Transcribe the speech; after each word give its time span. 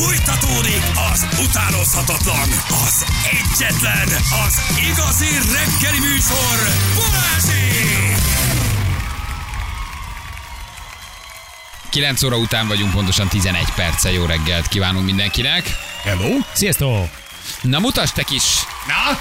Fújtatódik 0.00 0.82
az 1.12 1.26
utánozhatatlan, 1.44 2.48
az 2.86 3.04
egyetlen, 3.30 4.08
az 4.46 4.60
igazi 4.90 5.28
reggeli 5.34 5.98
műsor, 5.98 6.58
Balázsék! 6.94 8.16
9 11.90 12.22
óra 12.22 12.36
után 12.36 12.68
vagyunk, 12.68 12.92
pontosan 12.92 13.28
11 13.28 13.64
perce. 13.74 14.12
Jó 14.12 14.24
reggelt 14.24 14.68
kívánunk 14.68 15.04
mindenkinek. 15.04 15.76
Hello? 16.02 16.28
Sziasztok! 16.52 17.08
Na 17.62 17.78
mutasd 17.78 18.14
te 18.14 18.22
kis, 18.22 18.44
Na? 18.86 19.18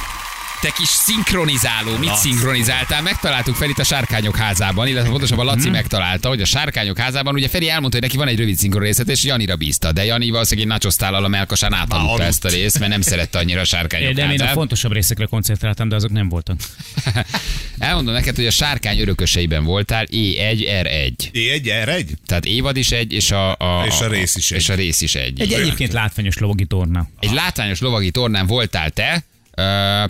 Te 0.61 0.69
kis 0.77 0.87
szinkronizáló. 0.87 1.97
Mit 1.97 2.15
szinkronizáltál? 2.15 3.01
Megtaláltuk 3.01 3.55
fel 3.55 3.69
itt 3.69 3.77
a 3.79 3.83
Sárkányok 3.83 4.35
házában, 4.35 4.87
illetve 4.87 5.09
pontosabban 5.09 5.45
Laci 5.45 5.59
Mhm. 5.63 5.71
megtalálta, 5.71 6.27
hogy 6.27 6.41
a 6.41 6.45
Sárkányok 6.45 6.97
házában, 6.97 7.33
ugye 7.33 7.47
Feri 7.47 7.69
elmondta, 7.69 7.97
hogy 7.99 8.07
neki 8.07 8.17
van 8.17 8.27
egy 8.27 8.37
rövid 8.37 8.57
szinkron 8.57 8.83
részlet, 8.83 9.09
és 9.09 9.23
Janira 9.23 9.55
bízta, 9.55 9.91
de 9.91 10.05
Jani 10.05 10.29
valószínűleg 10.29 10.67
egy 10.69 10.73
nacsoztállal 10.73 11.23
a 11.23 11.27
melkasán 11.27 11.73
átaludta 11.73 12.11
aludt. 12.11 12.27
ezt 12.27 12.45
a 12.45 12.49
részt, 12.49 12.79
mert 12.79 12.91
nem 12.91 13.01
szerette 13.01 13.37
annyira 13.39 13.61
a 13.61 13.63
Sárkányok 13.65 14.13
De 14.13 14.21
én 14.21 14.27
a 14.27 14.31
házát. 14.31 14.53
fontosabb 14.53 14.91
részekre 14.91 15.25
koncentráltam, 15.25 15.89
de 15.89 15.95
azok 15.95 16.11
nem 16.11 16.29
voltak. 16.29 16.57
Elmondom 17.79 18.13
neked, 18.13 18.35
hogy 18.35 18.45
a 18.45 18.51
Sárkány 18.51 18.99
örököseiben 18.99 19.63
voltál 19.63 20.05
E1, 20.11 20.65
R1. 20.81 21.13
E1, 21.33 21.61
R1? 21.85 22.05
Tehát 22.25 22.45
évad 22.45 22.77
is 22.77 22.91
egy, 22.91 23.13
és 23.13 23.31
a, 23.31 23.51
a, 23.51 23.85
És 23.85 23.99
a 23.99 24.07
rész 24.07 24.35
is 24.35 24.51
egy. 24.51 24.57
És 24.59 24.69
a 24.69 24.73
rész 24.75 25.01
is 25.01 25.15
egy. 25.15 25.39
Egy 25.41 25.53
egyébként 25.53 25.93
látványos 25.93 26.37
lovagi 26.37 26.65
torna. 26.65 27.07
Egy 27.19 27.31
látványos 27.33 27.79
lovagi 27.79 28.11
tornán 28.11 28.47
voltál 28.47 28.89
te, 28.89 29.23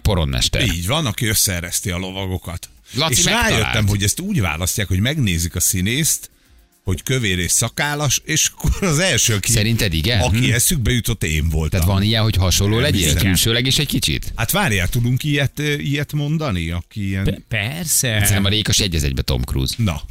poronmester. 0.02 0.62
Így 0.62 0.88
van, 0.88 1.06
aki 1.06 1.26
összeereszti 1.26 1.90
a 1.90 1.98
lovagokat. 1.98 2.70
Laci 2.96 3.14
és 3.14 3.24
megtalált. 3.24 3.50
rájöttem, 3.52 3.88
hogy 3.88 4.04
ezt 4.04 4.20
úgy 4.20 4.42
választják, 4.42 4.88
hogy 4.88 5.00
megnézik 5.00 5.56
a 5.56 5.60
színészt, 5.60 6.30
hogy 6.84 7.04
kövér 7.04 7.40
és 7.40 7.52
szakállas, 7.52 8.22
és 8.26 8.52
akkor 8.56 8.88
az 8.88 9.00
első, 9.00 9.34
aki, 9.34 9.52
Szerinted 9.52 9.94
igen? 9.94 10.22
aki 10.22 10.46
Hm. 10.48 10.52
eszükbe 10.54 10.92
jutott, 10.92 11.24
én 11.24 11.50
voltam. 11.50 11.80
Tehát 11.80 11.94
van 11.96 12.04
ilyen, 12.04 12.24
hogy 12.24 12.36
hasonló 12.36 12.74
Nem 12.74 12.84
legyél? 12.84 13.04
hiszem. 13.08 13.22
Külsőleg 13.22 13.66
is 13.66 13.78
egy 13.80 13.88
kicsit? 13.88 14.32
Hát 14.36 14.52
várjál, 14.52 14.88
tudunk 14.88 15.24
ilyet, 15.24 15.60
ilyet 15.78 16.14
mondani? 16.14 16.72
Aki 16.72 17.08
ilyen... 17.08 17.24
Pe- 17.24 17.42
Persze. 17.48 18.08
Szerintem 18.08 18.46
a 18.46 18.50
Rékas 18.50 18.80
egy 18.80 18.96
egybe 18.96 19.22
Tom 19.22 19.42
Cruise. 19.42 19.74
Na, 19.78 20.02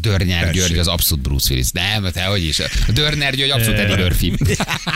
Dörnyár 0.00 0.40
Tessék. 0.44 0.60
György 0.60 0.78
az 0.78 0.86
abszolút 0.86 1.24
Bruce 1.24 1.50
Willis. 1.50 1.70
Nem, 1.72 2.10
te 2.12 2.24
hogy 2.24 2.44
is. 2.44 2.60
Dörner 2.88 3.34
György 3.34 3.50
abszolút 3.50 3.78
Eddie 3.78 3.96
Murphy. 3.96 4.32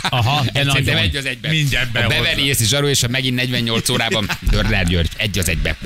Aha, 0.08 0.44
de 0.52 0.64
Szerintem 0.64 0.96
egy 0.96 1.16
az 1.16 1.24
egyben. 1.24 1.50
Mindjárt 1.50 1.96
A. 1.96 2.06
Beverly 2.08 2.46
és 2.46 2.56
Zsaru, 2.56 2.86
és 2.86 3.02
a 3.02 3.08
megint 3.08 3.34
48 3.34 3.88
órában 3.88 4.30
Dörner 4.50 4.86
György. 4.86 5.08
Egy 5.16 5.38
az 5.38 5.48
egyben. 5.48 5.76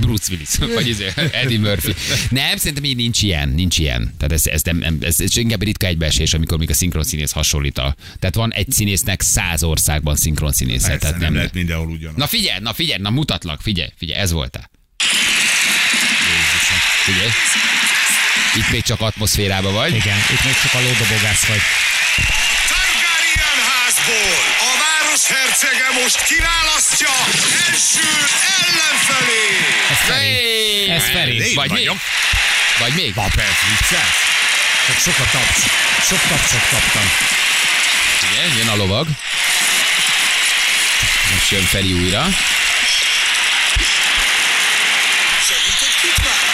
Bruce 0.00 0.32
Willis. 0.32 0.74
Vagy 0.74 0.88
izé, 0.88 1.12
Eddie 1.32 1.58
Murphy. 1.58 1.94
Nem, 2.30 2.56
szerintem 2.56 2.84
így 2.84 2.96
nincs 2.96 3.22
ilyen. 3.22 3.48
Nincs 3.48 3.78
ilyen. 3.78 4.14
Tehát 4.18 4.32
ez, 4.32 4.46
ez, 4.46 4.62
nem, 4.62 4.98
ez, 5.00 5.20
ez 5.20 5.36
inkább 5.36 5.62
ritka 5.62 5.86
egybeesés, 5.86 6.34
amikor 6.34 6.58
még 6.58 6.70
a 6.70 6.74
szinkron 6.74 7.02
színész 7.04 7.32
hasonlít 7.32 7.78
a. 7.78 7.94
Tehát 8.18 8.34
van 8.34 8.52
egy 8.52 8.70
színésznek 8.70 9.22
száz 9.22 9.62
országban 9.62 10.16
szinkron 10.16 10.52
színésze. 10.52 10.86
persze, 10.86 10.98
Tehát 10.98 11.14
nem, 11.16 11.24
nem 11.24 11.34
lehet 11.34 11.54
mindenhol 11.54 11.88
ugyanaz. 11.88 12.16
Na 12.16 12.26
figyelj, 12.26 12.58
na 12.60 12.72
figyelj, 12.72 13.00
na 13.02 13.10
mutatlak, 13.10 13.60
figyelj, 13.60 13.88
figyelj, 13.96 14.20
ez 14.20 14.32
voltál. 14.32 14.70
Figyelj. 17.04 17.28
Itt 18.54 18.70
még 18.70 18.82
csak 18.82 19.00
atmoszférában 19.00 19.72
vagy. 19.72 19.94
Igen, 19.94 20.18
itt 20.30 20.44
még 20.44 20.56
csak 20.62 20.74
a 20.74 20.80
lódobogász 20.80 21.44
vagy. 21.46 21.60
Targaryen 22.72 23.58
házból 23.70 24.38
a 24.58 24.72
város 24.84 25.26
hercege 25.26 25.88
most 26.02 26.22
kiválasztja 26.22 27.12
első 27.66 28.08
ellenfelé! 28.58 29.44
Ez 29.90 29.98
Feri. 30.06 30.90
Ez 30.90 31.04
Feri. 31.04 31.54
Vagy 31.54 31.70
még? 31.70 31.90
Vagy 32.78 32.92
még? 32.92 33.14
Ha 33.14 33.28
persze, 33.34 33.64
viccelsz? 33.68 34.20
Csak 34.86 34.98
sok 34.98 35.18
a 35.26 35.30
taps. 35.30 35.60
Sok 36.08 36.20
tapsot 36.28 36.68
kaptam. 36.70 37.10
Figyelj, 38.18 38.58
jön 38.58 38.68
a 38.68 38.76
lovag. 38.76 39.06
Most 41.32 41.50
jön 41.50 41.64
Feri 41.64 41.92
újra. 41.92 42.26
Szerinted 45.46 45.94
kit 46.00 46.16
választ? 46.16 46.47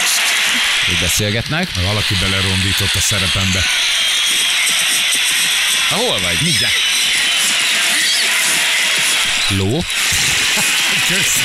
Ők 0.91 1.00
beszélgetnek. 1.00 1.69
Valaki 1.83 2.15
belerondított 2.15 2.95
a 2.95 3.00
szerepembe. 3.00 3.65
Na, 5.91 5.97
hol 5.97 6.21
vagy? 6.21 6.37
Mindjárt. 6.43 6.75
Ló, 9.49 9.84
Kösz. 11.09 11.39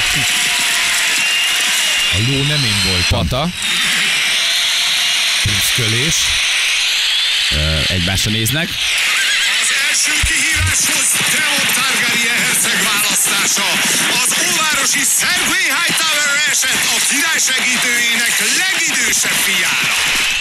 A 2.14 2.18
ló 2.28 2.42
nem 2.44 2.64
én 2.64 2.82
voltam. 2.86 3.28
pata, 3.30 3.50
Prüszkölés. 5.42 6.16
ö, 7.52 7.78
egymásra 7.88 8.32
néznek. 8.32 8.70
Az 8.70 9.70
első 9.90 10.12
kihíváshoz 10.24 11.08
Theon 11.32 11.66
Targaryen 11.74 12.38
herceg 12.44 12.84
választása. 13.56 14.22
Az 14.24 14.32
óvárosi 14.52 15.00
Sergei 15.20 15.68
Hightower 15.78 16.30
esett 16.52 16.84
a 16.96 16.98
király 17.10 17.40
segítőjének 17.50 18.34
legidősebb 18.62 19.38
fiára. 19.48 19.94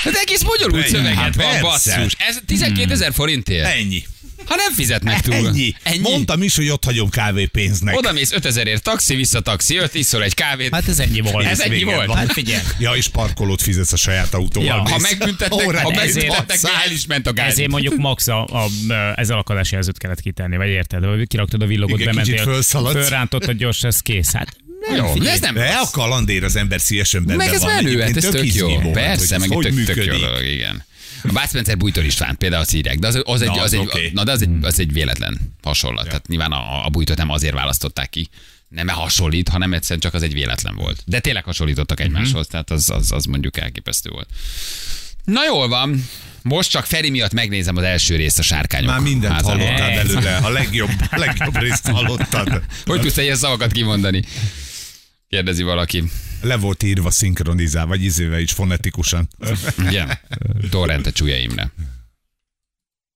Hát 0.04 0.14
egész 0.14 0.42
bonyolult 0.42 0.88
szöveget 0.88 1.18
Hát 1.18 1.34
van, 1.34 1.60
basszus. 1.60 2.12
Ez 2.18 2.38
12 2.46 2.92
ezer 2.92 3.12
forintért. 3.14 3.66
Ennyi. 3.66 4.04
Ha 4.48 4.54
nem 4.56 4.72
fizetnek 4.72 5.20
túl. 5.20 5.34
Ennyi. 5.34 5.74
Ennyi. 5.82 5.98
Mondtam 5.98 6.42
is, 6.42 6.56
hogy 6.56 6.68
ott 6.68 6.84
hagyom 6.84 7.08
kávépénznek. 7.10 7.96
Oda 7.96 8.12
mész 8.12 8.32
5000ért 8.34 8.78
taxi, 8.78 9.14
vissza 9.14 9.40
taxi, 9.40 9.74
jött, 9.74 9.94
iszol 9.94 10.22
egy 10.22 10.34
kávét. 10.34 10.74
Hát 10.74 10.88
ez 10.88 10.98
ennyi 10.98 11.20
volt. 11.20 11.46
Ez 11.46 11.60
ennyi 11.60 11.82
volt. 11.82 12.06
van. 12.06 12.16
Hát 12.16 12.32
figyelj. 12.32 12.62
Ja, 12.78 12.92
és 12.92 13.08
parkolót 13.08 13.62
fizetsz 13.62 13.92
a 13.92 13.96
saját 13.96 14.34
autóval. 14.34 14.68
Ja, 14.76 14.82
mész. 14.82 14.92
ha 14.92 14.98
megbüntetnek, 14.98 15.66
Órán 15.66 15.82
ha 15.82 15.88
adsz. 15.88 16.64
el 16.64 16.90
is 16.92 17.06
ment 17.06 17.26
a 17.26 17.32
gáz. 17.32 17.50
Ezért 17.52 17.70
mondjuk 17.70 17.96
max 17.96 18.26
a, 18.28 18.44
a, 18.44 18.68
ez 19.14 19.30
alakadási 19.30 19.74
jelzőt 19.74 19.98
kellett 19.98 20.20
kitenni, 20.20 20.56
vagy 20.56 20.68
érted? 20.68 21.04
Vagy 21.04 21.26
kiraktad 21.28 21.62
a 21.62 21.66
villogót, 21.66 22.00
Igen, 22.00 22.14
bementél, 22.14 22.62
fölrántottad 22.62 23.56
gyors, 23.62 23.82
ez 23.82 24.00
kész. 24.00 24.32
Hát 24.32 24.56
Jó, 24.96 25.06
figyelj. 25.12 25.18
de 25.18 25.30
ez 25.30 25.40
nem 25.40 25.54
De 25.54 25.78
a 25.82 25.88
kalandér 25.90 26.44
az 26.44 26.56
ember 26.56 26.80
szívesen 26.80 27.24
benne 27.24 27.36
Meg 27.44 27.54
ez 27.54 27.60
van. 27.62 27.74
menő, 27.74 28.00
hát 28.00 28.16
ez 28.16 28.24
tök 28.24 28.44
izgi 28.44 28.58
jó. 28.58 28.90
Persze, 28.90 29.38
meg 29.38 29.48
tök, 29.48 29.62
tök 29.62 29.72
jó 29.72 29.78
működik. 29.78 30.20
dolog, 30.20 30.44
igen. 30.44 30.84
A 31.22 31.32
Bász 31.32 31.48
Spencer 31.48 31.76
Bújtól 31.76 32.04
István 32.04 32.36
például 32.36 32.62
azt 32.62 32.74
írják, 32.74 32.98
de 32.98 33.06
az, 33.06 33.20
az, 33.24 33.42
egy, 33.42 33.48
Na, 33.48 33.62
az, 33.62 33.72
egy, 33.72 33.78
oké. 33.78 34.10
na, 34.14 34.24
de 34.24 34.32
az, 34.32 34.42
egy, 34.42 34.50
az 34.62 34.80
egy 34.80 34.92
véletlen 34.92 35.54
hasonlat. 35.62 36.06
Tehát 36.06 36.28
nyilván 36.28 36.52
a, 36.52 36.84
a 36.84 36.88
Bújtot 36.88 37.16
nem 37.16 37.30
azért 37.30 37.54
választották 37.54 38.10
ki, 38.10 38.28
nem 38.68 38.86
mert 38.86 38.98
hasonlít, 38.98 39.48
hanem 39.48 39.72
egyszerűen 39.72 40.00
csak 40.00 40.14
az 40.14 40.22
egy 40.22 40.32
véletlen 40.32 40.74
volt. 40.74 41.02
De 41.06 41.20
tényleg 41.20 41.44
hasonlítottak 41.44 42.00
egymáshoz, 42.00 42.46
tehát 42.46 42.70
az, 42.70 42.90
az, 42.90 43.12
az 43.12 43.24
mondjuk 43.24 43.56
elképesztő 43.56 44.10
volt. 44.10 44.28
Na 45.24 45.44
jól 45.44 45.68
van, 45.68 46.04
most 46.42 46.70
csak 46.70 46.84
Feri 46.84 47.10
miatt 47.10 47.32
megnézem 47.32 47.76
az 47.76 47.82
első 47.82 48.16
részt 48.16 48.38
a 48.38 48.42
sárkányok. 48.42 48.90
Már 48.90 49.00
mindent 49.00 49.32
házából. 49.32 49.64
hallottál 49.64 49.90
Ez. 49.90 50.06
belőle. 50.06 50.36
A 50.36 50.48
legjobb, 50.48 50.90
a 51.10 51.18
legjobb 51.18 51.58
részt 51.58 51.88
hallottad. 51.88 52.62
Hogy 52.84 53.00
tudsz 53.00 53.16
ilyen 53.16 53.36
szavakat 53.36 53.72
kimondani? 53.72 54.22
Kérdezi 55.28 55.62
valaki. 55.62 56.04
Le 56.40 56.56
volt 56.56 56.82
írva 56.82 57.10
szinkronizál, 57.10 57.86
vagy 57.86 58.02
izével 58.04 58.40
is 58.40 58.52
fonetikusan. 58.52 59.28
Igen. 59.88 60.10
Torrente 60.70 61.10
Csúlya 61.10 61.36
Imre. 61.36 61.70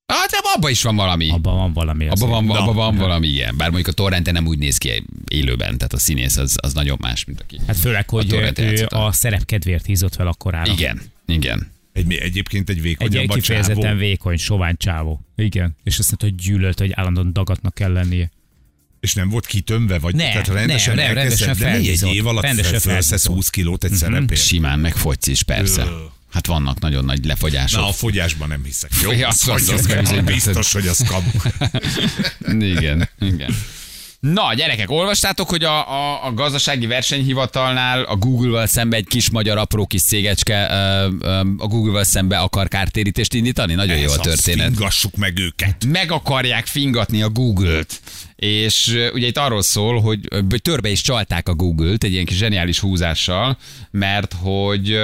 Hát 0.07 0.31
de 0.31 0.37
abban 0.57 0.71
is 0.71 0.83
van 0.83 0.97
valami. 0.97 1.31
abban 1.31 1.57
van 1.57 1.73
valami. 1.73 2.09
Abban 2.09 2.29
van, 2.29 2.45
Na. 2.45 2.61
abban 2.61 2.75
van 2.75 2.97
valami 2.97 3.27
ilyen. 3.27 3.57
Bár 3.57 3.71
mondjuk 3.71 3.89
a 3.89 3.93
Torrente 3.93 4.31
nem 4.33 4.47
úgy 4.47 4.59
néz 4.59 4.79
ki 4.79 5.05
élőben, 5.29 5.77
tehát 5.79 5.93
a 5.93 5.99
színész 5.99 6.37
az, 6.37 6.57
az 6.63 6.73
nagyon 6.73 6.99
más, 7.01 7.25
mint 7.25 7.41
aki. 7.41 7.61
Hát 7.67 7.77
főleg, 7.77 8.09
hogy 8.11 8.27
torrent 8.27 8.59
ő 8.59 8.87
a 8.89 9.13
szerep 9.13 9.45
kedvéért 9.45 9.87
hízott 9.87 10.15
fel 10.15 10.27
akkorára. 10.27 10.73
Igen, 10.73 11.03
igen. 11.27 11.71
Egy, 11.93 12.13
egyébként 12.13 12.69
egy 12.71 12.77
Egy 12.77 12.83
vékonyabb 12.83 13.29
a 13.29 13.35
kifejezetten 13.35 13.83
csávó. 13.83 13.99
vékony, 13.99 14.37
sovány 14.37 14.77
csávó. 14.77 15.21
Igen. 15.37 15.77
És 15.83 15.99
azt 15.99 16.09
mondta, 16.09 16.27
hogy 16.27 16.35
gyűlölt, 16.35 16.79
hogy 16.79 16.93
állandóan 16.93 17.33
dagatnak 17.33 17.75
kell 17.75 17.93
lennie. 17.93 18.31
És 19.03 19.15
nem 19.15 19.29
volt 19.29 19.47
kitömve, 19.47 19.99
vagy 19.99 20.15
Nem, 20.15 20.31
tehát 20.31 20.49
rendesen 20.49 20.95
nem, 20.95 21.05
elkezdett, 21.17 21.47
rendesen 21.49 21.73
de 21.83 21.91
egy 22.09 22.15
év 22.15 22.27
alatt 22.27 22.43
Rendesen 22.43 22.71
fel- 22.71 22.81
felszesz 22.81 23.09
felhízott. 23.09 23.35
20 23.35 23.49
kilót 23.51 23.85
egy 23.85 23.93
szerepért. 23.93 24.41
Simán 24.45 24.79
megfogysz 24.79 25.27
is, 25.27 25.43
persze. 25.43 25.87
Hát 26.33 26.47
vannak 26.47 26.81
nagyon 26.81 27.05
nagy 27.05 27.25
lefogyások. 27.25 27.81
Na, 27.81 27.89
a 27.89 27.93
fogyásban 27.93 28.49
nem 28.49 28.65
hiszek. 28.65 28.91
Jó, 29.03 29.13
Ja, 29.23 29.29
azt 29.29 29.49
az- 29.49 29.69
az- 29.69 29.91
az- 29.91 30.11
az- 30.11 30.25
biztos, 30.25 30.73
hogy 30.73 30.87
az 30.87 31.05
kamu. 31.09 31.31
Igen, 32.77 33.09
igen. 33.21 33.55
Na, 34.27 34.55
gyerekek, 34.55 34.91
olvastátok, 34.91 35.49
hogy 35.49 35.65
a, 35.65 35.91
a, 35.91 36.25
a 36.27 36.33
gazdasági 36.35 36.87
versenyhivatalnál 36.87 38.03
a 38.03 38.17
Google-val 38.17 38.67
szembe 38.67 38.97
egy 38.97 39.07
kis 39.07 39.31
magyar 39.31 39.59
apró 39.59 39.87
kis 39.87 40.03
cégecske 40.03 40.69
ö, 40.71 41.09
ö, 41.21 41.39
a 41.59 41.67
Google-val 41.67 42.05
szembe 42.05 42.39
akar 42.39 42.69
kártérítést 42.69 43.35
indítani? 43.35 43.75
Nagyon 43.75 43.97
jó 43.97 44.11
a 44.11 44.13
Ez 44.13 44.19
történet. 44.21 44.67
Fingassuk 44.67 45.17
meg 45.17 45.39
őket. 45.39 45.85
meg 45.87 46.13
akarják 46.13 46.67
fingatni 46.67 47.23
a 47.23 47.29
Google-t. 47.29 48.01
És 48.37 48.97
ugye 49.13 49.27
itt 49.27 49.39
arról 49.39 49.63
szól, 49.63 50.01
hogy 50.01 50.29
törbe 50.63 50.89
is 50.89 51.01
csalták 51.01 51.49
a 51.49 51.55
Google-t 51.55 52.05
egy 52.05 52.13
ilyen 52.13 52.25
kis 52.25 52.37
zseniális 52.37 52.79
húzással, 52.79 53.59
mert 53.91 54.35
hogy 54.43 54.99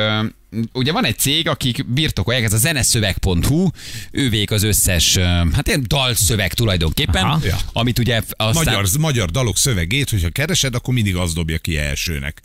ugye 0.72 0.92
van 0.92 1.04
egy 1.04 1.18
cég, 1.18 1.48
akik 1.48 1.86
birtokolják, 1.86 2.44
ez 2.44 2.52
a 2.52 2.56
zeneszöveg.hu, 2.56 3.68
ővék 4.10 4.50
az 4.50 4.62
összes, 4.62 5.16
hát 5.52 5.66
ilyen 5.66 5.84
dalszöveg 5.86 6.54
tulajdonképpen, 6.54 7.24
Aha. 7.24 7.40
Amit 7.72 7.98
ugye 7.98 8.22
aztán... 8.28 8.64
Magyar, 8.64 8.86
magyar 8.98 9.30
dalok 9.30 9.56
szövegét, 9.56 10.10
hogyha 10.10 10.30
keresed, 10.30 10.74
akkor 10.74 10.94
mindig 10.94 11.16
az 11.16 11.34
dobja 11.34 11.58
ki 11.58 11.78
elsőnek. 11.78 12.42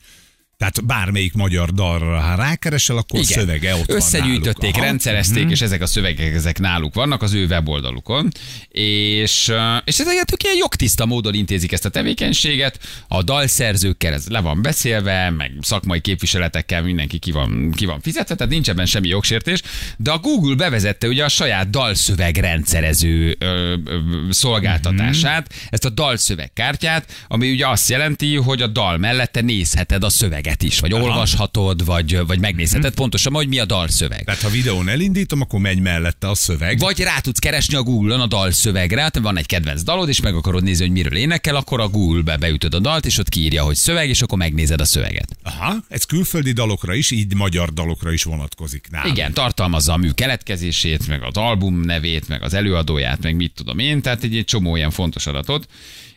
Tehát 0.58 0.86
bármelyik 0.86 1.34
magyar 1.34 1.70
dalra, 1.70 2.20
ha 2.20 2.36
rákeresel, 2.36 2.98
akkor 2.98 3.20
Igen. 3.20 3.40
szövege 3.40 3.76
ott 3.76 3.90
Összegyűjtötték, 3.90 4.54
van 4.54 4.60
náluk. 4.60 4.76
Aha. 4.76 4.86
rendszerezték, 4.86 5.50
és 5.50 5.62
ezek 5.62 5.82
a 5.82 5.86
szövegek 5.86 6.34
ezek 6.34 6.60
náluk 6.60 6.94
vannak 6.94 7.22
az 7.22 7.34
ő 7.34 7.46
weboldalukon. 7.46 8.32
És, 8.70 9.52
és 9.84 10.00
ezeket 10.00 10.32
ők 10.32 10.44
ilyen 10.44 10.56
jogtiszta 10.56 11.06
módon 11.06 11.34
intézik 11.34 11.72
ezt 11.72 11.86
a 11.86 11.90
tevékenységet. 11.90 12.80
A 13.08 13.24
dalszerzőkkel 13.24 14.14
ez 14.14 14.28
le 14.28 14.40
van 14.40 14.62
beszélve, 14.62 15.30
meg 15.30 15.52
szakmai 15.62 16.00
képviseletekkel 16.02 16.82
mindenki 16.82 17.20
ki 17.20 17.32
van, 17.32 17.72
ki 17.76 17.86
van 17.86 18.02
fizetve, 18.02 18.36
tehát 18.36 18.54
nincs 18.54 18.70
ebben 18.70 18.86
semmi 18.86 19.08
jogsértés. 19.08 19.62
De 19.98 20.12
a 20.12 20.18
Google 20.18 20.56
bevezette 20.56 21.08
ugye 21.08 21.24
a 21.24 21.30
saját 21.30 21.70
dalszöveg 21.70 22.38
rendszerező 22.38 23.36
ö, 23.40 23.76
ö, 23.86 24.00
szolgáltatását, 24.30 25.54
ezt 25.70 25.86
a 25.86 25.90
dalszövegkártyát, 25.90 27.26
ami 27.28 27.52
ugye 27.52 27.68
azt 27.68 27.90
jelenti, 27.90 28.36
hogy 28.36 28.62
a 28.62 28.68
dal 28.68 28.98
mellette 28.98 29.42
nézheted 29.42 30.04
a 30.04 30.10
szöveget 30.44 30.64
is, 30.64 30.80
vagy 30.80 30.94
olvashatod, 30.94 31.86
vagy, 31.86 32.26
vagy 32.28 32.40
megnézheted 32.40 32.94
pontosan, 32.94 33.34
hogy 33.34 33.48
mi 33.48 33.60
a 33.60 33.66
dalszöveg. 33.66 34.24
Tehát 34.24 34.42
ha 34.42 34.50
videón 34.50 34.90
elindítom, 34.90 35.42
akkor 35.42 35.60
megy 35.60 35.80
mellette 35.80 36.30
a 36.30 36.36
szöveg. 36.36 36.80
Vagy 36.80 37.00
rá 37.00 37.20
tudsz 37.20 37.40
keresni 37.40 37.76
a 37.76 37.84
Google-on 37.84 38.20
a 38.20 38.28
dalszövegre, 38.28 39.02
hát 39.02 39.20
van 39.20 39.38
egy 39.38 39.46
kedvenc 39.46 39.84
dalod, 39.84 40.10
és 40.10 40.22
meg 40.22 40.36
akarod 40.36 40.64
nézni, 40.64 40.84
hogy 40.86 40.94
miről 40.94 41.16
énekel, 41.16 41.56
akkor 41.56 41.80
a 41.80 41.88
Google-be 41.88 42.38
beütöd 42.38 42.74
a 42.74 42.80
dalt, 42.80 43.06
és 43.06 43.18
ott 43.18 43.30
kiírja, 43.30 43.64
hogy 43.64 43.76
szöveg, 43.76 44.10
és 44.10 44.22
akkor 44.22 44.38
megnézed 44.38 44.82
a 44.82 44.86
szöveget. 44.86 45.38
Aha, 45.44 45.76
ez 45.90 46.04
külföldi 46.04 46.52
dalokra 46.52 46.94
is, 46.94 47.12
így 47.12 47.36
magyar 47.36 47.74
dalokra 47.74 48.12
is 48.12 48.24
vonatkozik. 48.24 48.88
Nálunk. 48.92 49.18
Igen, 49.18 49.34
tartalmazza 49.34 49.94
a 49.94 49.98
mű 49.98 50.10
keletkezését, 50.10 51.08
meg 51.08 51.24
az 51.24 51.38
album 51.38 51.80
nevét, 51.80 52.28
meg 52.28 52.44
az 52.44 52.54
előadóját, 52.54 53.22
meg 53.22 53.36
mit 53.36 53.52
tudom 53.56 53.80
én, 53.80 54.02
tehát 54.02 54.24
egy, 54.24 54.38
egy 54.38 54.46
csomó 54.46 54.76
ilyen 54.76 54.92
fontos 54.92 55.28
adatot. 55.28 55.68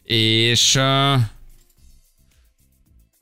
És 0.05 0.75
uh, 0.75 1.21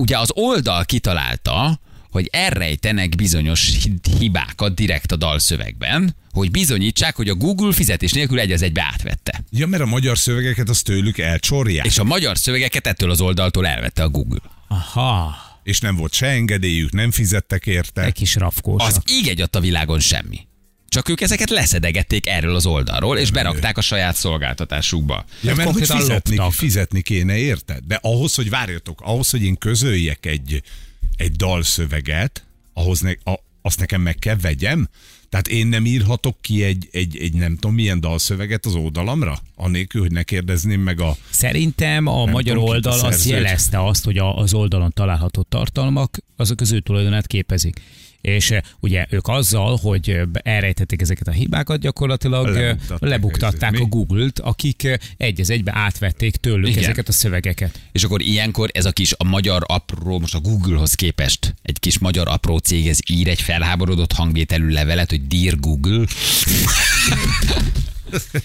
ugye 0.05 0.19
az 0.19 0.31
oldal 0.35 0.85
kitalálta, 0.85 1.81
hogy 2.11 2.29
elrejtenek 2.33 3.15
bizonyos 3.17 3.83
hi- 3.83 4.17
hibákat 4.19 4.75
direkt 4.75 5.13
a 5.13 5.17
dalszövegben, 5.17 6.17
hogy 6.31 6.51
bizonyítsák, 6.51 7.17
hogy 7.17 7.29
a 7.29 7.35
Google 7.35 7.73
fizetés 7.73 8.13
nélkül 8.13 8.39
egy 8.39 8.53
az 8.53 8.63
egybe 8.63 8.83
átvette. 8.83 9.45
Ja, 9.51 9.67
mert 9.67 9.83
a 9.83 9.87
magyar 9.87 10.19
szövegeket 10.19 10.69
az 10.69 10.83
tőlük 10.83 11.19
elcsorják, 11.19 11.87
és, 11.87 11.99
a 11.99 12.05
magyar 12.05 12.39
szövegeket 12.39 12.87
ettől 12.87 13.11
az 13.11 13.21
oldaltól 13.21 13.67
elvette 13.67 14.03
a 14.03 14.09
Google. 14.09 14.41
Aha, 14.69 15.37
és 15.63 15.81
nem 15.81 15.97
volt 15.97 16.13
se 16.13 16.27
engedélyük, 16.27 16.93
nem 16.93 17.11
fizettek 17.11 17.67
érte. 17.67 18.03
egy 18.03 18.13
kis 18.13 18.35
rafkós. 18.35 18.83
Az 18.83 19.01
így 19.11 19.29
egy 19.29 19.49
a 19.53 19.61
világon 19.61 20.01
semmi. 20.01 20.47
Csak 20.95 21.09
ők 21.09 21.21
ezeket 21.21 21.51
leszedegették 21.51 22.27
erről 22.27 22.55
az 22.55 22.67
oldalról, 22.67 23.19
és 23.19 23.31
berakták 23.31 23.79
a 23.79 23.81
saját 23.81 24.17
szolgáltatásukba. 24.17 25.25
Ja, 25.43 25.55
mert 25.55 25.71
hogy 25.71 25.87
fizetni, 25.87 26.41
fizetni 26.51 27.03
kéne, 27.03 27.37
érted? 27.37 27.85
De 27.87 27.99
ahhoz, 28.03 28.35
hogy 28.35 28.51
várjatok, 28.51 29.01
ahhoz, 29.01 29.31
hogy 29.31 29.43
én 29.43 29.59
közöljek 29.59 30.27
egy, 30.27 30.63
egy 31.17 31.33
dalszöveget, 31.33 32.45
ahhoz 32.73 33.01
ne, 33.01 33.11
a, 33.11 33.39
azt 33.63 33.79
nekem 33.79 34.01
meg 34.01 34.15
kell 34.15 34.37
vegyem. 34.37 34.89
Tehát 35.29 35.49
én 35.49 35.67
nem 35.67 35.87
írhatok 35.87 36.37
ki 36.41 36.63
egy, 36.63 36.89
egy, 36.93 37.17
egy 37.17 37.33
nem 37.35 37.55
tudom 37.55 37.75
milyen 37.75 38.01
dalszöveget 38.01 38.67
az 38.67 38.75
oldalamra, 38.75 39.39
anélkül, 39.55 40.01
hogy 40.01 40.13
ne 40.13 40.23
kérdezném 40.23 40.81
meg 40.81 41.01
a... 41.01 41.17
Szerintem 41.31 42.07
a 42.07 42.25
magyar 42.25 42.55
tudom, 42.55 42.69
oldal 42.69 43.01
azt 43.01 43.29
jelezte 43.29 43.87
azt, 43.87 44.05
hogy 44.05 44.19
a- 44.19 44.37
az 44.37 44.55
oldalon 44.55 44.93
található 44.93 45.43
tartalmak, 45.49 46.19
azok 46.37 46.61
az 46.61 46.73
ő 46.73 46.81
tulajdonát 46.81 47.27
képezik. 47.27 47.81
És 48.25 48.51
eh, 48.51 48.63
ugye 48.81 49.07
ők 49.11 49.29
azzal, 49.29 49.77
hogy 49.77 50.11
eh, 50.11 50.23
elrejtették 50.33 51.01
ezeket 51.01 51.29
a 51.29 51.31
hibákat, 51.31 51.81
gyakorlatilag 51.81 52.47
eh, 52.47 52.55
Lebuktatták 52.55 53.01
lebuktatták 53.01 53.81
a? 53.81 53.85
Google-t, 53.85 54.39
akik 54.39 54.99
egy 55.17 55.41
az 55.41 55.51
egybe 55.51 55.73
átvették 55.75 56.37
tőlük 56.37 56.69
Igen. 56.69 56.83
ezeket 56.83 57.09
a 57.09 57.13
szövegeket. 57.13 57.81
És 57.93 58.05
akkor 58.05 58.23
ilyenkor 58.23 58.71
ez 58.73 58.85
a 58.85 58.93
kis 58.93 59.15
a 59.17 59.25
magyar 59.25 59.63
apró, 59.67 60.19
most 60.19 60.35
a 60.35 60.41
Googlehoz 60.41 60.95
képest 60.95 61.55
egy 61.63 61.79
kis 61.79 61.99
magyar 61.99 62.29
apró 62.29 62.59
cég, 62.59 62.89
ez 62.89 62.99
ír 63.11 63.29
egy 63.29 63.41
felháborodott 63.41 64.13
hangvételű 64.13 64.69
levelet, 64.69 65.11
hogy 65.11 65.27
Dear 65.27 65.61
Google. 65.61 66.05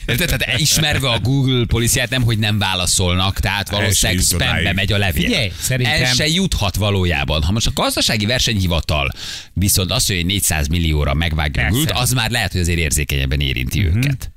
Érted? 0.06 0.38
Tehát 0.38 0.60
ismerve 0.60 1.10
a 1.10 1.20
Google 1.20 1.66
policiát 1.66 2.10
nem, 2.10 2.24
hogy 2.24 2.38
nem 2.40 2.58
válaszolnak, 2.58 3.40
tehát 3.40 3.70
valószínűleg 3.70 4.24
spambe 4.54 4.74
megy 4.74 4.92
a 4.94 4.98
levél. 4.98 5.24
Figyelj, 5.24 5.52
szerintem- 5.62 5.96
El 6.04 6.14
se 6.14 6.28
juthat 6.28 6.76
valójában. 6.76 7.44
Ha 7.44 7.52
most 7.52 7.68
a 7.68 7.72
gazdasági 7.74 8.26
versenyhivatal 8.26 9.12
viszont 9.54 9.92
azt, 9.92 10.08
hogy 10.08 10.26
400 10.26 10.68
millióra 10.68 11.14
megvágja 11.14 11.62
az 11.94 12.12
már 12.12 12.32
lehet, 12.32 12.52
hogy 12.52 12.62
azért 12.62 12.80
érzékenyebben 12.80 13.40
érinti 13.40 13.86
őket. 13.86 14.32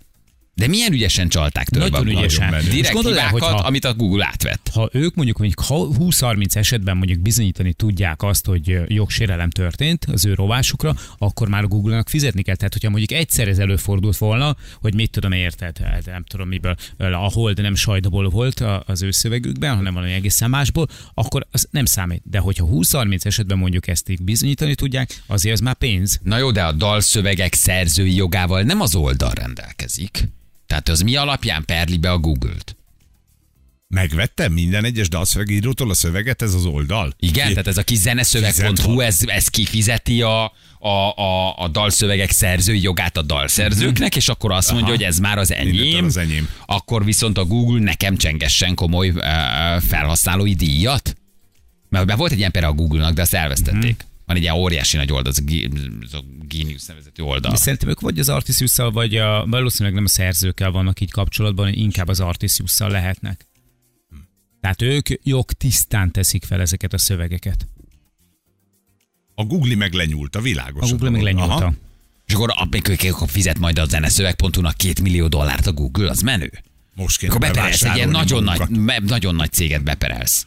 De 0.54 0.66
milyen 0.66 0.92
ügyesen 0.92 1.28
csalták 1.28 1.68
törbe 1.68 1.88
Nagyon 1.98 2.16
ügyesen. 2.16 2.54
És 2.54 2.68
Direkt 2.68 2.92
gondold 2.94 3.16
el, 3.16 3.26
hibákat, 3.26 3.48
hogyha- 3.48 3.66
amit 3.66 3.84
a 3.84 3.94
Google 3.94 4.26
átvett. 4.26 4.70
Ha 4.72 4.88
ők 4.92 5.14
mondjuk, 5.14 5.38
mondjuk 5.38 5.60
ha 5.60 5.88
20-30 5.98 6.56
esetben 6.56 6.96
mondjuk 6.96 7.20
bizonyítani 7.20 7.72
tudják 7.72 8.22
azt, 8.22 8.46
hogy 8.46 8.80
jogsérelem 8.86 9.50
történt 9.50 10.04
az 10.04 10.24
ő 10.24 10.34
rovásukra, 10.34 10.94
akkor 11.18 11.48
már 11.48 11.62
a 11.62 11.66
Google-nak 11.66 12.08
fizetni 12.08 12.42
kell. 12.42 12.56
Tehát, 12.56 12.72
hogyha 12.72 12.90
mondjuk 12.90 13.18
egyszer 13.18 13.48
ez 13.48 13.58
előfordult 13.58 14.16
volna, 14.16 14.56
hogy 14.80 14.94
mit 14.94 15.10
tudom, 15.10 15.32
érted, 15.32 15.78
hát 15.78 16.06
nem 16.06 16.24
tudom 16.24 16.48
miből, 16.48 16.76
a 16.98 17.30
hold 17.32 17.60
nem 17.60 17.74
sajdaból 17.74 18.28
volt 18.28 18.60
az 18.86 19.02
ő 19.02 19.10
szövegükben, 19.10 19.76
hanem 19.76 19.94
valami 19.94 20.12
egészen 20.12 20.50
másból, 20.50 20.88
akkor 21.14 21.46
az 21.50 21.68
nem 21.70 21.84
számít. 21.84 22.22
De 22.24 22.38
hogyha 22.38 22.68
20-30 22.72 23.24
esetben 23.24 23.58
mondjuk 23.58 23.86
ezt 23.86 24.08
így 24.08 24.22
bizonyítani 24.22 24.74
tudják, 24.74 25.22
azért 25.26 25.54
az 25.54 25.60
már 25.60 25.74
pénz. 25.74 26.20
Na 26.22 26.38
jó, 26.38 26.50
de 26.50 26.62
a 26.62 26.72
dalszövegek 26.72 27.54
szerzői 27.54 28.14
jogával 28.14 28.62
nem 28.62 28.80
az 28.80 28.94
oldal 28.94 29.30
rendelkezik. 29.34 30.28
Tehát 30.72 30.88
az 30.88 31.00
mi 31.00 31.16
alapján 31.16 31.64
perli 31.64 31.96
be 31.96 32.10
a 32.10 32.18
Google-t? 32.18 32.76
Megvettem 33.88 34.52
minden 34.52 34.84
egyes 34.84 35.08
dalszövegírótól 35.08 35.90
a 35.90 35.94
szöveget, 35.94 36.42
ez 36.42 36.54
az 36.54 36.64
oldal? 36.64 37.14
Igen, 37.18 37.48
tehát 37.48 37.66
ez 37.66 37.76
a 37.76 37.82
kis 37.82 37.98
zeneszöveg.hu, 37.98 39.00
ez, 39.00 39.18
ez 39.26 39.48
kifizeti 39.48 40.22
a, 40.22 40.52
a, 40.78 40.88
a, 41.16 41.58
a 41.58 41.68
dalszövegek 41.68 42.30
szerzői 42.30 42.82
jogát 42.82 43.16
a 43.16 43.22
dalszerzőknek, 43.22 44.16
és 44.16 44.28
akkor 44.28 44.52
azt 44.52 44.68
mondja, 44.68 44.86
Aha. 44.86 44.96
hogy 44.96 45.04
ez 45.04 45.18
már 45.18 45.38
az 45.38 45.52
enyém. 45.52 46.04
Az 46.04 46.16
enyém. 46.16 46.48
Akkor 46.66 47.04
viszont 47.04 47.38
a 47.38 47.44
Google 47.44 47.80
nekem 47.80 48.16
csengessen 48.16 48.74
komoly 48.74 49.08
uh, 49.08 49.22
felhasználói 49.80 50.54
díjat? 50.54 51.16
Mert, 51.88 52.06
mert 52.06 52.18
volt 52.18 52.32
egy 52.32 52.38
ilyen 52.38 52.50
például 52.50 52.72
a 52.72 52.76
Google-nak, 52.76 53.14
de 53.14 53.22
azt 53.22 53.34
elvesztették. 53.34 54.04
Van 54.32 54.40
egy 54.40 54.46
ilyen 54.46 54.62
óriási 54.62 54.96
nagy 54.96 55.12
oldal, 55.12 55.32
az 55.32 55.38
a, 55.38 55.42
Ge- 55.44 55.72
az 56.00 56.14
a 56.14 56.24
Genius 56.48 56.84
nevezetű 56.86 57.22
oldal. 57.22 57.50
De 57.50 57.56
szerintem 57.56 57.88
ők 57.88 58.00
vagy 58.00 58.18
az 58.18 58.28
Artisiusszal, 58.28 58.90
vagy 58.90 59.16
a, 59.16 59.46
valószínűleg 59.46 59.94
nem 59.94 60.04
a 60.04 60.08
szerzőkkel 60.08 60.70
vannak 60.70 61.00
így 61.00 61.10
kapcsolatban, 61.10 61.72
inkább 61.72 62.08
az 62.08 62.20
Artisiusszal 62.20 62.90
lehetnek. 62.90 63.46
Tehát 64.60 64.82
ők 64.82 65.08
jogtisztán 65.22 66.10
teszik 66.10 66.44
fel 66.44 66.60
ezeket 66.60 66.92
a 66.92 66.98
szövegeket. 66.98 67.66
A 69.34 69.44
Google 69.44 69.76
meg 69.76 69.92
lenyúlt, 69.92 70.36
a 70.36 70.40
világos. 70.40 70.90
A 70.90 70.90
Google 70.90 71.10
meg 71.10 71.22
lenyúlta. 71.22 71.54
Aha. 71.54 71.74
És 72.26 72.34
akkor, 72.34 72.54
akkor 73.10 73.28
fizet 73.28 73.58
majd 73.58 73.78
a 73.78 73.84
zeneszöveg.hu-nak 73.84 74.76
két 74.76 75.00
millió 75.00 75.28
dollárt 75.28 75.66
a 75.66 75.72
Google, 75.72 76.10
az 76.10 76.20
menő. 76.20 76.50
Most 76.94 77.18
kéne 77.18 77.32
Akkor 77.34 77.48
beperelsz 77.48 77.82
egy 77.82 77.96
ilyen 77.96 78.08
nagyon 78.08 78.42
nagy, 78.42 78.60
nagyon 79.02 79.34
nagy 79.34 79.52
céget 79.52 79.82
beperelsz. 79.82 80.46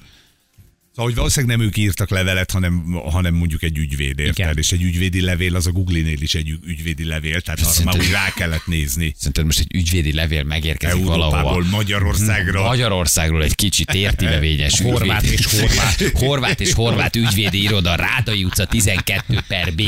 Szóval, 0.95 1.11
hogy 1.11 1.19
valószínűleg 1.19 1.57
nem 1.57 1.65
ők 1.67 1.77
írtak 1.77 2.09
levelet, 2.09 2.51
hanem, 2.51 2.83
hanem 3.05 3.33
mondjuk 3.33 3.63
egy 3.63 3.77
ügyvéd, 3.77 4.19
érted? 4.19 4.57
És 4.57 4.71
egy 4.71 4.81
ügyvédi 4.83 5.21
levél 5.21 5.55
az 5.55 5.67
a 5.67 5.71
Google-nél 5.71 6.21
is 6.21 6.35
egy 6.35 6.49
ügy- 6.49 6.65
ügyvédi 6.65 7.03
levél, 7.05 7.41
tehát 7.41 7.59
arra 7.59 7.67
már 7.69 7.75
Szerinted- 7.75 8.01
úgy 8.01 8.11
rá 8.11 8.33
kellett 8.35 8.65
nézni. 8.67 9.13
Szerinted 9.17 9.45
most 9.45 9.59
egy 9.59 9.67
ügyvédi 9.75 10.13
levél 10.13 10.43
megérkezik 10.43 10.99
Európából, 10.99 11.29
valahova. 11.31 11.65
Magyarországra. 11.69 12.63
Magyarországról 12.63 13.43
egy 13.43 13.55
kicsit 13.55 13.93
értivevényes 13.93 14.79
Horvát 14.85 15.23
és 15.23 15.45
horvát. 15.45 16.01
horvát 16.13 16.59
és 16.61 16.73
horvát 16.73 17.15
ügyvédi 17.15 17.61
iroda, 17.61 17.95
Rádai 17.95 18.43
utca 18.43 18.65
12 18.65 19.43
per 19.47 19.73
B. 19.73 19.81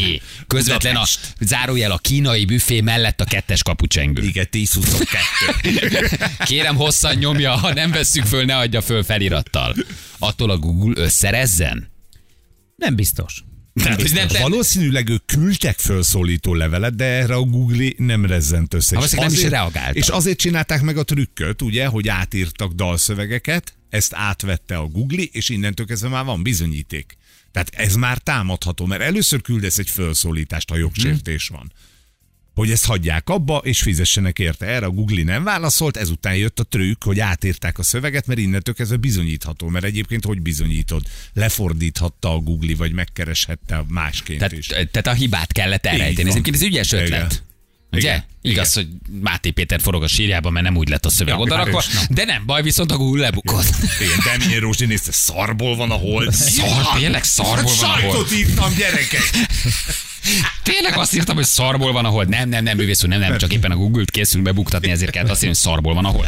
Közvetlen 0.48 0.96
a 0.96 1.04
zárójel 1.40 1.92
a 1.92 1.98
kínai 1.98 2.46
büfé 2.46 2.82
mellett 2.82 3.22
a 3.22 3.26
kettes 3.26 3.64
kapucsengő. 3.64 4.24
Igen, 4.24 4.48
10-22. 4.52 5.06
Kérem 6.46 6.76
hosszan 6.76 7.16
nyomja, 7.16 7.52
ha 7.52 7.74
nem 7.74 7.92
vesszük 7.92 8.26
föl, 8.26 8.46
ne 8.46 8.58
adja 8.58 8.82
föl 8.82 9.04
felirattal. 9.04 9.76
Attól 10.20 10.50
a 10.50 10.58
Google 10.58 11.02
összerezzen? 11.04 11.92
Nem 12.76 12.96
biztos. 12.96 13.44
Tehát, 13.74 14.02
hogy 14.02 14.12
nem, 14.14 14.28
nem, 14.32 14.42
Valószínűleg 14.42 15.10
ők 15.10 15.26
küldtek 15.26 15.80
felszólító 15.80 16.54
levelet, 16.54 16.96
de 16.96 17.04
erre 17.06 17.36
a 17.36 17.42
Google 17.42 17.90
nem 17.98 18.26
rezzent 18.26 18.74
össze. 18.74 18.98
Ha 18.98 19.04
És 19.04 19.12
nem 19.12 19.28
is 19.28 19.34
azért- 19.38 19.52
reagáltak. 19.52 19.96
És 19.96 20.08
azért 20.08 20.38
csinálták 20.38 20.82
meg 20.82 20.98
a 20.98 21.04
trükköt, 21.04 21.62
ugye, 21.62 21.86
hogy 21.86 22.08
átírtak 22.08 22.72
dalszövegeket, 22.74 23.74
ezt 23.90 24.14
átvette 24.16 24.78
a 24.78 24.88
Google, 24.88 25.22
és 25.24 25.50
innentől 25.50 25.86
kezdve 25.86 26.10
már 26.10 26.26
van 26.26 26.44
bizonyíték. 26.44 27.18
Tehát 27.52 27.70
ez 27.76 27.96
már 27.96 28.18
támadható, 28.18 28.86
mert 28.86 29.02
először 29.02 29.42
küldesz 29.42 29.78
egy 29.78 29.90
felszólítást, 29.90 30.70
ha 30.70 30.78
jogsértés 30.78 31.48
van. 31.48 31.72
Hogy 32.58 32.72
ezt 32.72 32.86
hagyják 32.86 33.30
abba, 33.30 33.58
és 33.58 33.82
fizessenek 33.82 34.40
érte. 34.40 34.66
Erre 34.66 34.86
a 34.86 34.90
Google 34.90 35.24
nem 35.24 35.44
válaszolt, 35.44 35.98
ezután 35.98 36.36
jött 36.36 36.60
a 36.60 36.64
trükk, 36.64 37.04
hogy 37.04 37.20
átírták 37.20 37.80
a 37.80 37.84
szöveget, 37.84 38.28
mert 38.28 38.40
innentől 38.40 38.76
kezdve 38.76 38.98
bizonyítható. 38.98 39.68
Mert 39.68 39.86
egyébként 39.86 40.26
hogy 40.26 40.42
bizonyítod? 40.42 41.04
Lefordíthatta 41.34 42.34
a 42.34 42.38
Google, 42.38 42.76
vagy 42.76 42.92
megkereshette 42.92 43.84
másként 43.88 44.52
is. 44.52 44.68
tehát, 44.68 44.90
tehát 44.90 45.08
a 45.08 45.14
hibát 45.14 45.52
kellett 45.52 45.86
elrejteni. 45.86 46.30
Ez 46.30 46.36
egyébként 46.36 46.56
ez 46.56 46.62
ügyes 46.62 46.92
Igen. 46.92 47.30
Ugye? 47.92 48.10
Igen. 48.10 48.26
Igaz, 48.42 48.74
hogy 48.74 48.88
Máté 49.22 49.50
Péter 49.50 49.82
forog 49.82 50.04
a 50.04 50.08
sírjában, 50.08 50.52
mert 50.52 50.66
nem 50.66 50.78
úgy 50.78 50.90
lett 50.90 51.06
a 51.06 51.10
szöveg 51.10 51.40
odarakva, 51.40 51.84
hát 51.94 52.14
de 52.14 52.26
nem 52.26 52.46
baj, 52.46 52.62
viszont 52.62 52.92
a 52.92 52.98
Google 52.98 53.22
lebukott. 53.22 53.76
Igen, 54.04 54.40
Demjén 54.40 54.60
Rózsi 54.60 54.86
nézte, 54.86 55.12
szarból 55.12 55.76
van 55.76 55.92
a 55.92 55.96
hold. 55.96 56.34
Szar, 56.56 57.00
tényleg 57.00 57.24
szarból 57.24 57.74
van 57.80 57.90
a 57.90 58.00
hold. 58.00 58.02
Sajtot 58.02 58.32
írtam, 58.32 58.76
gyerekek. 58.76 59.30
Tényleg 60.64 60.98
azt 60.98 61.16
írtam, 61.16 61.36
hogy 61.36 61.46
szarból 61.46 61.92
van 61.92 62.06
a 62.06 62.08
hold. 62.08 62.30
Nem, 62.30 62.50
nem, 62.50 62.64
nem, 62.64 62.78
művész 62.78 63.04
úr, 63.04 63.10
nem, 63.10 63.20
nem, 63.20 63.38
csak 63.38 63.54
éppen 63.54 63.72
a 63.72 63.76
Google-t 63.76 64.12
készülünk 64.12 64.46
bebuktatni, 64.46 64.92
ezért 64.92 65.12
kell 65.12 65.24
azt 65.24 65.44
írni, 65.44 65.48
hogy 65.48 65.56
szarból 65.56 65.94
van 65.94 66.06
a 66.06 66.08
hold. 66.08 66.28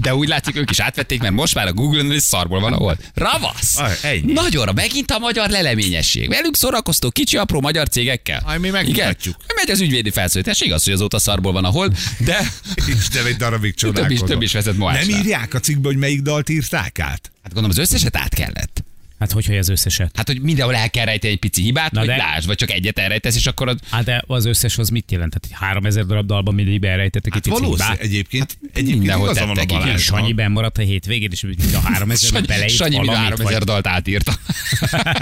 De 0.00 0.14
úgy 0.14 0.28
látjuk, 0.28 0.56
ők 0.56 0.70
is 0.70 0.80
átvették, 0.80 1.20
mert 1.20 1.34
most 1.34 1.54
már 1.54 1.66
a 1.66 1.72
Google-on 1.72 2.12
is 2.12 2.22
szarból 2.22 2.60
van 2.60 2.72
a 2.72 2.76
hold. 2.76 2.98
Ravasz! 3.14 3.78
Ah, 3.78 3.92
ennyi. 4.02 4.32
Nagyon, 4.32 4.68
megint 4.74 5.10
a 5.10 5.18
magyar 5.18 5.50
leleményesség. 5.50 6.28
Velünk 6.28 6.56
szórakoztó 6.56 7.10
kicsi, 7.10 7.36
apró 7.36 7.60
magyar 7.60 7.88
cégekkel. 7.88 8.42
Aj, 8.44 8.58
mi 8.58 8.70
megmutatjuk. 8.70 9.36
Igen? 9.44 9.56
Megy 9.56 9.70
az 9.70 9.80
ügyvédi 9.80 10.10
felszólítás. 10.10 10.60
Igaz, 10.60 10.83
hogy 10.84 10.94
azóta 10.94 11.18
szarból 11.18 11.52
van 11.52 11.64
a 11.64 11.68
hold, 11.68 11.96
de 12.18 12.52
Isten 12.86 13.26
egy 13.26 13.36
darabig 13.36 13.74
több 13.74 13.90
is, 13.90 13.94
csodálkozom. 13.94 14.28
több 14.28 14.42
is 14.42 14.52
vezet. 14.52 14.76
Nem 14.76 15.08
írják 15.08 15.54
a 15.54 15.60
cikkbe, 15.60 15.88
hogy 15.88 15.96
melyik 15.96 16.22
dalt 16.22 16.48
írták 16.48 16.98
át? 16.98 17.32
Hát 17.42 17.52
gondolom 17.52 17.70
az 17.70 17.78
összeset 17.78 18.16
át 18.16 18.34
kellett. 18.34 18.84
Hát 19.18 19.32
hogy 19.32 19.46
hogy 19.46 19.56
az 19.56 19.68
összeset? 19.68 20.10
Hát, 20.16 20.26
hogy 20.26 20.40
mindenhol 20.40 20.74
el 20.74 20.90
kell 20.90 21.04
rejteni 21.04 21.32
egy 21.32 21.38
pici 21.38 21.62
hibát, 21.62 21.90
Na 21.92 21.98
vagy 21.98 22.08
de- 22.08 22.16
lásd, 22.16 22.46
vagy 22.46 22.56
csak 22.56 22.70
egyet 22.70 22.98
elrejtesz, 22.98 23.36
és 23.36 23.46
akkor 23.46 23.68
az... 23.68 23.76
Hát 23.90 24.04
de 24.04 24.22
az 24.26 24.44
összes 24.44 24.78
az 24.78 24.88
mit 24.88 25.10
jelent? 25.10 25.36
Tehát 25.40 25.58
3000 25.64 26.06
darab 26.06 26.26
dalban 26.26 26.54
mindig 26.54 26.84
elrejtettek 26.84 27.32
Hát 27.32 27.46
egy 27.46 27.52
pici 27.52 27.64
hibát. 27.70 28.00
egyébként, 28.00 28.58
egyébként 28.62 28.98
mindenhol 28.98 29.30
igaza 29.30 29.46
van 29.46 29.56
a 29.56 29.60
tettek. 29.60 29.78
Balázsnak. 29.78 30.18
Sanyi 30.18 30.32
benn 30.32 30.50
maradt 30.52 30.78
a 30.78 30.82
hétvégén, 30.82 31.28
és 31.32 31.40
mind 31.42 31.74
a 31.74 31.78
3000 31.80 32.30
Sanyi, 32.30 32.46
beleírt 32.46 32.74
Sanyi 32.74 32.96
mind 32.96 33.08
a 33.08 33.12
valamit, 33.12 33.28
3000 33.28 33.58
vagy... 33.58 33.68
dalt 33.68 33.86
átírta. 33.86 34.32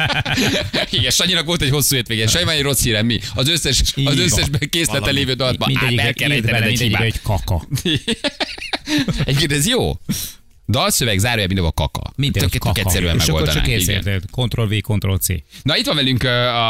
Igen, 0.99 1.11
Sanyinak 1.11 1.45
volt 1.47 1.63
egy 1.63 1.71
hosszú 1.71 1.95
hétvégén. 1.95 2.27
Sanyi 2.27 2.45
van 2.45 2.55
egy 2.55 2.63
rossz 2.63 2.83
hírem, 2.83 3.07
mi? 3.07 3.21
Az 3.35 3.49
összes, 3.49 3.81
az 3.81 3.93
van. 4.05 4.19
összes 4.19 4.47
készlete 4.71 4.99
Valami. 4.99 5.19
lévő 5.19 5.33
dalban 5.35 5.73
át, 5.77 5.99
el 5.99 6.15
kell 6.15 6.29
rejtened 6.29 6.63
egy 6.63 6.81
hibát. 6.81 7.03
egy 7.03 7.21
kaka. 7.23 7.69
Egyébként 9.25 9.53
ez 9.53 9.67
jó. 9.67 9.93
Dalszöveg 10.73 11.19
zárója 11.19 11.47
minden 11.47 11.65
a 11.65 11.73
kaka. 11.73 12.01
Minden 12.17 12.43
tök, 12.43 12.55
egy 12.55 12.61
tök 12.61 12.73
kaka. 12.75 12.81
egyszerűen 12.81 13.15
És 13.17 13.29
akkor 13.29 13.43
csak 13.43 13.55
megoldanánk. 13.55 13.83
igen. 13.83 14.03
készíted. 14.03 14.23
Ctrl-V, 14.33 14.73
Ctrl-C. 14.81 15.27
Na 15.63 15.77
itt 15.77 15.87
van 15.87 15.97
velünk 15.97 16.23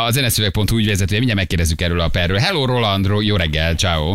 a 0.07 0.11
zeneszöveg.hu 0.11 0.77
ügyvezetője, 0.77 1.19
mindjárt 1.19 1.39
megkérdezzük 1.41 1.81
erről 1.81 2.01
a 2.01 2.09
perről. 2.09 2.37
Hello 2.37 2.65
Roland, 2.67 3.07
ro- 3.07 3.25
jó 3.25 3.37
reggel, 3.37 3.75
ciao. 3.75 4.15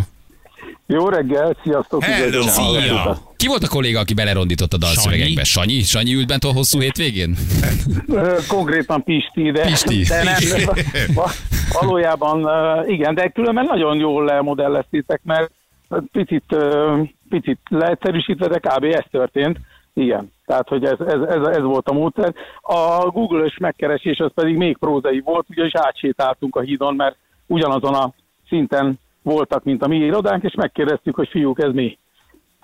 Jó 0.86 1.10
reggel, 1.10 1.58
sziasztok! 1.64 2.04
Hello, 2.04 2.42
szia! 2.42 3.22
Ki 3.36 3.48
volt 3.48 3.64
a 3.64 3.68
kolléga, 3.68 4.00
aki 4.00 4.14
belerondított 4.14 4.74
a 4.74 4.78
dalszövegekbe? 4.78 5.44
Sanyi? 5.44 5.82
Sanyi 5.82 6.14
ült 6.14 6.28
bent 6.28 6.44
a 6.44 6.52
hosszú 6.52 6.80
hétvégén? 6.80 7.38
Konkrétan 8.48 9.04
Pisti, 9.04 9.52
de, 9.52 9.62
Pisti. 9.66 10.04
de 10.04 10.24
nem, 10.24 10.36
va- 11.14 11.36
valójában 11.82 12.48
igen, 12.90 13.16
de 13.16 13.28
különben 13.30 13.66
nagyon 13.66 13.98
jól 14.00 14.26
lemodelleztétek, 14.26 15.22
mert 15.24 15.52
picit, 16.12 16.44
picit 17.30 17.60
leegyszerűsítve, 17.70 18.48
de 18.48 18.60
kb. 18.60 18.84
ez 18.84 19.04
történt. 19.12 19.58
Igen, 19.98 20.32
tehát 20.46 20.68
hogy 20.68 20.84
ez, 20.84 21.00
ez, 21.00 21.22
ez, 21.22 21.48
ez 21.48 21.62
volt 21.62 21.88
a 21.88 21.94
módszer. 21.94 22.34
A 22.62 23.10
Google-ös 23.10 23.58
megkeresés 23.58 24.20
az 24.20 24.32
pedig 24.34 24.58
még 24.58 24.78
prózai 24.78 25.20
volt, 25.20 25.46
ugyanis 25.50 25.76
átsétáltunk 25.76 26.56
a 26.56 26.62
hídon, 26.62 26.96
mert 26.96 27.18
ugyanazon 27.48 27.94
a 27.94 28.14
szinten 28.48 29.00
voltak, 29.22 29.64
mint 29.64 29.84
a 29.84 29.88
mi 29.88 29.98
irodánk, 29.98 30.44
és 30.44 30.54
megkérdeztük, 30.54 31.16
hogy 31.16 31.28
fiúk, 31.28 31.62
ez 31.62 31.74
mi? 31.74 31.98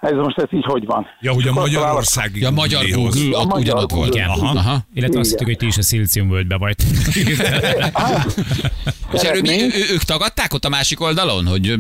Ez 0.04 0.16
most 0.16 0.38
ez 0.38 0.48
így 0.52 0.66
hogy 0.66 0.86
van? 0.86 1.06
Ja, 1.20 1.34
hogy 1.34 1.48
a 1.48 1.50
Akkor 1.50 1.62
Magyarországi 1.62 2.42
Ja, 2.42 2.52
magyar. 2.52 2.86
Google, 2.86 3.38
A 3.38 3.42
ott 3.42 3.48
magyar 3.48 3.60
ugyanott 3.60 3.92
volt. 3.92 4.10
Google. 4.10 4.26
Aha. 4.26 4.58
Aha. 4.58 4.78
Illetve 4.94 5.20
azt 5.20 5.32
Igen. 5.32 5.46
hittük, 5.46 5.48
hogy 5.48 5.58
ti 5.58 5.66
is 5.66 5.78
a 5.78 5.82
Szilícium 5.82 6.30
völgybe 6.30 6.58
vagy. 6.58 6.76
És 9.14 9.22
erről 9.22 9.42
mi, 9.42 9.62
ők 9.94 10.02
tagadták 10.02 10.54
ott 10.54 10.64
a 10.64 10.70
másik 10.70 11.02
oldalon, 11.02 11.46
hogy, 11.46 11.76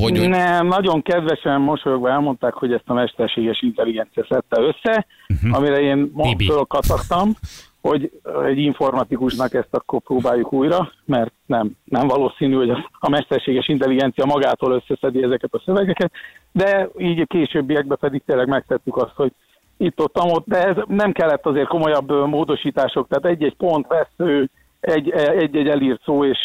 hogy, 0.00 0.18
hogy 0.18 0.28
Nem, 0.28 0.66
nagyon 0.66 1.02
kedvesen 1.02 1.60
mosolyogva 1.60 2.10
elmondták, 2.10 2.52
hogy 2.52 2.72
ezt 2.72 2.84
a 2.86 2.94
mesterséges 2.94 3.62
intelligencia 3.62 4.26
szedte 4.28 4.60
össze, 4.60 5.06
uh-huh. 5.28 5.56
amire 5.56 5.80
én 5.80 6.10
ma 6.12 6.22
Tibi. 6.28 6.52
Hogy 7.88 8.10
egy 8.46 8.58
informatikusnak 8.58 9.54
ezt 9.54 9.68
akkor 9.70 10.00
próbáljuk 10.02 10.52
újra, 10.52 10.92
mert 11.04 11.32
nem, 11.46 11.70
nem 11.84 12.06
valószínű, 12.08 12.54
hogy 12.54 12.70
a- 12.70 13.08
mesterséges 13.10 13.68
intelligencia 13.68 14.24
magától 14.24 14.72
összeszedi 14.72 15.22
ezeket 15.22 15.52
a 15.52 15.62
szövegeket, 15.64 16.12
de 16.52 16.88
így 16.98 17.20
a 17.20 17.24
későbbiekben 17.26 17.98
pedig 18.00 18.22
tényleg 18.26 18.48
megtettük 18.48 18.96
azt, 18.96 19.14
hogy 19.14 19.32
itt-ott, 19.76 20.18
ott, 20.20 20.46
de 20.46 20.64
ez 20.66 20.76
nem 20.88 21.12
kellett 21.12 21.46
azért 21.46 21.68
komolyabb 21.68 22.10
módosítások, 22.28 23.08
tehát 23.08 23.36
egy-egy 23.36 23.56
pont 23.56 23.86
vesző, 23.86 24.50
egy- 24.80 25.10
egy-egy 25.10 25.68
elírt 25.68 26.00
szó, 26.04 26.24
és, 26.24 26.38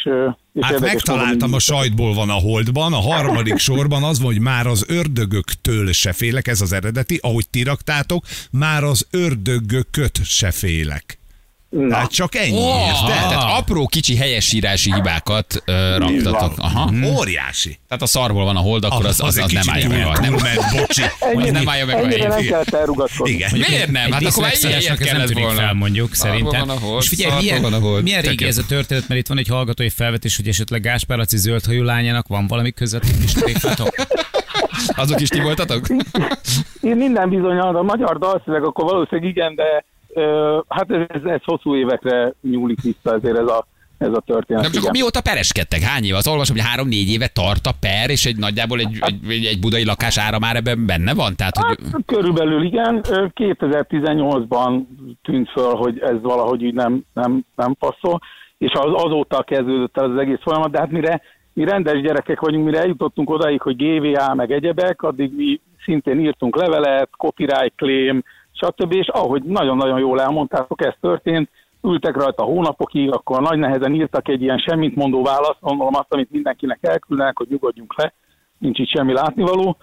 és 0.54 0.66
Hát 0.66 0.80
megtaláltam 0.80 1.32
módon 1.34 1.54
a 1.54 1.60
sajtból 1.60 2.14
van 2.14 2.30
a 2.30 2.34
holdban, 2.40 2.94
a 2.94 3.00
harmadik 3.14 3.58
sorban 3.70 4.04
az 4.04 4.22
van, 4.22 4.32
hogy 4.34 4.42
már 4.42 4.66
az 4.68 4.86
ördögöktől 4.90 5.92
se 5.92 6.14
félek, 6.14 6.48
ez 6.48 6.62
az 6.62 6.74
eredeti, 6.74 7.20
ahogy 7.22 7.50
ti 7.50 7.64
raktátok, 7.64 8.24
már 8.52 8.84
az 8.84 9.08
ördögököt 9.12 10.20
se 10.24 10.52
félek. 10.52 11.20
Na. 11.72 11.88
Tehát 11.88 12.12
csak 12.12 12.36
ennyi, 12.36 12.58
Oh, 12.58 12.86
érted? 12.88 13.06
tehát 13.06 13.58
apró 13.60 13.88
kicsi 13.88 14.16
helyesírási 14.16 14.94
hibákat 14.94 15.62
ö, 15.66 15.98
raktatok. 15.98 16.54
Aha. 16.58 16.92
Óriási. 17.18 17.80
Tehát 17.88 18.04
a 18.04 18.06
szarból 18.06 18.44
van 18.44 18.56
a 18.56 18.60
hold, 18.60 18.84
akkor 18.84 19.06
az, 19.06 19.20
az, 19.22 19.38
egy 19.38 19.44
az 19.44 19.52
nem 19.52 19.64
állja 19.76 19.88
meg. 19.90 20.00
a- 20.06 20.12
túl- 20.12 20.20
Nem, 20.20 20.32
túlment, 20.34 20.60
bocsi. 20.78 21.02
az 21.46 21.52
nem 21.52 21.70
állja 21.70 21.86
meg 21.86 21.96
a 21.96 21.98
Ennyire 21.98 22.28
nem 22.28 22.42
kellett 22.42 22.74
elrugatkozni. 22.74 23.34
Igen. 23.36 23.50
Miért 23.54 23.92
nem? 23.92 24.12
Hát 24.12 24.24
akkor 24.26 24.44
már 24.44 24.52
nem 24.62 24.96
kellett 24.98 25.32
volna. 25.34 25.54
fel, 25.62 25.74
mondjuk, 25.74 26.16
szerintem. 26.16 26.72
És 27.00 27.08
figyelj, 27.08 27.42
milyen, 27.42 27.62
milyen 28.04 28.22
régi 28.22 28.46
ez 28.46 28.58
a 28.58 28.66
történet, 28.68 29.08
mert 29.08 29.20
itt 29.20 29.28
van 29.28 29.38
egy 29.38 29.48
hallgatói 29.48 29.90
felvetés, 29.90 30.36
hogy 30.36 30.48
esetleg 30.48 30.82
Gáspár 30.82 31.18
Laci 31.18 31.38
zöldhajú 31.38 31.84
lányának 31.84 32.28
van 32.28 32.48
valami 32.48 32.72
közvetítés 32.72 33.32
tréfátok? 33.32 33.90
Azok 34.88 35.22
is 35.22 35.28
ti 35.30 35.40
voltatok? 35.40 35.86
Én 36.82 36.96
minden 36.96 37.30
bizonyal, 37.30 37.76
a 37.76 37.82
magyar 37.82 38.18
dalszöveg, 38.18 38.64
akkor 38.64 38.86
valószínűleg 38.86 39.30
igen, 39.30 39.56
de 39.56 39.86
hát 40.68 40.92
ez, 40.92 41.24
ez, 41.24 41.44
hosszú 41.44 41.76
évekre 41.76 42.34
nyúlik 42.42 42.82
vissza 42.82 43.14
ezért 43.14 43.38
ez 43.38 43.48
a, 43.48 43.66
ez 43.98 44.14
a 44.14 44.22
történet. 44.26 44.62
Nem 44.62 44.72
csak 44.72 44.82
igen. 44.82 44.92
mióta 44.92 45.22
pereskedtek? 45.22 45.80
Hány 45.80 46.04
év? 46.04 46.16
Az 46.16 46.28
olvasom, 46.28 46.56
hogy 46.56 46.66
három-négy 46.66 47.10
éve 47.10 47.28
tart 47.28 47.66
a 47.66 47.72
per, 47.80 48.10
és 48.10 48.26
egy 48.26 48.38
nagyjából 48.38 48.80
egy, 48.80 48.98
egy, 49.00 49.20
egy, 49.30 49.46
egy 49.46 49.60
budai 49.60 49.86
lakás 49.86 50.18
ára 50.18 50.40
már 50.40 50.56
ebben 50.56 50.86
benne 50.86 51.14
van? 51.14 51.36
Tehát, 51.36 51.58
hogy... 51.58 51.78
Hát, 51.92 52.02
körülbelül 52.06 52.64
igen. 52.64 53.02
Ö, 53.10 53.26
2018-ban 53.36 54.82
tűnt 55.24 55.50
föl, 55.50 55.74
hogy 55.76 56.00
ez 56.00 56.22
valahogy 56.22 56.62
így 56.62 56.74
nem, 56.74 57.04
nem, 57.14 57.46
nem 57.56 57.76
passzol, 57.80 58.20
és 58.58 58.72
az, 58.74 59.04
azóta 59.04 59.44
kezdődött 59.44 59.98
el 59.98 60.12
az 60.12 60.18
egész 60.18 60.42
folyamat, 60.42 60.72
de 60.72 60.80
hát 60.80 60.92
mire 60.92 61.22
mi 61.54 61.64
rendes 61.66 62.02
gyerekek 62.02 62.40
vagyunk, 62.40 62.66
mire 62.66 62.80
eljutottunk 62.80 63.30
odáig, 63.30 63.62
hogy 63.62 63.76
GVA 63.76 64.34
meg 64.34 64.52
egyebek, 64.52 65.02
addig 65.02 65.36
mi 65.36 65.60
szintén 65.84 66.20
írtunk 66.20 66.56
levelet, 66.56 67.10
copyright 67.18 67.74
claim, 67.76 68.24
stb. 68.62 68.94
És 68.94 69.08
ahogy 69.08 69.44
nagyon-nagyon 69.44 70.00
jól 70.00 70.22
elmondtátok, 70.22 70.86
ez 70.86 70.94
történt, 71.02 71.50
ültek 71.84 72.16
rajta 72.16 72.44
hónapokig, 72.44 73.12
akkor 73.12 73.42
nagy 73.42 73.58
nehezen 73.58 73.94
írtak 73.94 74.28
egy 74.28 74.42
ilyen 74.42 74.58
semmit 74.58 74.96
mondó 74.96 75.24
választ, 75.24 75.60
gondolom 75.60 75.96
azt, 75.96 76.14
amit 76.14 76.32
mindenkinek 76.32 76.80
elküldenek, 76.82 77.38
hogy 77.38 77.48
nyugodjunk 77.50 77.98
le, 77.98 78.14
nincs 78.58 78.80
itt 78.80 78.90
semmi 78.90 79.14
látnivaló, 79.14 79.78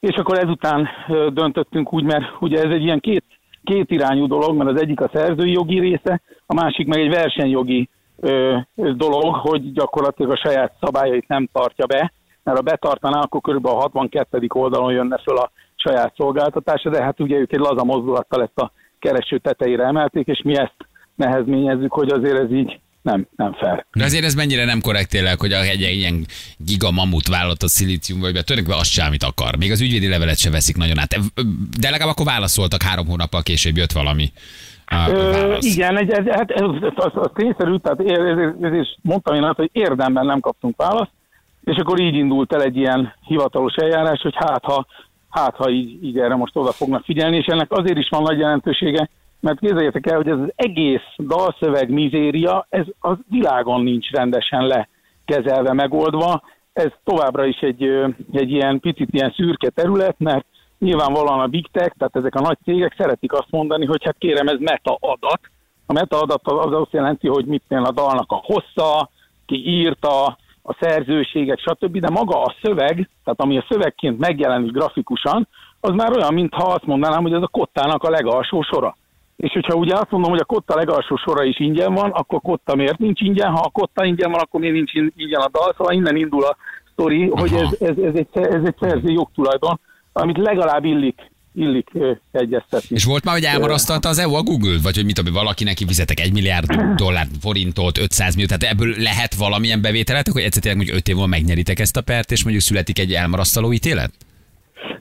és 0.00 0.16
akkor 0.16 0.38
ezután 0.38 0.88
döntöttünk 1.32 1.92
úgy, 1.92 2.04
mert 2.04 2.24
ugye 2.40 2.62
ez 2.62 2.70
egy 2.70 2.82
ilyen 2.82 3.00
két, 3.00 3.24
két 3.64 3.90
irányú 3.90 4.26
dolog, 4.26 4.56
mert 4.56 4.70
az 4.70 4.80
egyik 4.80 5.00
a 5.00 5.10
szerzői 5.12 5.52
jogi 5.52 5.78
része, 5.78 6.20
a 6.46 6.54
másik 6.54 6.86
meg 6.86 7.00
egy 7.00 7.10
versenyjogi 7.10 7.88
ö, 8.20 8.56
dolog, 8.74 9.34
hogy 9.34 9.72
gyakorlatilag 9.72 10.30
a 10.30 10.36
saját 10.36 10.72
szabályait 10.80 11.28
nem 11.28 11.48
tartja 11.52 11.86
be, 11.86 12.12
mert 12.42 12.56
ha 12.56 12.62
betartaná, 12.62 13.20
akkor 13.20 13.40
körülbelül 13.40 13.78
a 13.78 13.80
62. 13.80 14.46
oldalon 14.48 14.92
jönne 14.92 15.18
föl 15.18 15.36
a 15.36 15.50
saját 15.82 16.14
szolgáltatása, 16.16 16.90
de 16.90 17.02
hát 17.02 17.20
ugye 17.20 17.36
ők 17.36 17.52
egy 17.52 17.58
laza 17.58 17.84
mozdulattal 17.84 18.42
ezt 18.42 18.58
a 18.58 18.72
kereső 18.98 19.38
tetejére 19.38 19.84
emelték, 19.84 20.26
és 20.26 20.40
mi 20.44 20.56
ezt 20.56 20.76
nehezményezzük, 21.14 21.92
hogy 21.92 22.10
azért 22.10 22.38
ez 22.38 22.52
így 22.52 22.80
nem, 23.02 23.26
nem 23.36 23.52
fair. 23.52 23.86
De 23.92 24.04
azért 24.04 24.24
ez 24.24 24.34
mennyire 24.34 24.64
nem 24.64 24.80
korrekt 24.80 25.10
tényleg, 25.10 25.40
hogy 25.40 25.52
egy 25.52 25.82
egy 25.82 25.96
ilyen 25.96 26.26
giga 26.56 26.90
mamut 26.90 27.28
vállalat 27.28 27.62
a 27.62 27.68
szilícium, 27.68 28.20
vagy 28.20 28.30
tulajdonképpen 28.30 28.80
azt 28.80 28.90
sem, 28.90 29.06
amit 29.06 29.22
akar. 29.22 29.56
Még 29.56 29.70
az 29.70 29.80
ügyvédi 29.80 30.08
levelet 30.08 30.38
se 30.38 30.50
veszik 30.50 30.76
nagyon 30.76 30.98
át. 30.98 31.18
De 31.80 31.90
legalább 31.90 32.12
akkor 32.12 32.26
válaszoltak 32.26 32.82
három 32.82 33.06
hónappal 33.06 33.42
később 33.42 33.76
jött 33.76 33.92
valami 33.92 34.32
Ö, 35.08 35.56
igen, 35.60 35.98
egy, 35.98 36.10
egy, 36.10 36.28
hát 36.30 36.50
ez, 36.50 36.62
ez, 36.80 36.92
az, 36.94 37.12
az 37.14 37.30
tényszerű, 37.34 37.76
tehát 37.76 38.00
ér- 38.00 38.18
ezért, 38.18 38.64
ezért 38.64 38.88
mondtam 39.02 39.34
én 39.34 39.42
azt, 39.42 39.56
hogy 39.56 39.70
érdemben 39.72 40.26
nem 40.26 40.40
kaptunk 40.40 40.76
választ, 40.76 41.10
és 41.64 41.76
akkor 41.76 42.00
így 42.00 42.14
indult 42.14 42.52
el 42.52 42.62
egy 42.62 42.76
ilyen 42.76 43.14
hivatalos 43.26 43.74
eljárás, 43.74 44.20
hogy 44.20 44.34
hát 44.36 44.64
ha, 44.64 44.86
hát, 45.30 45.56
ha 45.56 45.70
így, 45.70 46.04
így 46.04 46.18
erre 46.18 46.34
most 46.34 46.56
oda 46.56 46.72
fognak 46.72 47.04
figyelni, 47.04 47.36
és 47.36 47.46
ennek 47.46 47.72
azért 47.72 47.98
is 47.98 48.08
van 48.08 48.22
nagy 48.22 48.38
jelentősége, 48.38 49.08
mert 49.40 49.58
képzeljétek 49.58 50.06
el, 50.06 50.16
hogy 50.16 50.28
ez 50.28 50.38
az 50.38 50.52
egész 50.56 51.06
dalszöveg 51.18 51.90
mizéria, 51.90 52.66
ez 52.68 52.86
az 52.98 53.16
világon 53.30 53.82
nincs 53.82 54.10
rendesen 54.10 54.66
lekezelve, 54.66 55.72
megoldva. 55.72 56.42
Ez 56.72 56.90
továbbra 57.04 57.44
is 57.44 57.58
egy, 57.58 57.82
egy 58.32 58.50
ilyen 58.50 58.80
picit 58.80 59.08
ilyen 59.12 59.32
szürke 59.36 59.68
terület, 59.68 60.14
mert 60.18 60.46
nyilvánvalóan 60.78 61.40
a 61.40 61.46
big 61.46 61.66
tech, 61.72 61.96
tehát 61.98 62.16
ezek 62.16 62.34
a 62.34 62.40
nagy 62.40 62.58
cégek 62.64 62.94
szeretik 62.98 63.32
azt 63.32 63.50
mondani, 63.50 63.86
hogy 63.86 64.04
hát 64.04 64.18
kérem, 64.18 64.48
ez 64.48 64.58
meta 64.58 64.96
adat. 65.00 65.40
A 65.86 65.92
meta 65.92 66.20
adat 66.20 66.46
az 66.46 66.72
azt 66.72 66.92
jelenti, 66.92 67.28
hogy 67.28 67.44
mit 67.44 67.62
a 67.68 67.92
dalnak 67.92 68.32
a 68.32 68.42
hossza, 68.44 69.10
ki 69.46 69.68
írta, 69.68 70.38
a 70.68 70.76
szerzőségek, 70.80 71.58
stb., 71.58 71.98
de 71.98 72.10
maga 72.10 72.42
a 72.42 72.54
szöveg, 72.62 73.08
tehát 73.24 73.40
ami 73.40 73.58
a 73.58 73.66
szövegként 73.68 74.18
megjelenik 74.18 74.72
grafikusan, 74.72 75.48
az 75.80 75.90
már 75.90 76.16
olyan, 76.16 76.34
mintha 76.34 76.72
azt 76.72 76.86
mondanám, 76.86 77.22
hogy 77.22 77.32
ez 77.32 77.42
a 77.42 77.48
kottának 77.48 78.02
a 78.02 78.10
legalsó 78.10 78.62
sora. 78.62 78.96
És 79.36 79.52
hogyha 79.52 79.74
ugye 79.74 79.94
azt 79.94 80.10
mondom, 80.10 80.30
hogy 80.30 80.40
a 80.40 80.44
kotta 80.44 80.76
legalsó 80.76 81.16
sora 81.16 81.44
is 81.44 81.58
ingyen 81.58 81.94
van, 81.94 82.10
akkor 82.10 82.40
kotta 82.40 82.74
miért 82.74 82.98
nincs 82.98 83.20
ingyen? 83.20 83.50
Ha 83.50 83.60
a 83.64 83.70
kotta 83.70 84.04
ingyen 84.04 84.30
van, 84.30 84.40
akkor 84.40 84.60
miért 84.60 84.74
nincs 84.74 84.94
ingyen 85.16 85.40
a 85.40 85.48
dal? 85.52 85.74
Szóval 85.76 85.92
innen 85.92 86.16
indul 86.16 86.44
a 86.44 86.56
sztori, 86.92 87.28
hogy 87.28 87.52
ez, 87.52 87.76
ez, 87.80 87.98
ez, 87.98 88.14
egy, 88.14 88.28
ez 88.32 88.64
egy 88.64 88.76
szerző 88.80 89.10
jogtulajdon, 89.12 89.80
amit 90.12 90.38
legalább 90.38 90.84
illik, 90.84 91.30
illik 91.54 91.90
egyeztetni. 92.30 92.96
És 92.96 93.04
volt 93.04 93.24
már, 93.24 93.34
hogy 93.34 93.44
elmarasztalta 93.44 94.08
az 94.08 94.18
EU 94.18 94.34
a 94.34 94.42
Google? 94.42 94.78
Vagy 94.82 94.94
hogy 94.94 95.04
mit 95.04 95.14
tudom, 95.14 95.32
valaki 95.32 95.64
neki 95.64 95.86
fizetek 95.86 96.20
1 96.20 96.32
milliárd 96.32 96.66
dollár 97.02 97.26
forintot, 97.40 97.98
500 97.98 98.34
millió, 98.34 98.48
tehát 98.48 98.74
ebből 98.74 98.94
lehet 98.98 99.34
valamilyen 99.34 99.80
bevételetek, 99.80 100.32
hogy 100.32 100.42
egyszer 100.42 100.62
tényleg 100.62 100.78
mondjuk 100.78 100.98
5 100.98 101.08
év 101.08 101.14
múlva 101.14 101.30
megnyeritek 101.30 101.78
ezt 101.78 101.96
a 101.96 102.02
pert, 102.02 102.30
és 102.30 102.42
mondjuk 102.42 102.64
születik 102.64 102.98
egy 102.98 103.12
elmarasztaló 103.12 103.72
ítélet? 103.72 104.12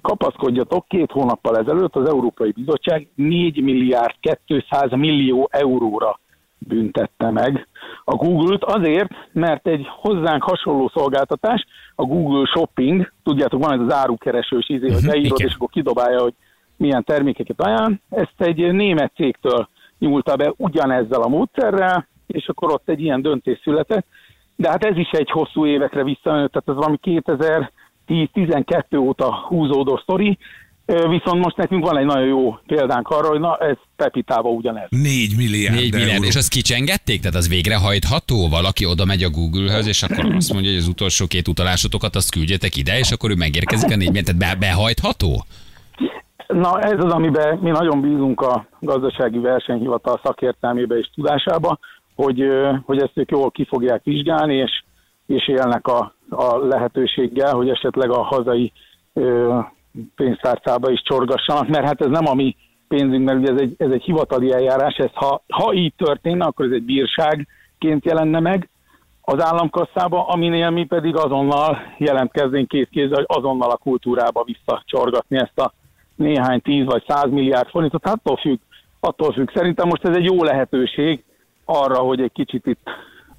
Kapaszkodjatok, 0.01 0.87
két 0.87 1.11
hónappal 1.11 1.57
ezelőtt 1.57 1.95
az 1.95 2.07
Európai 2.07 2.51
Bizottság 2.51 3.07
4 3.15 3.61
milliárd 3.61 4.15
200 4.45 4.91
millió 4.91 5.49
euróra 5.51 6.19
büntette 6.59 7.31
meg 7.31 7.67
a 8.03 8.15
Google-t 8.15 8.63
azért, 8.63 9.09
mert 9.31 9.67
egy 9.67 9.87
hozzánk 9.89 10.43
hasonló 10.43 10.91
szolgáltatás, 10.93 11.65
a 11.95 12.03
Google 12.03 12.45
Shopping, 12.45 13.11
tudjátok, 13.23 13.65
van 13.65 13.79
ez 13.79 13.85
az 13.85 13.93
árukeresős 13.93 14.69
izé, 14.69 14.91
hogy 14.91 15.05
beírod, 15.05 15.39
igen. 15.39 15.47
és 15.47 15.53
akkor 15.53 15.69
kidobálja, 15.69 16.21
hogy 16.21 16.33
milyen 16.75 17.03
termékeket 17.03 17.61
ajánl. 17.61 17.99
Ezt 18.09 18.35
egy 18.37 18.73
német 18.73 19.11
cégtől 19.15 19.67
nyúlta 19.99 20.35
be 20.35 20.53
ugyanezzel 20.57 21.21
a 21.21 21.27
módszerrel, 21.27 22.07
és 22.27 22.47
akkor 22.47 22.71
ott 22.71 22.89
egy 22.89 23.01
ilyen 23.01 23.21
döntés 23.21 23.59
született. 23.63 24.05
De 24.55 24.69
hát 24.69 24.83
ez 24.83 24.97
is 24.97 25.09
egy 25.09 25.31
hosszú 25.31 25.65
évekre 25.65 26.03
visszamenő, 26.03 26.47
tehát 26.47 26.69
ez 26.69 26.75
valami 26.75 26.99
2010-12 28.07 28.99
óta 28.99 29.35
húzódó 29.35 29.97
sztori, 29.97 30.37
viszont 30.87 31.43
most 31.43 31.57
nekünk 31.57 31.85
van 31.85 31.97
egy 31.97 32.05
nagyon 32.05 32.27
jó 32.27 32.57
példánk 32.67 33.07
arra, 33.07 33.27
hogy 33.27 33.39
na 33.39 33.57
ez 33.57 33.75
Pepitában 33.95 34.55
ugyanez. 34.55 34.87
4 34.89 35.33
milliárd 35.37 35.75
4 35.75 35.93
milliárd, 35.93 36.13
euró. 36.13 36.27
és 36.27 36.35
azt 36.35 36.49
kicsengették? 36.49 37.19
Tehát 37.19 37.35
az 37.35 37.49
végrehajtható? 37.49 38.49
Valaki 38.49 38.85
oda 38.85 39.05
megy 39.05 39.23
a 39.23 39.29
Google-höz, 39.29 39.87
és 39.87 40.03
akkor 40.03 40.25
azt 40.35 40.53
mondja, 40.53 40.71
hogy 40.71 40.79
az 40.79 40.87
utolsó 40.87 41.25
két 41.27 41.47
utalásotokat 41.47 42.15
azt 42.15 42.31
küldjetek 42.31 42.75
ide, 42.75 42.97
és 42.97 43.11
akkor 43.11 43.31
ő 43.31 43.35
megérkezik 43.35 43.91
a 43.91 43.95
4 43.95 44.07
milliárd, 44.07 44.25
tehát 44.25 44.59
be, 44.59 44.67
behajtható? 44.67 45.43
Na 46.47 46.79
ez 46.79 47.03
az, 47.03 47.11
amiben 47.11 47.57
mi 47.57 47.69
nagyon 47.69 48.01
bízunk 48.01 48.41
a 48.41 48.67
gazdasági 48.79 49.39
versenyhivatal 49.39 50.19
szakértelmébe 50.23 50.97
és 50.97 51.09
tudásába, 51.15 51.79
hogy, 52.15 52.43
hogy 52.85 53.01
ezt 53.01 53.17
ők 53.17 53.31
jól 53.31 53.51
ki 53.51 53.65
fogják 53.65 54.03
vizsgálni, 54.03 54.55
és, 54.55 54.83
és 55.25 55.47
élnek 55.47 55.87
a, 55.87 56.15
a 56.29 56.57
lehetőséggel, 56.57 57.53
hogy 57.53 57.69
esetleg 57.69 58.09
a 58.11 58.23
hazai 58.23 58.71
pénztárcába 60.15 60.91
is 60.91 61.01
csorgassanak, 61.01 61.67
mert 61.67 61.85
hát 61.85 62.01
ez 62.01 62.09
nem 62.09 62.27
a 62.27 62.33
mi 62.33 62.55
pénzünk, 62.87 63.25
mert 63.25 63.39
ugye 63.39 63.51
ez 63.51 63.59
egy, 63.59 63.75
ez 63.77 63.91
egy 63.91 64.03
hivatali 64.03 64.51
eljárás, 64.51 64.95
ez 64.95 65.11
ha, 65.13 65.43
ha 65.47 65.73
így 65.73 65.93
történne, 65.97 66.45
akkor 66.45 66.65
ez 66.65 66.71
egy 66.71 66.83
bírságként 66.83 68.05
jelenne 68.05 68.39
meg 68.39 68.69
az 69.21 69.43
államkasszába, 69.43 70.27
aminél 70.27 70.69
mi 70.69 70.85
pedig 70.85 71.15
azonnal 71.15 71.77
jelentkeznénk 71.97 72.67
két 72.67 72.89
kézzel, 72.89 73.23
hogy 73.25 73.37
azonnal 73.37 73.69
a 73.69 73.77
kultúrába 73.77 74.43
visszacsorgatni 74.43 75.37
ezt 75.37 75.59
a 75.59 75.73
néhány 76.15 76.61
tíz 76.61 76.85
vagy 76.85 77.03
száz 77.07 77.29
milliárd 77.29 77.69
forintot, 77.69 78.05
hát 78.05 78.13
attól 78.13 78.37
függ, 78.37 78.59
attól 78.99 79.33
függ. 79.33 79.49
Szerintem 79.53 79.87
most 79.87 80.03
ez 80.03 80.15
egy 80.15 80.23
jó 80.23 80.43
lehetőség 80.43 81.23
arra, 81.65 81.97
hogy 81.97 82.21
egy 82.21 82.31
kicsit 82.31 82.65
itt 82.65 82.89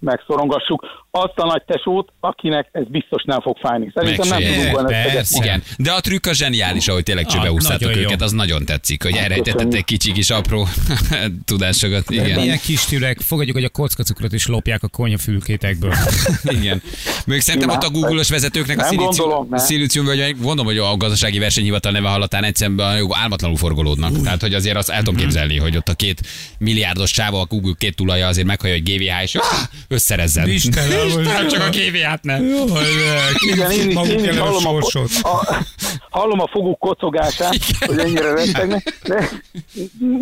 megszorongassuk 0.00 0.86
azt 1.10 1.32
a 1.36 1.46
nagy 1.46 1.62
tesót, 1.66 2.12
akinek 2.20 2.68
ez 2.72 2.84
biztos 2.88 3.22
nem 3.24 3.40
fog 3.40 3.56
fájni. 3.58 3.90
Szerintem 3.94 4.28
nem 4.28 4.38
Megsérül. 4.38 4.56
tudunk 4.56 4.74
volna 4.74 4.88
Persze. 4.88 5.18
ezt 5.18 5.36
Igen, 5.36 5.62
de 5.78 5.92
a 5.92 6.00
trükk 6.00 6.26
a 6.26 6.32
zseniális, 6.34 6.88
ahogy 6.88 7.02
tényleg 7.02 7.24
Ah, 7.28 7.32
csőbeúsztátok 7.32 7.80
nagyon 7.80 7.98
jó. 8.00 8.06
őket, 8.06 8.22
az 8.22 8.32
nagyon 8.32 8.64
tetszik, 8.64 9.02
hogy 9.02 9.12
elrejtettetek 9.14 9.54
köszönjük. 9.56 9.84
kicsi 9.84 10.12
kis 10.12 10.30
apró 10.30 10.68
tudásokat. 11.44 12.10
Igen. 12.10 12.38
Ilyen 12.42 12.58
kis 12.58 12.84
tűrek, 12.84 13.20
fogadjuk, 13.20 13.56
hogy 13.56 13.64
a 13.64 13.68
kockacukrot 13.68 14.32
is 14.32 14.46
lopják 14.46 14.82
a 14.82 14.88
konyhafülkétekből. 14.88 15.92
Igen. 16.58 16.82
Még 17.26 17.40
szerintem 17.40 17.70
ott 17.70 17.82
a 17.82 17.90
Google-os 17.90 18.28
vezetőknek 18.28 18.78
a 18.78 18.80
Nem 18.80 18.90
szilícium, 18.90 19.16
gondolom, 19.28 19.46
nem. 19.50 19.58
szilícium 19.58 20.04
vagy 20.04 20.36
mondom, 20.42 20.66
hogy 20.66 20.78
a 20.78 20.96
gazdasági 20.96 21.38
versenyhivatal 21.38 21.92
neve 21.92 22.08
hallatán 22.08 22.44
egyszerűen 22.44 22.96
jó, 22.96 23.16
álmatlanul 23.16 23.56
forgolódnak. 23.56 24.20
Tehát, 24.22 24.40
hogy 24.40 24.54
azért 24.54 24.76
azt 24.76 24.88
el 24.90 24.98
tudom 25.02 25.16
képzelni, 25.16 25.58
hogy 25.58 25.76
ott 25.76 25.88
a 25.88 25.94
két 25.94 26.20
milliárdos 26.58 27.10
csáva, 27.10 27.40
a 27.40 27.44
Google 27.44 27.72
két 27.78 27.96
tulaja 27.96 28.26
azért 28.26 28.46
meghallja, 28.46 28.74
hogy 28.76 28.94
GVH, 28.94 29.22
és 29.22 29.34
ah, 29.36 29.42
összerezzen. 29.88 30.48
Istenem, 30.48 31.06
Istenem, 31.06 31.48
csak 31.48 31.62
a 31.62 31.68
GVH-t 31.68 32.22
ne. 32.22 32.38
Igen, 33.52 33.70
én 33.70 33.88
is, 33.88 33.94
maguk 33.94 34.10
én 34.10 34.18
is 34.18 34.26
ellen 34.26 34.40
hallom, 34.40 34.66
a, 34.66 35.28
a, 35.28 35.64
hallom 36.10 36.40
a 36.40 36.46
foguk 36.46 36.78
kocogását, 36.78 37.56
hogy 37.86 37.98
ennyire 37.98 38.32
rettegnek, 38.32 38.98
de, 39.02 39.28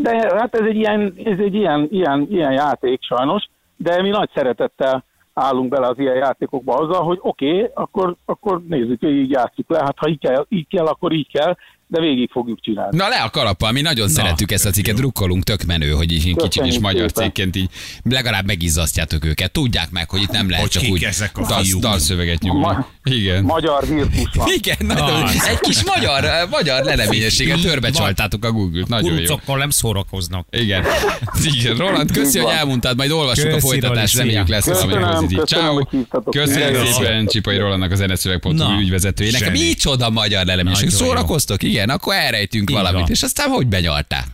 de 0.02 0.38
hát 0.38 0.54
ez 0.54 0.66
egy 0.68 0.76
ilyen, 0.76 1.14
ez 1.24 1.38
egy 1.38 1.54
ilyen, 1.54 1.88
ilyen, 1.90 2.26
ilyen 2.30 2.52
játék 2.52 3.02
sajnos, 3.02 3.44
de 3.76 4.02
mi 4.02 4.08
nagy 4.08 4.30
szeretettel 4.34 5.04
állunk 5.34 5.68
bele 5.68 5.86
az 5.86 5.98
ilyen 5.98 6.16
játékokba 6.16 6.74
azzal, 6.74 7.02
hogy 7.02 7.18
oké, 7.20 7.54
okay, 7.54 7.70
akkor, 7.74 8.16
akkor 8.24 8.62
nézzük, 8.68 9.00
hogy 9.00 9.16
így 9.16 9.30
játsszuk 9.30 9.70
le, 9.70 9.78
hát 9.78 9.96
ha 9.98 10.08
így 10.08 10.18
kell, 10.18 10.46
így 10.48 10.66
kell, 10.68 10.86
akkor 10.86 11.12
így 11.12 11.30
kell, 11.32 11.56
de 11.88 12.00
végig 12.00 12.30
fogjuk 12.32 12.60
csinálni. 12.60 12.96
Na 12.96 13.08
le 13.08 13.16
a 13.16 13.30
kalappal, 13.30 13.72
mi 13.72 13.80
nagyon 13.80 14.08
szeretjük 14.08 14.50
ezt 14.52 14.66
a 14.66 14.70
cikket, 14.70 14.94
drukkolunk, 14.94 15.44
tök 15.44 15.64
menő, 15.64 15.90
hogy 15.90 16.12
így 16.12 16.22
kicsit 16.22 16.36
Köszönjük 16.36 16.74
is 16.74 16.80
magyar 16.80 17.08
szépen. 17.08 17.22
cégként 17.24 17.56
így 17.56 17.68
legalább 18.02 18.46
megizzasztjátok 18.46 19.24
őket. 19.24 19.52
Tudják 19.52 19.90
meg, 19.90 20.10
hogy 20.10 20.22
itt 20.22 20.30
nem 20.30 20.48
lehet 20.50 20.62
Hogy 20.72 20.82
csak 20.82 20.90
úgy 20.90 21.02
ezek 21.04 21.38
a 21.38 21.46
dal, 21.46 21.62
dalszöveget 21.80 22.42
nyúlni. 22.42 22.60
Ma- 22.60 22.86
Igen. 23.04 23.44
Magyar 23.44 23.86
virtus 23.86 24.28
van. 24.34 24.48
Igen, 24.54 24.76
nagyon, 24.78 25.22
Az. 25.22 25.46
egy 25.48 25.60
kis 25.60 25.84
magyar, 25.84 26.24
magyar 26.50 26.84
leleményességet 26.84 27.60
törbe 27.60 27.90
csaltátok 27.90 28.44
a 28.44 28.52
Google-t. 28.52 28.88
Nagyon 28.88 29.20
jó. 29.46 29.56
Nem 29.56 29.70
szórakoznak. 29.70 30.46
Igen. 30.50 30.84
Igen. 31.58 31.76
Roland, 31.76 32.12
köszi, 32.12 32.38
hogy 32.38 32.52
elmondtad, 32.52 32.96
majd 32.96 33.10
olvassuk 33.10 33.52
a 33.52 33.60
folytatást, 33.60 34.16
reméljük 34.16 34.48
lesz 34.48 34.66
valami 34.66 34.92
Köszönöm, 34.92 35.10
pozitív. 35.14 35.38
köszönöm, 35.38 35.62
Ciao. 35.62 36.72
Hello. 36.72 36.92
szépen 36.92 37.26
Csipai 37.26 37.56
Rolandnak, 37.58 37.90
a 37.90 37.94
zeneszöveg.hu 37.94 38.52
Na. 38.52 38.76
ügyvezetőjének. 38.80 39.50
Micsoda 39.52 40.10
magyar 40.10 40.44
leleményesség. 40.46 40.90
Jó. 40.90 40.96
Szórakoztok? 40.96 41.62
Igen, 41.62 41.75
akkor 41.84 42.14
elrejtünk 42.14 42.70
Így 42.70 42.76
valamit. 42.76 43.00
van. 43.00 43.10
És 43.10 43.22
aztán 43.22 43.48
hogy 43.48 43.66
benyalták? 43.66 44.26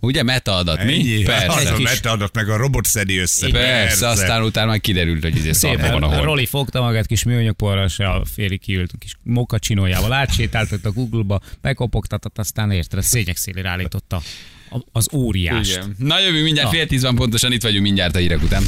Ugye 0.00 0.22
metaadat, 0.22 0.84
mi? 0.84 0.92
Ennyi? 0.92 1.22
Persze. 1.22 1.46
Az 1.46 1.66
a 1.66 1.78
metaadat 1.78 2.34
meg 2.34 2.48
a 2.48 2.56
robot 2.56 2.84
szedi 2.86 3.18
össze. 3.18 3.48
Persze, 3.50 4.08
aztán 4.08 4.42
utána 4.42 4.66
majd 4.66 4.80
kiderült, 4.80 5.22
hogy 5.22 5.36
izé 5.36 5.52
szarban 5.52 5.92
van 5.92 6.02
a 6.02 6.06
hol. 6.14 6.24
Roli 6.24 6.46
fogta 6.46 6.80
magát 6.80 7.06
kis 7.06 7.22
műanyag 7.24 7.54
porrassal, 7.56 8.24
félig 8.34 8.60
kiült, 8.60 8.90
kis 8.98 9.12
mokacsinójával 9.22 10.12
átsétáltott 10.12 10.84
a 10.84 10.90
Google-ba, 10.92 11.40
bekopogtatott, 11.60 12.38
aztán 12.38 12.70
érted, 12.70 12.98
a 12.98 13.02
szények 13.02 13.36
szélére 13.36 13.68
állította 13.68 14.22
a- 14.70 14.84
az 14.92 15.08
óriást. 15.12 15.70
Igen. 15.76 15.94
Na 15.98 16.20
jövünk 16.20 16.44
mindjárt, 16.44 16.70
Na. 16.70 16.74
fél 16.76 16.86
tíz 16.86 17.02
van 17.02 17.14
pontosan, 17.14 17.52
itt 17.52 17.62
vagyunk 17.62 17.82
mindjárt 17.82 18.16
a 18.16 18.18
hírek 18.18 18.42
után. 18.42 18.62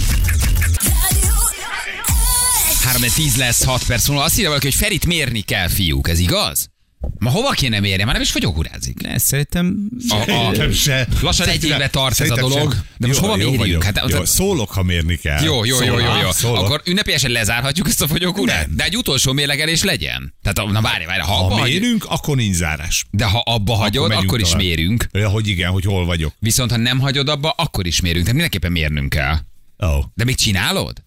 3 2.84 3.02
10 3.14 3.36
lesz 3.36 3.64
6 3.64 3.84
perc 3.86 4.08
múlva. 4.08 4.24
Azt 4.24 4.36
írja 4.36 4.48
valaki, 4.48 4.66
hogy 4.66 4.74
Ferit 4.74 5.06
mérni 5.06 5.40
kell, 5.40 5.68
fiúk, 5.68 6.08
ez 6.08 6.18
igaz? 6.18 6.70
Ma 7.18 7.30
hova 7.30 7.50
kéne 7.50 7.80
mérni? 7.80 8.02
Már 8.04 8.12
nem 8.12 8.22
is 8.22 8.30
fogyókurázik. 8.30 9.00
Ne, 9.02 9.18
szerintem 9.18 9.88
A, 10.08 10.14
a, 10.14 10.24
Szerintem 10.24 10.72
se. 10.72 11.08
lassan 11.22 11.48
egy 11.48 11.64
éve 11.64 11.88
tart 11.88 12.20
ez 12.20 12.30
a 12.30 12.34
dolog, 12.34 12.72
se. 12.72 12.84
de 12.96 13.06
most 13.06 13.20
Jó, 13.20 13.26
hova 13.26 13.38
jó 13.42 13.50
mérjünk? 13.50 13.82
vagyok. 13.82 13.82
Hát, 13.82 14.10
jó, 14.10 14.24
szólok, 14.24 14.70
ha 14.70 14.82
mérni 14.82 15.16
kell. 15.16 15.42
Jó, 15.42 15.64
jó, 15.64 15.82
jó, 15.82 15.92
jó, 15.92 15.98
jó. 15.98 16.20
jó. 16.22 16.30
Szólok. 16.30 16.64
Akkor 16.64 16.82
ünnepélyesen 16.86 17.30
lezárhatjuk 17.30 17.88
ezt 17.88 18.02
a 18.02 18.06
fogyókurát? 18.06 18.66
Nem. 18.66 18.76
De 18.76 18.84
egy 18.84 18.96
utolsó 18.96 19.32
mérlegelés 19.32 19.82
legyen. 19.82 20.34
Tehát, 20.42 20.70
na 20.72 20.80
várj, 20.80 21.04
várj, 21.04 21.20
ha, 21.20 21.34
abba 21.44 21.54
Ha 21.54 21.60
hagy, 21.60 21.70
mérünk, 21.70 22.04
akkor 22.08 22.36
nincs 22.36 22.54
zárás. 22.56 23.06
de 23.10 23.24
ha 23.24 23.38
abba 23.38 23.74
hagyod, 23.74 24.10
akkor, 24.12 24.40
is 24.40 24.46
tovább. 24.46 24.60
mérünk. 24.62 25.06
Ja, 25.12 25.28
hogy 25.28 25.48
igen, 25.48 25.70
hogy 25.70 25.84
hol 25.84 26.04
vagyok. 26.04 26.34
Viszont 26.38 26.70
ha 26.70 26.76
nem 26.76 26.98
hagyod 27.00 27.28
abba, 27.28 27.50
akkor 27.50 27.86
is 27.86 28.00
mérünk. 28.00 28.24
Tehát 28.24 28.34
mindenképpen 28.40 28.72
mérnünk 28.72 29.08
kell. 29.10 29.36
Oh. 29.76 30.04
De 30.14 30.24
még 30.24 30.36
csinálod? 30.36 31.02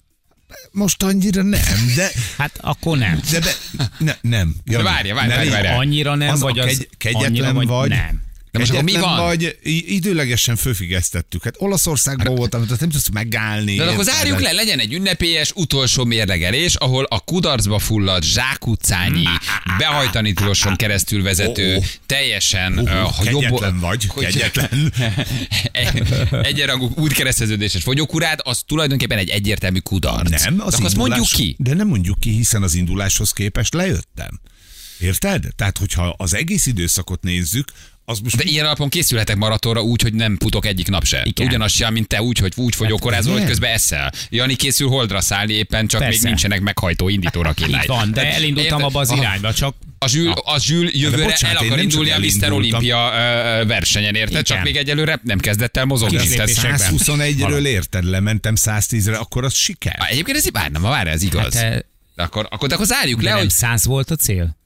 Most 0.72 1.04
annyira 1.04 1.42
nem, 1.42 1.92
de... 1.96 2.12
Hát 2.38 2.52
akkor 2.62 2.98
nem. 2.98 3.20
De, 3.32 3.40
de 3.40 3.56
ne, 3.98 4.16
nem. 4.22 4.56
De 4.64 4.84
várja, 4.84 5.16
várja, 5.16 5.30
Ne 5.30 5.36
várja, 5.36 5.52
várja. 5.52 5.76
Annyira 5.76 6.16
nem, 6.16 6.30
Az 6.30 6.40
vagy 6.40 6.60
a 6.60 6.64
az 6.64 6.68
kegy, 6.68 6.90
kegyetlen 6.98 7.30
annyira, 7.30 7.54
vagy, 7.54 7.68
vagy, 7.68 7.90
nem. 7.90 8.22
De 8.52 8.60
most 8.60 8.72
akkor 8.72 8.84
mi 8.84 8.94
van? 8.94 9.18
vagy, 9.26 9.58
időlegesen 9.88 10.56
fölfüggesztettük. 10.56 11.44
Hát 11.44 11.54
Olaszországban 11.58 12.36
voltam, 12.36 12.64
tehát 12.64 12.80
nem 12.80 12.90
tudsz 12.90 13.10
megállni. 13.10 13.76
De 13.76 13.84
akkor 13.84 14.04
zárjuk 14.04 14.40
le, 14.42 14.52
legyen 14.52 14.80
egy 14.80 14.94
ünnepélyes 14.94 15.52
utolsó 15.56 16.04
mérlegelés, 16.06 16.76
ahol 16.76 17.04
a 17.04 17.20
kudarcba 17.20 17.80
fulladt 17.80 18.24
zsákutcányi, 18.24 19.24
behajtani 19.78 20.34
tiloson 20.34 20.76
keresztül 20.76 21.24
vezető, 21.24 21.76
Ó, 21.76 21.78
ó. 21.78 21.84
teljesen 22.06 22.74
Hú, 22.80 22.84
uh, 22.86 23.02
hú, 23.02 23.24
kegyetlen 23.24 23.80
vagy, 23.80 24.08
kegyetlen. 24.08 24.94
egyenrangú 26.44 26.92
útkereszteződéses 26.96 27.84
fogyókurát, 27.84 28.42
az 28.42 28.64
tulajdonképpen 28.68 29.18
egy 29.18 29.30
egyértelmű 29.30 29.80
kudarc. 29.80 30.44
Nem, 30.44 30.58
De 30.58 30.64
az 30.64 30.74
akkor 30.74 30.86
azt 30.86 30.96
mondjuk 30.96 31.18
indulás- 31.18 31.32
ki. 31.34 31.56
De 31.58 31.74
nem 31.74 31.88
mondjuk 31.88 32.20
ki, 32.20 32.30
hiszen 32.32 32.64
az 32.64 32.74
induláshoz 32.76 33.32
képest 33.32 33.74
lejöttem. 33.74 34.40
Érted? 35.00 35.46
Tehát, 35.56 35.78
hogyha 35.78 36.14
az 36.18 36.34
egész 36.34 36.66
időszakot 36.66 37.24
nézzük, 37.24 37.72
az 38.06 38.20
most 38.20 38.38
De 38.38 38.44
ilyen 38.44 38.66
alapon 38.66 38.90
készülhetek 38.90 39.36
maratonra 39.36 39.82
úgy, 39.82 40.02
hogy 40.02 40.14
nem 40.14 40.38
futok 40.40 40.66
egyik 40.66 40.88
nap 40.88 41.04
se. 41.06 41.22
Igen. 41.24 41.48
Ugyanaz 41.48 41.72
sem, 41.72 41.94
mint 41.94 42.08
te, 42.08 42.22
úgy, 42.22 42.38
hogy 42.38 42.54
úgy 42.56 42.76
fogyókorázol, 42.76 43.32
hogy 43.32 43.40
nem. 43.42 43.50
közben 43.50 43.72
eszel. 43.72 44.12
Jani 44.30 44.56
készül 44.56 44.88
holdra 44.88 45.22
szállni, 45.22 45.54
éppen 45.54 45.88
csak 45.88 46.02
Persze. 46.02 46.18
még 46.20 46.28
nincsenek 46.28 46.62
meghajtó 46.62 47.10
indító 47.10 47.40
Így 47.40 47.46
rakétái. 47.46 47.88
van, 47.88 48.12
de 48.12 48.22
Tehát 48.22 48.36
elindultam 48.36 48.84
abba 48.84 49.00
az 49.00 49.12
irányba, 49.12 49.54
csak 49.54 49.76
A 50.00 50.08
Zsül, 50.08 50.32
a 50.32 50.60
Zsül 50.60 50.90
jövőre 50.94 51.24
bocsánat, 51.24 51.58
el 51.58 51.66
akar 51.66 51.78
nem 51.78 51.88
csak 51.88 52.02
indulni 52.08 52.12
a 52.12 52.20
Mr. 52.20 52.52
ö, 53.62 53.66
versenyen, 53.66 54.16
érted? 54.16 54.44
Csak 54.46 54.58
Igen. 54.58 54.62
még 54.72 54.76
egyelőre 54.76 55.20
nem 55.24 55.40
kezdett 55.40 55.78
el 55.78 55.86
mozogni. 55.86 56.18
Kis 56.18 56.30
Tehát- 56.30 56.48
lépésekben. 56.48 56.94
121-ről 56.98 57.66
érted, 57.66 58.04
lementem 58.04 58.54
110-re, 58.56 59.18
akkor 59.18 59.44
az 59.44 59.54
siker. 59.54 60.08
Egyébként 60.10 60.38
ez 60.38 60.52
várna, 60.52 60.80
ma 60.80 60.90
várj, 60.90 61.10
ez 61.10 61.22
igaz. 61.24 61.56
Hát, 61.56 61.86
akkor, 62.16 62.48
akkor, 62.50 62.68
de 62.70 62.74
akkor 62.76 62.86
zárjuk 62.88 63.20
de 63.20 63.24
le, 63.26 63.30
nem 63.32 63.40
hogy 63.40 63.50
száz 63.50 63.86
volt 63.86 64.12
a 64.12 64.16
cél? 64.16 64.60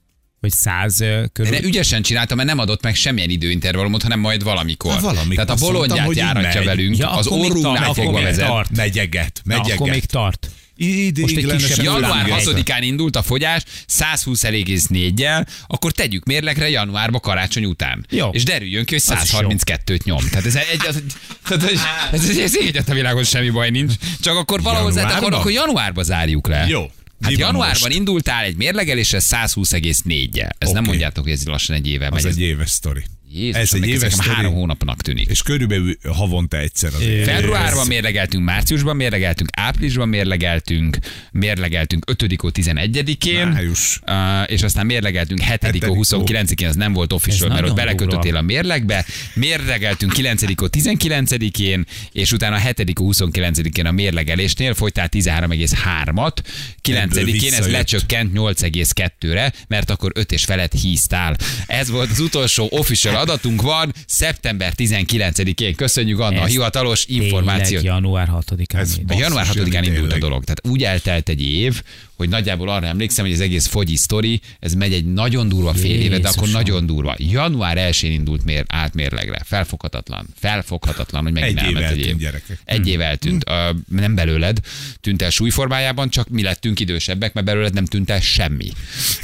Vagy 0.46 0.54
száz 0.58 0.96
de 0.96 1.26
körül? 1.32 1.52
ne, 1.52 1.60
ügyesen 1.62 2.02
csináltam, 2.02 2.36
mert 2.36 2.48
nem 2.48 2.58
adott 2.58 2.82
meg 2.82 2.94
semmilyen 2.94 3.30
időintervallumot, 3.30 4.02
hanem 4.02 4.20
majd 4.20 4.42
valamikor. 4.42 4.92
Hát 4.92 5.00
valamikor. 5.00 5.44
Tehát 5.44 5.50
a 5.50 5.54
mondtam, 5.64 5.72
bolondját 5.72 6.10
így 6.10 6.16
járatja 6.16 6.58
megy. 6.60 6.64
velünk, 6.64 6.96
Ja, 6.96 7.10
az 7.10 7.26
orrunknál 7.26 7.84
tart, 7.84 7.94
fogva 7.98 8.20
vezet. 8.22 8.46
tart. 8.46 8.76
Megyeget, 8.76 9.40
Na, 9.44 9.54
megyeget. 9.56 9.78
akkor 9.78 9.90
még 9.90 10.04
tart. 10.04 10.50
Ideiglenesen 10.78 11.84
Január 11.84 12.26
Január 12.28 12.42
6-án 12.44 12.78
indult 12.80 13.16
a 13.16 13.22
fogyás, 13.22 13.62
120,4-jel, 13.88 15.46
akkor 15.66 15.92
tegyük 15.92 16.24
mérlegre 16.24 16.68
januárba 16.70 17.20
karácsony 17.20 17.64
után. 17.64 18.06
Jó. 18.10 18.28
És 18.32 18.42
derüljön 18.44 18.84
ki, 18.84 18.94
hogy 18.94 19.16
Az 19.16 19.22
is 19.24 19.32
jó. 19.32 19.38
132-t 19.48 20.02
nyom. 20.04 20.28
Tehát 20.30 20.46
ez 20.46 20.54
egy, 20.54 20.86
az, 20.88 21.02
tehát 21.48 21.62
ez, 21.72 21.80
ez, 22.12 22.28
ez, 22.28 22.36
ez 22.38 22.56
egyet 22.56 22.88
a 22.88 22.92
világon 22.94 23.24
semmi 23.24 23.50
baj 23.50 23.70
nincs. 23.70 23.92
Csak 24.20 24.36
akkor 24.36 24.62
valahol, 24.62 24.92
tehát 24.92 25.04
akkor, 25.10 25.22
Januárban? 25.22 25.40
akkor 25.40 25.52
januárba 25.52 26.02
zárjuk 26.02 26.48
le. 26.48 26.66
Jó. 26.68 26.90
Hát 27.20 27.30
Mi 27.32 27.38
januárban 27.38 27.80
most? 27.82 27.94
indultál 27.98 28.44
egy 28.44 28.56
mérlegelésre 28.56 29.18
120,4-jel. 29.20 30.50
Ez 30.58 30.68
nem 30.70 30.78
Oké. 30.82 30.88
mondjátok, 30.88 31.24
hogy 31.24 31.32
ez 31.32 31.44
lassan 31.46 31.76
egy 31.76 31.88
éve 31.88 32.06
Az 32.06 32.12
megy. 32.12 32.24
Ez- 32.26 32.36
egy 32.36 32.42
éves 32.42 32.70
sztori. 32.70 33.04
Jézus, 33.32 33.60
ez 33.60 33.72
egy 33.74 33.82
ez 33.82 33.88
éves 33.88 34.12
sztori. 34.12 34.28
három 34.28 34.54
hónapnak 34.54 35.00
tűnik. 35.00 35.28
És 35.28 35.42
körülbelül 35.42 35.96
havonta 36.02 36.56
egyszer 36.56 36.94
az 36.94 37.00
év. 37.00 37.24
Februárban 37.24 37.86
mérlegeltünk, 37.86 38.44
márciusban 38.44 38.96
mérlegeltünk, 38.96 39.48
áprilisban 39.56 40.08
mérlegeltünk, 40.08 40.98
mérlegeltünk 41.32 42.04
5 42.10 42.22
11-én, 42.54 43.46
Május. 43.46 44.00
uh, 44.06 44.50
és 44.50 44.62
aztán 44.62 44.86
mérlegeltünk 44.86 45.40
7 45.40 45.48
Hetedikó. 45.48 45.96
29-én, 46.00 46.68
az 46.68 46.76
nem 46.76 46.92
volt 46.92 47.12
official, 47.12 47.50
Ez 47.50 47.54
mert 47.54 47.68
ott 47.68 47.76
belekötöttél 47.76 48.36
a 48.36 48.42
mérlegbe, 48.42 49.04
mérlegeltünk 49.34 50.12
9 50.12 50.42
19-én, 50.72 51.84
és 52.12 52.32
utána 52.32 52.56
7 52.56 52.82
29-én 52.94 53.86
a 53.86 53.90
mérlegelésnél 53.90 54.74
folytál 54.74 55.08
13,3-at, 55.12 56.36
9-én 56.82 57.52
ez 57.52 57.70
lecsökkent 57.70 58.30
8,2-re, 58.34 59.52
mert 59.68 59.90
akkor 59.90 60.12
5 60.14 60.32
és 60.32 60.44
felett 60.44 60.72
híztál. 60.72 61.36
Ez 61.66 61.90
volt 61.90 62.10
az 62.10 62.18
utolsó 62.20 62.68
official 62.70 63.15
adatunk 63.16 63.62
van, 63.62 63.92
szeptember 64.06 64.72
19-én. 64.76 65.74
Köszönjük 65.74 66.18
Anna 66.18 66.40
a 66.40 66.44
hivatalos 66.44 67.04
információt. 67.06 67.82
január 67.82 68.28
6-án. 68.32 68.78
Ez. 68.78 68.96
A 69.08 69.14
január 69.18 69.46
6-án 69.46 69.72
Jani, 69.72 69.86
indult 69.86 70.12
a 70.12 70.18
dolog. 70.18 70.44
Tehát 70.44 70.66
úgy 70.66 70.82
eltelt 70.82 71.28
egy 71.28 71.42
év, 71.42 71.82
hogy 72.16 72.28
nagyjából 72.28 72.68
arra 72.68 72.86
emlékszem, 72.86 73.24
hogy 73.24 73.34
az 73.34 73.40
egész 73.40 73.66
fogyi 73.66 73.96
sztori, 73.96 74.40
ez 74.60 74.74
megy 74.74 74.92
egy 74.92 75.04
nagyon 75.12 75.48
durva 75.48 75.74
fél 75.74 76.00
éve, 76.00 76.18
de 76.18 76.28
akkor 76.28 76.42
Jézusom. 76.46 76.60
nagyon 76.62 76.86
durva. 76.86 77.14
Január 77.18 77.76
1-én 77.90 78.12
indult 78.12 78.44
mér, 78.44 78.64
át 78.68 78.94
mérlegre. 78.94 79.40
Felfoghatatlan. 79.44 80.26
Felfoghatatlan, 80.38 81.22
hogy 81.22 81.32
megint 81.32 81.58
Egy 81.58 81.64
év 81.68 81.76
elment 81.76 81.84
egy 81.92 81.98
eltűnt, 81.98 82.14
év. 82.20 82.26
gyerekek. 82.26 82.58
Egy 82.64 82.88
év 82.88 83.00
eltűnt. 83.00 83.44
Ö, 83.48 83.70
nem 83.88 84.14
belőled 84.14 84.58
tűnt 85.00 85.22
el 85.22 85.30
súlyformájában, 85.30 86.10
csak 86.10 86.28
mi 86.28 86.42
lettünk 86.42 86.80
idősebbek, 86.80 87.32
mert 87.32 87.46
belőled 87.46 87.74
nem 87.74 87.84
tűnt 87.84 88.10
el 88.10 88.20
semmi. 88.20 88.68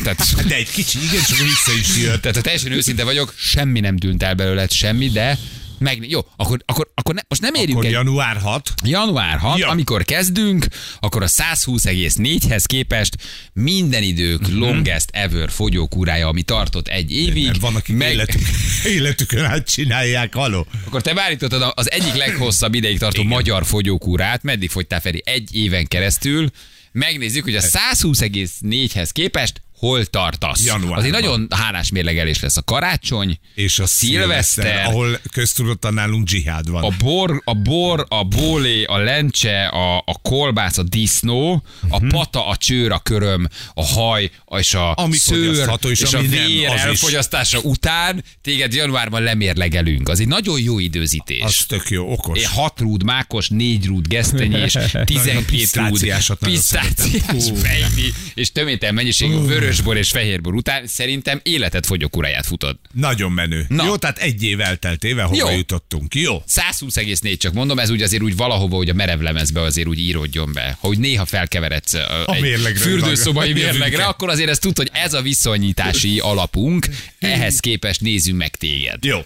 Tehát 0.03 0.35
De 0.49 0.55
egy 0.55 0.71
kicsi, 0.71 0.99
igen, 0.99 1.23
csak 1.29 1.39
vissza 1.39 1.73
is 1.81 2.03
jött. 2.03 2.21
tehát 2.21 2.37
ha 2.37 2.43
teljesen 2.43 2.73
őszinte 2.73 3.05
vagyok, 3.05 3.35
semmi 3.39 3.81
nem 3.81 3.97
tűnt 3.97 4.23
el 4.23 4.35
belőled, 4.35 4.71
semmi, 4.71 5.09
de 5.09 5.39
meg, 5.83 6.11
jó, 6.11 6.21
akkor, 6.37 6.63
akkor, 6.67 6.91
akkor 6.95 7.15
ne, 7.15 7.21
most 7.29 7.41
nem 7.41 7.55
érjünk 7.55 7.73
Akkor 7.73 7.85
egy 7.85 7.93
január 7.93 8.37
6. 8.37 8.73
Január 8.85 9.39
6, 9.39 9.59
Ja. 9.59 9.69
amikor 9.69 10.05
kezdünk, 10.05 10.67
akkor 11.01 11.23
a 11.23 11.29
120,4-hez 11.29 12.63
képest 12.67 13.17
minden 13.53 14.03
idők 14.03 14.41
Mhm. 14.49 14.59
longest 14.59 15.09
ever 15.13 15.51
fogyókúrája, 15.51 16.29
ami 16.29 16.43
tartott 16.43 16.89
egy 16.89 17.13
évig. 17.13 17.45
Mert 17.47 17.61
van, 17.61 17.75
akik 17.77 17.97
meg, 17.97 18.13
életük, 18.13 18.43
életükön 18.97 19.45
át 19.45 19.69
csinálják, 19.71 20.35
haló. 20.35 20.67
akkor 20.87 21.03
te 21.03 21.15
beállítottad 21.15 21.73
az 21.75 21.91
egyik 21.91 22.15
leghosszabb 22.15 22.75
ideig 22.75 22.99
tartó 22.99 23.21
Igen. 23.21 23.33
magyar 23.33 23.67
fogyókúrát, 23.67 24.43
meddig 24.43 24.71
fogytál 24.71 25.01
Feri? 25.01 25.23
Egy 25.25 25.55
éven 25.57 25.87
keresztül. 25.87 26.51
Megnézzük, 26.93 27.45
hogy 27.45 27.57
a 27.57 27.61
120,4-hez 27.61 29.09
képest 29.13 29.63
hol 29.87 30.05
tartasz. 30.07 30.65
Januárban. 30.65 30.99
Az 30.99 31.05
egy 31.05 31.11
nagyon 31.11 31.47
hálás 31.51 31.91
mérlegelés 31.91 32.41
lesz 32.41 32.57
a 32.57 32.63
karácsony, 32.63 33.39
És 33.55 33.79
a 33.79 33.87
szilveszter, 33.87 34.45
szilveszter, 34.65 34.85
ahol 34.87 35.21
köztudottan 35.33 35.95
nálunk 35.95 36.25
dzsihád 36.25 36.71
van. 36.71 36.83
a 36.85 36.89
bor, 36.99 37.43
a 37.45 37.55
bor, 37.55 38.07
a 38.09 38.25
bólé, 38.25 38.85
a 38.85 38.99
lencse, 38.99 39.67
a, 39.67 39.97
a 39.97 40.19
kolbász, 40.23 40.79
a 40.79 40.83
disznó, 40.83 41.63
a 41.89 41.99
Mhm. 41.99 42.09
pata, 42.09 42.47
a 42.47 42.57
csőr, 42.57 42.93
a 42.93 42.99
köröm, 42.99 43.49
a 43.75 43.85
haj, 43.85 44.31
és 44.59 44.75
a 44.75 44.95
Ami 44.95 45.17
szőr, 45.17 45.71
és 45.91 46.01
és 46.01 46.13
a 46.13 46.19
ami 46.19 46.27
nem, 46.27 46.47
vér 46.47 46.59
is. 46.63 46.67
elfogyasztása 46.81 47.59
után 47.59 48.25
téged 48.43 48.75
januárban 48.75 49.23
lemérlegelünk. 49.23 50.09
Az 50.09 50.21
egy 50.21 50.29
nagyon 50.29 50.61
jó 50.61 50.79
időzítés. 50.79 51.43
Az 51.43 51.57
tök 51.69 51.91
jó, 51.91 52.13
okos. 52.13 52.39
Én 52.39 52.47
6 52.47 52.81
rúd 52.81 53.03
mákos, 53.03 53.49
4 53.49 53.87
rúd 53.87 54.09
gesztenyés, 54.09 54.73
12 55.05 55.45
rúd 55.75 56.35
pisztáciás 56.39 57.51
fejdi, 57.63 58.13
és 58.35 58.53
tömétel 58.53 58.93
mennyiségű 58.93 59.35
vörösbor 59.73 59.97
és 59.97 60.11
fehérbor 60.11 60.55
után 60.55 60.87
szerintem 60.87 61.41
életet 61.43 61.87
fogyókuráját 61.87 62.47
futod. 62.47 62.79
Nagyon 62.93 63.33
menő. 63.33 63.65
Na. 63.69 63.85
Jó, 63.85 63.97
tehát 63.97 64.19
egy 64.19 64.43
év 64.43 64.61
elteltével 64.61 65.27
hova 65.27 65.51
Jó. 65.51 65.57
jutottunk. 65.57 66.15
Jó. 66.15 66.43
120,4 66.49 67.39
csak 67.39 67.53
mondom, 67.53 67.79
ez 67.79 67.91
úgy 67.91 68.03
azért 68.03 68.23
úgy 68.23 68.37
valahova, 68.37 68.77
hogy 68.77 68.89
a 68.89 68.95
merevlemezbe 68.95 69.61
azért 69.61 69.89
úgy 69.89 69.99
íródjon 69.99 70.53
be. 70.53 70.77
Hogy 70.81 70.99
néha 70.99 71.25
felkeveredsz 71.25 71.95
A 71.95 72.35
egy 72.35 72.79
fürdőszobai 72.79 73.53
mérlegre, 73.53 74.05
akkor 74.05 74.29
azért 74.29 74.51
ezt 74.51 74.61
tud, 74.61 74.77
hogy 74.77 74.91
ez 74.93 75.15
a 75.15 75.23
viszonyítási 75.23 76.19
alapunk, 76.19 76.89
ehhez 77.19 77.61
képest 77.61 78.01
nézzünk 78.01 78.39
meg 78.39 78.57
téged. 78.57 79.05
Jó. 79.05 79.19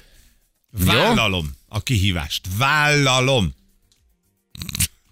Vállalom 0.71 1.57
a 1.69 1.83
kihívást. 1.83 2.41
Vállalom. 2.59 3.55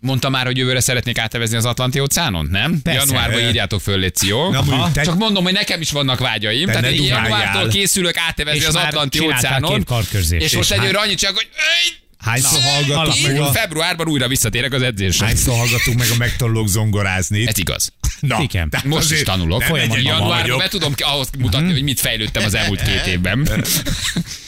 Mondta 0.05 0.29
már, 0.29 0.47
hogy 0.47 0.57
jövőre 0.57 0.81
szeretnék 0.81 1.19
átevezni 1.19 1.57
az 1.57 1.65
Atlanti 1.65 2.01
óceánon, 2.01 2.49
nem? 2.51 2.81
Persze. 2.83 3.01
Januárban 3.05 3.41
írjátok 3.41 3.81
föl, 3.81 3.99
Léci, 3.99 4.27
jó? 4.27 4.51
Na, 4.51 4.93
te- 4.93 5.03
Csak 5.03 5.19
mondom, 5.19 5.45
hogy 5.45 5.53
nekem 5.53 5.81
is 5.81 5.91
vannak 5.91 6.19
vágyaim. 6.19 6.67
Te 6.67 6.73
Tehát 6.73 6.91
én 6.91 7.03
januártól 7.05 7.69
készülök 7.69 8.17
átevezni 8.17 8.61
És 8.61 8.67
az 8.67 8.75
Atlanti 8.75 9.21
óceánon. 9.21 9.87
És 10.21 10.31
És 10.31 10.57
most 10.57 10.73
egyőre 10.73 10.99
annyit 10.99 11.19
csak, 11.19 11.35
hogy 11.35 11.49
"Öj, 11.57 11.97
Hányszor 12.19 12.61
hallgatunk 12.61 13.23
meg 13.27 13.41
a, 13.41 13.53
februárban 13.53 14.09
újra 14.09 14.29
visszatérek 14.29 14.73
az 14.73 14.83
edzésre. 14.83 15.27
hányszor 15.27 15.57
hallgatunk 15.57 15.99
meg 15.99 16.09
a 16.11 16.17
megtanulók 16.19 16.69
zongorázni? 16.69 17.47
Ez 17.47 17.59
igaz. 17.59 17.93
Na, 18.21 18.39
Igen. 18.43 18.73
Most 18.85 19.11
is 19.13 19.23
tanulok. 19.23 19.63
Folyamatosan. 19.63 20.05
Januárban 20.05 20.59
be 20.59 20.69
tudom 20.69 20.95
ahhoz 20.99 21.29
mutatni, 21.39 21.73
hogy 21.73 21.83
mit 21.83 22.01
fejlődtem 22.01 22.45
az 22.45 22.55
elmúlt 22.55 22.83
két 22.83 23.07
évben. 23.07 23.49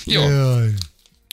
Jó. 0.04 0.22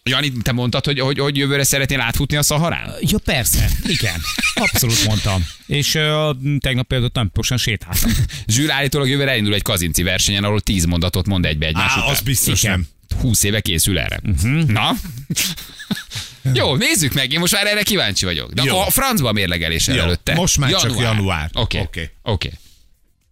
Jani, 0.09 0.31
te 0.41 0.51
mondtad, 0.51 0.85
hogy, 0.85 0.99
hogy, 0.99 1.19
hogy 1.19 1.37
jövőre 1.37 1.63
szeretnél 1.63 1.99
átfutni 1.99 2.37
a 2.37 2.41
Szaharán? 2.41 2.93
Ja, 2.99 3.17
persze. 3.17 3.69
Igen. 3.87 4.21
Abszolút 4.53 5.05
mondtam. 5.05 5.45
És 5.67 5.95
uh, 5.95 6.35
tegnap 6.59 6.87
például 6.87 7.09
naposan 7.13 7.57
sétáltam. 7.57 8.11
Zsűr 8.47 8.71
állítólag 8.71 9.09
jövőre 9.09 9.31
elindul 9.31 9.53
egy 9.53 9.61
kazinci 9.61 10.03
versenyen, 10.03 10.43
ahol 10.43 10.61
tíz 10.61 10.85
mondatot 10.85 11.27
mond 11.27 11.45
egybe 11.45 11.65
egymás 11.65 11.91
Á, 11.91 11.97
után. 11.97 12.09
az 12.09 12.21
biztos 12.21 12.63
Igen. 12.63 12.87
nem. 13.09 13.21
20 13.21 13.43
éve 13.43 13.61
készül 13.61 13.99
erre. 13.99 14.19
Uh-huh. 14.23 14.63
Na? 14.63 14.91
Jó, 16.53 16.75
nézzük 16.75 17.13
meg, 17.13 17.31
én 17.31 17.39
most 17.39 17.53
már 17.53 17.67
erre 17.67 17.83
kíváncsi 17.83 18.25
vagyok. 18.25 18.51
De 18.51 18.63
Jó. 18.65 18.73
akkor 18.73 18.87
a 18.87 18.91
francba 18.91 19.31
mérlegeléssel 19.31 19.95
Jó, 19.95 20.01
előtte. 20.01 20.33
most 20.33 20.57
már 20.57 20.71
csak 20.71 20.99
január. 20.99 21.49
Oké, 21.53 21.79
Oké. 21.79 22.01
oké. 22.01 22.47
Okay. 22.47 22.59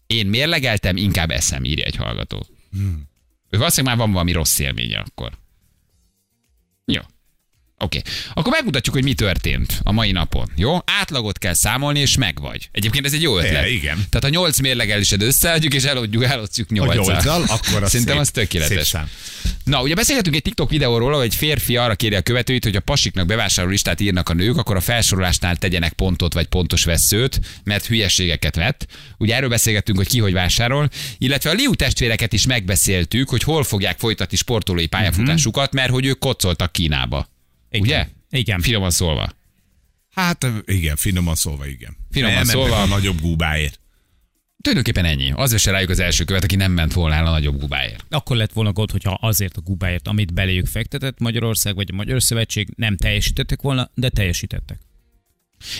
Én 0.07 0.27
mérlegeltem, 0.27 0.97
inkább 0.97 1.31
eszem, 1.31 1.63
írja 1.63 1.85
egy 1.85 1.95
hallgató. 1.95 2.47
Hmm. 2.71 3.09
Ő 3.49 3.57
valószínűleg 3.57 3.95
már 3.95 4.05
van 4.05 4.13
valami 4.13 4.31
rossz 4.31 4.59
élménye 4.59 4.99
akkor. 4.99 5.31
Oké. 7.81 7.97
Okay. 7.97 8.11
Akkor 8.33 8.51
megmutatjuk, 8.51 8.95
hogy 8.95 9.03
mi 9.03 9.13
történt 9.13 9.79
a 9.83 9.91
mai 9.91 10.11
napon. 10.11 10.51
Jó? 10.55 10.77
Átlagot 10.85 11.37
kell 11.37 11.53
számolni, 11.53 11.99
és 11.99 12.17
megvagy. 12.17 12.69
Egyébként 12.71 13.05
ez 13.05 13.13
egy 13.13 13.21
jó 13.21 13.37
ötlet. 13.37 13.65
É, 13.65 13.73
igen. 13.73 13.95
Tehát 14.09 14.23
a 14.23 14.29
nyolc 14.29 14.59
mérlegelésed 14.59 15.21
összeadjuk, 15.21 15.73
és 15.73 15.83
eladjuk, 15.83 16.23
elosztjuk 16.23 16.69
nyolccal. 16.69 17.05
nyolccal, 17.05 17.41
akkor 17.41 17.83
az 17.83 17.89
Szerintem 17.89 18.15
szép, 18.15 18.25
az 18.25 18.29
tökéletes. 18.29 18.77
Szép 18.77 18.85
szám. 18.85 19.09
Na, 19.63 19.81
ugye 19.81 19.93
beszélgetünk 19.93 20.35
egy 20.35 20.41
TikTok 20.41 20.69
videóról, 20.69 21.13
hogy 21.13 21.25
egy 21.25 21.35
férfi 21.35 21.77
arra 21.77 21.95
kéri 21.95 22.15
a 22.15 22.21
követőit, 22.21 22.63
hogy 22.63 22.75
a 22.75 22.79
pasiknak 22.79 23.25
bevásárló 23.25 23.71
listát 23.71 23.99
írnak 23.99 24.29
a 24.29 24.33
nők, 24.33 24.57
akkor 24.57 24.75
a 24.75 24.81
felsorolásnál 24.81 25.55
tegyenek 25.55 25.93
pontot 25.93 26.33
vagy 26.33 26.45
pontos 26.45 26.83
veszőt, 26.83 27.39
mert 27.63 27.85
hülyeségeket 27.85 28.55
vett. 28.55 28.87
Ugye 29.17 29.35
erről 29.35 29.49
beszélgettünk, 29.49 29.97
hogy 29.97 30.07
ki 30.07 30.19
hogy 30.19 30.33
vásárol, 30.33 30.89
illetve 31.17 31.49
a 31.49 31.53
Liu 31.53 31.75
testvéreket 31.75 32.33
is 32.33 32.45
megbeszéltük, 32.45 33.29
hogy 33.29 33.43
hol 33.43 33.63
fogják 33.63 33.99
folytatni 33.99 34.37
sportolói 34.37 34.87
pályafutásukat, 34.87 35.73
mert 35.73 35.91
hogy 35.91 36.05
ők 36.05 36.19
kocoltak 36.19 36.71
Kínába. 36.71 37.29
Igen. 37.71 37.81
Ugye? 37.81 38.07
Igen. 38.39 38.61
Finoman 38.61 38.89
szólva. 38.91 39.29
Hát 40.09 40.47
igen, 40.65 40.95
finoman 40.95 41.35
szólva 41.35 41.67
igen. 41.67 41.97
Finoman 42.11 42.35
Elmentek 42.35 42.55
szólva. 42.55 42.81
a 42.81 42.85
nagyobb 42.85 43.21
gúbáért. 43.21 43.79
Tulajdonképpen 44.61 45.05
ennyi. 45.05 45.31
Az 45.35 45.51
vesse 45.51 45.71
rájuk 45.71 45.89
az 45.89 45.99
első 45.99 46.23
követ, 46.23 46.43
aki 46.43 46.55
nem 46.55 46.71
ment 46.71 46.93
volna 46.93 47.15
el 47.15 47.25
a 47.25 47.31
nagyobb 47.31 47.59
gubáért. 47.59 48.05
Akkor 48.09 48.35
lett 48.35 48.51
volna 48.53 48.71
gond, 48.73 48.91
hogyha 48.91 49.11
azért 49.11 49.57
a 49.57 49.61
Gubáért, 49.61 50.07
amit 50.07 50.33
beléjük 50.33 50.65
fektetett 50.67 51.19
Magyarország 51.19 51.75
vagy 51.75 51.89
a 51.91 51.95
Magyar 51.95 52.23
Szövetség, 52.23 52.69
nem 52.75 52.97
teljesítettek 52.97 53.61
volna, 53.61 53.91
de 53.93 54.09
teljesítettek. 54.09 54.79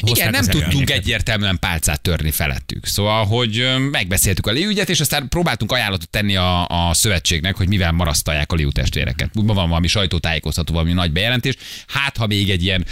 Igen, 0.01 0.29
nem 0.29 0.45
tudtunk 0.45 0.89
egyértelműen 0.89 1.59
pálcát 1.59 2.01
törni 2.01 2.31
felettük. 2.31 2.85
Szóval, 2.85 3.25
hogy 3.25 3.75
megbeszéltük 3.91 4.47
a 4.47 4.51
Liu 4.51 4.69
ügyet, 4.69 4.89
és 4.89 4.99
aztán 4.99 5.27
próbáltunk 5.29 5.71
ajánlatot 5.71 6.09
tenni 6.09 6.35
a, 6.35 6.67
a 6.67 6.93
szövetségnek, 6.93 7.55
hogy 7.55 7.67
mivel 7.67 7.91
marasztalják 7.91 8.51
a 8.51 8.55
Liu 8.55 8.71
testvéreket. 8.71 9.29
Ma 9.33 9.53
van 9.53 9.67
valami 9.69 9.87
sajtótájékoztató, 9.87 10.73
valami 10.73 10.93
nagy 10.93 11.11
bejelentés. 11.11 11.55
Hát, 11.87 12.17
ha 12.17 12.27
még 12.27 12.49
egy 12.49 12.63
ilyen 12.63 12.85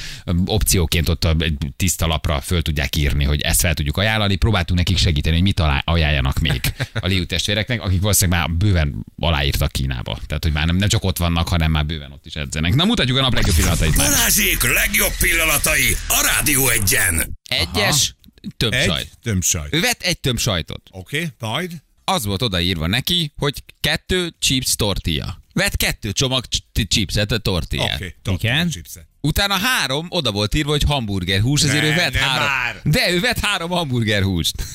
opcióként 0.45 1.10
ott 1.10 1.23
a- 1.23 1.36
egy 1.39 1.54
tiszta 1.78 2.08
lapra 2.08 2.41
föl 2.41 2.62
tudják 2.62 2.95
írni, 2.95 3.23
hogy 3.23 3.41
ezt 3.41 3.60
fel 3.62 3.73
tudjuk 3.73 3.97
ajánlani, 3.97 4.36
próbáltunk 4.36 4.80
nekik 4.80 4.97
segíteni, 4.97 5.36
hogy 5.36 5.43
mit 5.43 5.60
alá, 5.60 5.82
ajánljanak 5.86 6.39
még 6.39 6.62
a 6.93 7.08
Liu 7.08 7.25
testvéreknek, 7.25 7.82
akik 7.82 8.02
valószínűleg 8.02 8.39
már 8.39 8.52
bőven 8.58 9.06
aláírtak 9.19 9.71
Kínába. 9.71 10.19
Tehát, 10.28 10.43
hogy 10.43 10.54
már 10.54 10.65
nem, 10.65 10.75
nem 10.75 10.89
csak 10.89 11.04
ott 11.04 11.17
vannak, 11.17 11.47
hanem 11.47 11.71
már 11.71 11.86
bőven 11.86 12.12
ott 12.12 12.25
is 12.25 12.34
edzenek. 12.34 12.73
Na, 12.75 12.86
mutatjuk 12.86 13.17
a 13.17 13.21
nap 13.21 13.34
legjobb 13.34 13.56
pillanatait 13.56 13.95
már. 13.97 14.08
Balázsék 14.08 14.63
legjobb 14.73 15.13
pillanatai 15.19 15.95
a 16.08 16.21
Rádió 16.36 16.69
egyen. 16.81 17.37
Egyes, 17.49 18.15
több 18.57 18.73
Egy 18.73 18.85
sajt. 18.85 19.09
tömb 19.23 19.43
sajt. 19.43 19.73
Ő 19.73 19.79
vett 19.79 20.01
egy 20.01 20.19
tömb 20.19 20.39
sajtot. 20.39 20.81
Oké, 20.91 21.17
okay, 21.17 21.49
majd? 21.49 21.71
Az 22.03 22.25
volt 22.25 22.41
odaírva 22.41 22.87
neki, 22.87 23.31
hogy 23.37 23.63
kettő 23.79 24.33
chips 24.39 24.75
tortilla. 24.75 25.41
Vett 25.53 25.75
kettő 25.75 26.11
csomag 26.11 26.45
ch- 26.45 26.87
chipset, 26.87 27.31
a 27.31 27.37
tortillát. 27.37 27.95
Oké, 27.95 28.15
Okay. 28.25 28.33
Igen. 28.35 28.69
chipset. 28.69 29.07
Utána 29.21 29.53
három, 29.57 30.05
oda 30.09 30.31
volt 30.31 30.53
írva, 30.55 30.69
hogy 30.69 30.83
hamburger 30.83 31.41
hús, 31.41 31.63
ezért 31.63 31.81
Ne, 31.81 31.87
ő 31.87 31.95
vett 31.95 32.13
ne 32.13 32.19
három. 32.19 32.47
már! 32.47 32.81
De 32.83 33.11
ő 33.11 33.19
vett 33.19 33.39
három 33.39 33.69
hamburger 33.69 34.23
húst. 34.23 34.55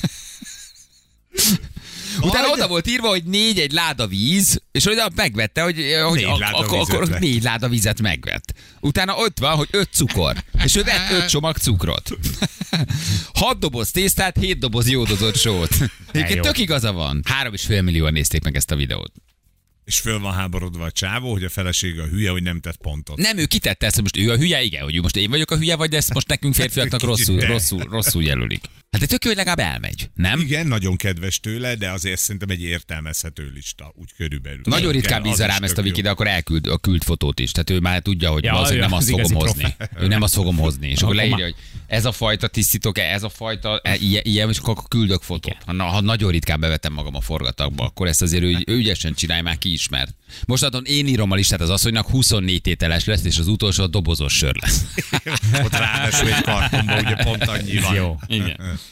Utána 2.20 2.48
oda 2.50 2.68
volt 2.68 2.88
írva, 2.88 3.08
hogy 3.08 3.24
négy 3.24 3.58
egy 3.58 3.72
láda 3.72 4.06
víz, 4.06 4.62
és 4.72 4.84
hogy 4.84 4.96
megvette, 5.14 5.62
hogy, 5.62 5.76
hogy 6.08 6.16
Négy 6.16 6.38
láda 6.38 6.58
akkor, 6.58 6.78
vizet 6.78 6.94
akkor 6.94 7.18
négy 7.18 7.42
láda 7.42 7.68
vizet 7.68 8.00
megvett. 8.00 8.52
Utána 8.80 9.14
ott 9.16 9.38
van, 9.38 9.56
hogy 9.56 9.68
öt 9.70 9.88
cukor, 9.92 10.44
és 10.64 10.76
ő 10.76 10.82
vett 10.82 11.10
öt 11.10 11.28
csomag 11.28 11.56
cukrot. 11.56 12.10
Hat 13.34 13.58
doboz 13.58 13.90
tésztát, 13.90 14.36
hét 14.38 14.58
doboz 14.58 14.88
jódozott 14.88 15.36
sót. 15.36 15.70
Egyébként 16.12 16.40
tök 16.40 16.58
igaza 16.58 16.92
van. 16.92 17.22
Három 17.24 17.52
és 17.52 17.62
fél 17.62 17.82
millióan 17.82 18.12
nézték 18.12 18.42
meg 18.44 18.56
ezt 18.56 18.70
a 18.70 18.76
videót. 18.76 19.12
És 19.84 19.98
föl 19.98 20.18
van 20.18 20.32
háborodva 20.32 20.84
a 20.84 20.90
csávó, 20.90 21.32
hogy 21.32 21.44
a 21.44 21.48
felesége 21.48 22.02
a 22.02 22.06
hülye, 22.06 22.30
hogy 22.30 22.42
nem 22.42 22.60
tett 22.60 22.76
pontot. 22.76 23.16
Nem, 23.16 23.38
ő 23.38 23.44
kitette 23.44 23.86
ezt, 23.86 24.00
most 24.00 24.16
ő 24.16 24.30
a 24.30 24.36
hülye, 24.36 24.62
igen, 24.62 24.82
hogy 24.82 25.02
most 25.02 25.16
én 25.16 25.30
vagyok 25.30 25.50
a 25.50 25.56
hülye, 25.56 25.76
vagy 25.76 25.94
ezt 25.94 26.14
most 26.14 26.28
nekünk 26.28 26.54
férfiaknak 26.60 27.02
rosszul, 27.02 27.40
rosszul, 27.40 27.82
rosszul 27.90 28.22
jelölik. 28.22 28.64
Hát 28.94 29.02
de 29.02 29.08
tök 29.08 29.24
jó, 29.24 29.28
hogy 29.30 29.44
legalább 29.44 29.72
elmegy, 29.72 30.10
nem? 30.14 30.40
Igen, 30.40 30.66
nagyon 30.66 30.96
kedves 30.96 31.40
tőle, 31.40 31.74
de 31.74 31.90
azért 31.90 32.20
szerintem 32.20 32.48
egy 32.48 32.62
értelmezhető 32.62 33.50
lista, 33.54 33.92
úgy 33.96 34.08
körülbelül. 34.16 34.60
Nagyon 34.64 34.92
ritkán 34.92 35.22
bízza 35.22 35.46
rám 35.46 35.62
ezt 35.62 35.78
a 35.78 35.82
Viki, 35.82 36.00
de 36.00 36.10
akkor 36.10 36.26
elküld 36.26 36.66
a 36.66 36.78
küld 36.78 37.02
fotót 37.02 37.40
is. 37.40 37.50
Tehát 37.50 37.70
ő 37.70 37.80
már 37.80 38.00
tudja, 38.02 38.30
hogy 38.30 38.44
Ja, 38.44 38.52
valószínűleg 38.52 38.88
nem 38.88 38.98
azt 38.98 39.06
az 39.06 39.10
fogom 39.10 39.24
igazi 39.24 39.46
hozni. 39.46 39.74
profi. 39.78 40.04
Ő 40.04 40.06
nem 40.06 40.22
azt 40.22 40.34
fogom 40.34 40.56
hozni. 40.56 40.88
És 40.88 41.02
akkor 41.02 41.14
leírja, 41.14 41.44
hogy 41.44 41.54
ez 41.86 42.04
a 42.04 42.12
fajta 42.12 42.46
tisztítok, 42.46 42.98
ez 42.98 43.22
a 43.22 43.28
fajta, 43.28 43.80
e, 43.82 43.94
ilyen, 43.94 44.22
ilyen, 44.26 44.48
és 44.48 44.58
akkor 44.58 44.76
küldök 44.88 45.22
fotót. 45.22 45.56
Ha, 45.66 45.72
na, 45.72 45.84
ha 45.84 46.00
nagyon 46.00 46.30
ritkán 46.30 46.60
bevetem 46.60 46.92
magam 46.92 47.14
a 47.14 47.20
forgatagba, 47.20 47.84
akkor 47.84 48.06
ezt 48.06 48.22
azért 48.22 48.42
ő, 48.42 48.62
ő 48.66 48.76
ügyesen 48.76 49.14
csinálja, 49.14 49.42
már 49.42 49.58
kiismert. 49.58 50.14
Mostaton 50.46 50.84
én 50.84 51.06
írom 51.06 51.30
a 51.30 51.34
listát 51.34 51.60
az 51.60 51.70
asszonynak, 51.70 52.08
24 52.08 52.60
tételes 52.60 53.04
lesz, 53.04 53.24
és 53.24 53.38
az 53.38 53.46
utolsó 53.46 53.82
a 53.82 53.86
dobozos 53.86 54.36
sör 54.36 54.54
lesz. 54.60 54.84
Ott 55.64 55.76
ráadásul 55.76 56.28
egy 56.32 56.42
kartonban 56.42 57.04
ugye 57.04 57.14
pont 57.14 57.44
annyi 57.44 57.78
van. 57.78 57.94
Jó. 57.94 58.18
Igen. 58.26 58.56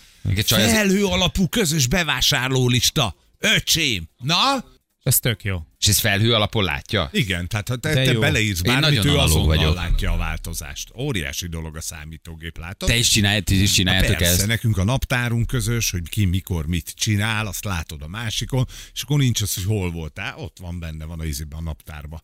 Felhő 0.47 1.05
alapú 1.05 1.49
közös 1.49 1.87
bevásárlólista. 1.87 3.17
Öcsém! 3.39 4.09
Na? 4.19 4.65
Ez 5.03 5.19
tök 5.19 5.45
jó. 5.45 5.67
És 5.79 5.87
ez 5.89 5.99
felhő 5.99 6.35
alapon 6.35 6.65
látja? 6.65 7.09
Igen, 7.13 7.49
tehát 7.49 7.69
ha 7.69 7.77
te, 7.77 7.95
De 7.95 8.05
te 8.05 8.13
jó. 8.13 8.21
beleírsz 8.21 8.61
bármit, 8.61 8.89
nagyon 8.89 9.07
ő 9.07 9.17
azonnal 9.19 9.47
vagyok. 9.47 9.75
látja 9.75 10.13
a 10.13 10.17
változást. 10.17 10.91
Óriási 10.97 11.47
dolog 11.49 11.77
a 11.77 11.81
számítógép, 11.81 12.59
látod? 12.59 12.89
Te 12.89 12.97
is 12.97 13.09
csinálj, 13.09 13.41
ti 13.41 13.63
is 13.63 13.73
csináljátok 13.73 14.17
Persze, 14.17 14.33
ezt? 14.33 14.47
nekünk 14.47 14.79
a 14.79 14.85
naptárunk 14.85 15.47
közös, 15.47 15.91
hogy 15.91 16.09
ki 16.09 16.25
mikor 16.25 16.67
mit 16.67 16.93
csinál, 16.97 17.47
azt 17.47 17.65
látod 17.65 18.03
a 18.03 18.07
másikon, 18.09 18.67
és 18.95 19.03
akkor 19.03 19.19
nincs 19.19 19.41
az, 19.43 19.55
hogy 19.55 19.65
hol 19.65 19.91
voltál, 19.91 20.39
ott 20.39 20.57
van 20.61 20.79
benne, 20.79 21.05
van 21.05 21.21
a 21.21 21.25
izében 21.25 21.59
a 21.59 21.63
naptárba. 21.63 22.23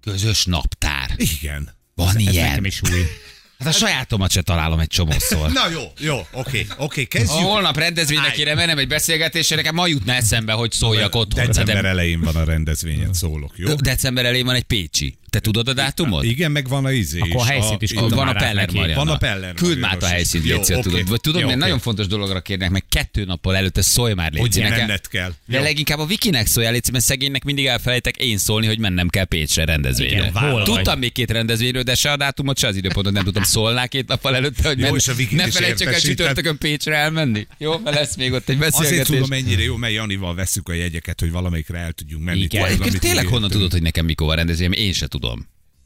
Közös 0.00 0.44
naptár. 0.44 1.14
Igen. 1.16 1.70
Van 1.94 2.08
Ez 2.08 2.16
ilyen. 2.16 2.48
nekem 2.48 2.64
is 2.64 2.82
új. 2.82 3.00
Hát 3.58 3.68
a 3.68 3.72
sajátomat 3.72 4.30
se 4.30 4.42
találom 4.42 4.78
egy 4.78 4.88
csomószor. 4.88 5.50
Na 5.52 5.68
jó, 5.70 5.82
jó, 5.98 6.26
oké, 6.32 6.66
oké, 6.76 7.00
Ha 7.02 7.08
kezdjük. 7.08 7.46
holnap 7.46 7.76
rendezvénynek 7.76 8.32
kéne 8.32 8.54
mennem 8.54 8.78
egy 8.78 8.88
beszélgetésre, 8.88 9.56
nekem 9.56 9.74
ma 9.74 9.86
jutna 9.86 10.12
eszembe, 10.12 10.52
hogy 10.52 10.72
szóljak 10.72 11.14
otthon. 11.14 11.46
December 11.46 11.82
De, 11.82 11.88
elején 11.88 12.20
van 12.20 12.36
a 12.36 12.44
rendezvényen, 12.44 13.12
szólok, 13.12 13.52
jó? 13.56 13.74
december 13.74 14.24
elején 14.24 14.44
van 14.44 14.54
egy 14.54 14.62
Pécsi. 14.62 15.18
Te 15.30 15.38
tudod 15.40 15.68
a 15.68 15.72
dátumot? 15.72 16.24
Igen, 16.24 16.50
meg 16.50 16.68
van 16.68 16.84
a 16.84 16.92
izé 16.92 17.18
Akkor 17.20 17.40
a 17.40 17.44
helyszínt 17.44 17.82
is 17.82 17.90
itt 17.90 17.98
küldöm 17.98 18.16
Van 18.16 18.28
a 18.28 18.32
Peller. 18.32 18.70
Mariana. 18.72 19.04
Van 19.04 19.14
a 19.14 19.16
Peller 19.16 19.54
Küld 19.54 19.78
már 19.78 19.96
a 20.00 20.06
helyszínt, 20.06 20.44
Jó, 20.44 20.56
légy 20.56 20.72
oké. 20.72 20.80
tudod. 20.80 21.08
Vagy 21.08 21.20
tudod, 21.20 21.40
Jó, 21.40 21.46
mert 21.46 21.58
oké. 21.58 21.66
nagyon 21.68 21.82
fontos 21.82 22.06
dologra 22.06 22.40
kérnek, 22.40 22.70
meg 22.70 22.84
kettő 22.88 23.24
nappal 23.24 23.56
előtte 23.56 23.82
szólj 23.82 24.12
már, 24.14 24.32
légy 24.32 24.40
Hogy. 24.40 24.56
Nekem- 24.62 24.78
menned 24.78 25.08
kell. 25.08 25.32
De 25.46 25.56
Jó. 25.56 25.62
leginkább 25.62 25.98
a 25.98 26.06
Vikinek 26.06 26.46
szóljál, 26.46 26.72
légy 26.72 26.88
mert 26.92 27.04
szegénynek 27.04 27.44
mindig 27.44 27.66
elfelejtek 27.66 28.16
én 28.16 28.38
szólni, 28.38 28.66
hogy 28.66 28.78
mennem 28.78 29.08
kell 29.08 29.24
Pécsre 29.24 29.64
rendezvényre. 29.64 30.16
Igen, 30.16 30.32
hol 30.32 30.52
vagy? 30.52 30.62
Tudtam 30.64 30.98
még 30.98 31.12
két 31.12 31.30
rendezvényről, 31.30 31.82
de 31.82 31.94
se 31.94 32.10
a 32.10 32.16
dátumot, 32.16 32.58
se 32.58 32.66
az 32.66 32.76
időpontot 32.76 33.12
nem 33.12 33.24
tudtam. 33.24 33.42
Szólnál 33.42 33.88
két 33.88 34.08
nappal 34.08 34.34
előtte, 34.34 34.68
hogy 34.68 34.78
Jó, 34.78 34.90
men- 34.90 35.00
a 35.06 35.34
ne 35.34 35.50
felejtsek 35.50 35.92
el 35.92 36.00
csütörtökön 36.00 36.58
Pécsre 36.58 36.94
elmenni. 36.94 37.46
Jó, 37.58 37.78
mert 37.78 37.96
lesz 37.96 38.16
még 38.16 38.32
ott 38.32 38.48
egy 38.48 38.56
Azért 38.56 38.72
beszélgetés. 38.78 39.06
tudom 39.06 39.28
mennyire 39.28 39.62
jó, 39.62 39.76
mert 39.76 39.92
Janival 39.92 40.34
veszük 40.34 40.68
a 40.68 40.72
jegyeket, 40.72 41.20
hogy 41.20 41.30
valamelyikre 41.30 41.78
el 41.78 41.92
tudjunk 41.92 42.24
menni. 42.24 42.40
Igen. 42.40 42.78
Tényleg 42.98 43.26
honnan 43.26 43.50
tudod, 43.50 43.72
hogy 43.72 43.82
nekem 43.82 44.04
mikor 44.04 44.26
van 44.26 44.36
rendezvény? 44.36 44.72
Én 44.72 44.92
se 44.92 45.06
tudom. 45.06 45.17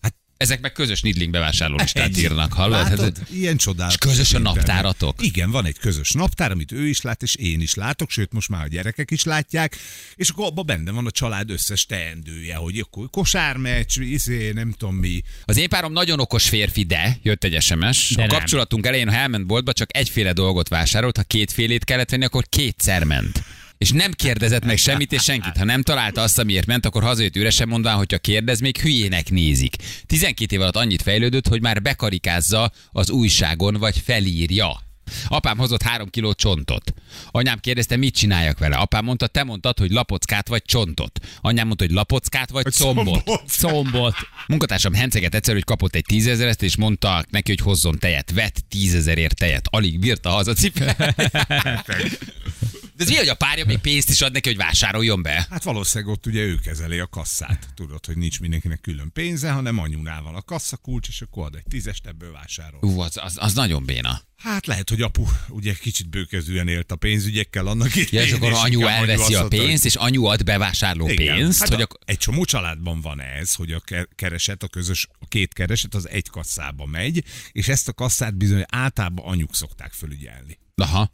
Hát 0.00 0.14
ezek 0.36 0.60
meg 0.60 0.72
közös 0.72 1.00
Nidling 1.00 1.30
bevásárló 1.32 1.76
listát 1.76 2.04
Ennyi. 2.04 2.18
írnak, 2.18 2.52
hallod? 2.52 2.82
Látod? 2.82 3.18
Hát, 3.18 3.30
Ilyen 3.30 3.56
csodálatos. 3.56 3.98
És 4.00 4.10
közös 4.10 4.34
a 4.34 4.38
naptáratok? 4.38 5.22
Igen, 5.22 5.50
van 5.50 5.66
egy 5.66 5.78
közös 5.78 6.10
naptár, 6.12 6.50
amit 6.50 6.72
ő 6.72 6.88
is 6.88 7.00
lát, 7.00 7.22
és 7.22 7.34
én 7.34 7.60
is 7.60 7.74
látok, 7.74 8.10
sőt, 8.10 8.32
most 8.32 8.48
már 8.48 8.64
a 8.64 8.68
gyerekek 8.68 9.10
is 9.10 9.24
látják, 9.24 9.76
és 10.14 10.28
akkor 10.28 10.46
abban 10.46 10.66
benne 10.66 10.90
van 10.90 11.06
a 11.06 11.10
család 11.10 11.50
összes 11.50 11.86
teendője, 11.86 12.54
hogy 12.56 12.78
akkor 12.78 13.10
kosármeccs, 13.10 13.98
izé, 13.98 14.50
nem 14.52 14.72
tudom 14.72 14.94
mi. 14.94 15.22
Az 15.44 15.56
én 15.56 15.68
párom 15.68 15.92
nagyon 15.92 16.20
okos 16.20 16.48
férfi, 16.48 16.82
de 16.82 17.18
jött 17.22 17.44
egy 17.44 17.62
SMS. 17.62 18.10
De 18.14 18.22
a 18.22 18.26
nem. 18.26 18.36
kapcsolatunk 18.38 18.86
elején, 18.86 19.08
ha 19.08 19.16
elment 19.16 19.46
boltba, 19.46 19.72
csak 19.72 19.96
egyféle 19.96 20.32
dolgot 20.32 20.68
vásárolt, 20.68 21.16
ha 21.16 21.22
kétfélét 21.22 21.84
kellett 21.84 22.10
venni, 22.10 22.24
akkor 22.24 22.44
kétszer 22.48 23.04
ment. 23.04 23.42
És 23.82 23.90
nem 23.90 24.12
kérdezett 24.12 24.64
meg 24.64 24.76
semmit 24.76 25.12
és 25.12 25.22
senkit. 25.22 25.56
Ha 25.56 25.64
nem 25.64 25.82
találta 25.82 26.20
azt, 26.20 26.38
amiért 26.38 26.66
ment, 26.66 26.86
akkor 26.86 27.02
hazajött 27.02 27.36
üresen 27.36 27.68
mondván, 27.68 27.96
hogyha 27.96 28.18
kérdez, 28.18 28.60
még 28.60 28.80
hülyének 28.80 29.30
nézik. 29.30 29.76
12 30.06 30.54
év 30.54 30.60
alatt 30.60 30.76
annyit 30.76 31.02
fejlődött, 31.02 31.48
hogy 31.48 31.60
már 31.60 31.82
bekarikázza 31.82 32.72
az 32.92 33.10
újságon, 33.10 33.74
vagy 33.74 33.98
felírja. 34.04 34.80
Apám 35.28 35.58
hozott 35.58 35.82
három 35.82 36.08
kiló 36.08 36.32
csontot. 36.32 36.94
Anyám 37.30 37.58
kérdezte, 37.58 37.96
mit 37.96 38.14
csináljak 38.14 38.58
vele. 38.58 38.76
Apám 38.76 39.04
mondta, 39.04 39.26
te 39.26 39.44
mondtad, 39.44 39.78
hogy 39.78 39.90
lapockát 39.90 40.48
vagy 40.48 40.62
csontot. 40.62 41.18
Anyám 41.40 41.66
mondta, 41.66 41.84
hogy 41.84 41.94
lapockát 41.94 42.50
vagy 42.50 42.72
combot. 42.72 43.30
Combot. 43.58 44.14
Munkatársam 44.46 44.94
henceget 44.94 45.34
egyszer, 45.34 45.54
hogy 45.54 45.64
kapott 45.64 45.94
egy 45.94 46.04
tízezeret, 46.08 46.62
és 46.62 46.76
mondta 46.76 47.24
neki, 47.30 47.50
hogy 47.50 47.60
hozzon 47.60 47.98
tejet. 47.98 48.32
Vett 48.34 48.56
tízezerért 48.68 49.34
tejet. 49.34 49.66
Alig 49.70 49.98
bírta 49.98 50.30
haza 50.30 50.52
De 53.04 53.08
ez 53.08 53.14
mi, 53.14 53.16
hogy 53.16 53.28
a 53.28 53.34
párja 53.34 53.64
még 53.64 53.78
pénzt 53.78 54.08
is 54.10 54.20
ad 54.20 54.32
neki, 54.32 54.48
hogy 54.48 54.58
vásároljon 54.58 55.22
be? 55.22 55.46
Hát 55.50 55.62
valószínűleg 55.62 56.12
ott 56.14 56.26
ugye 56.26 56.40
ő 56.40 56.54
kezeli 56.54 56.98
a 56.98 57.06
kasszát. 57.06 57.68
Tudod, 57.74 58.06
hogy 58.06 58.16
nincs 58.16 58.40
mindenkinek 58.40 58.80
külön 58.80 59.12
pénze, 59.12 59.50
hanem 59.50 59.78
anyunál 59.78 60.22
van 60.22 60.34
a 60.34 60.42
kasszakulcs, 60.42 61.08
és 61.08 61.20
akkor 61.20 61.44
ad 61.44 61.54
egy 61.54 61.64
tízest, 61.70 62.06
ebből 62.06 62.32
vásárol. 62.32 62.80
Ú, 62.82 63.00
az, 63.00 63.16
az, 63.22 63.36
az 63.40 63.54
nagyon 63.54 63.84
béna. 63.84 64.22
Hát 64.36 64.66
lehet, 64.66 64.88
hogy 64.88 65.02
apu 65.02 65.24
ugye 65.48 65.74
kicsit 65.74 66.08
bőkezűen 66.08 66.68
élt 66.68 66.92
a 66.92 66.96
pénzügyekkel 66.96 67.66
annak 67.66 67.94
Ja, 67.96 68.02
idején. 68.02 68.26
és 68.26 68.32
akkor 68.32 68.52
anyu 68.52 68.86
elveszi 68.86 69.34
a 69.34 69.48
pénzt, 69.48 69.84
és 69.84 69.94
anyu 69.94 70.24
ad 70.24 70.44
bevásárló 70.44 71.08
Igen. 71.08 71.36
pénzt, 71.36 71.58
Hát 71.58 71.68
hogy 71.68 71.80
a, 71.80 71.82
ak- 71.82 71.98
Egy 72.04 72.18
csomó 72.18 72.44
családban 72.44 73.00
van 73.00 73.20
ez, 73.20 73.54
hogy 73.54 73.72
a 73.72 73.80
ke- 73.80 74.08
kereset, 74.14 74.62
a 74.62 74.68
közös, 74.68 75.08
a 75.20 75.26
két 75.28 75.52
kereset 75.52 75.94
az 75.94 76.08
egy 76.08 76.28
kasszába 76.28 76.86
megy, 76.86 77.24
és 77.52 77.68
ezt 77.68 77.88
a 77.88 77.92
kasszát 77.92 78.34
bizony 78.36 78.64
általában 78.68 79.26
anyuk 79.26 79.54
szokták 79.54 79.92
fölügyelni. 79.92 80.58
Aha. 80.74 81.10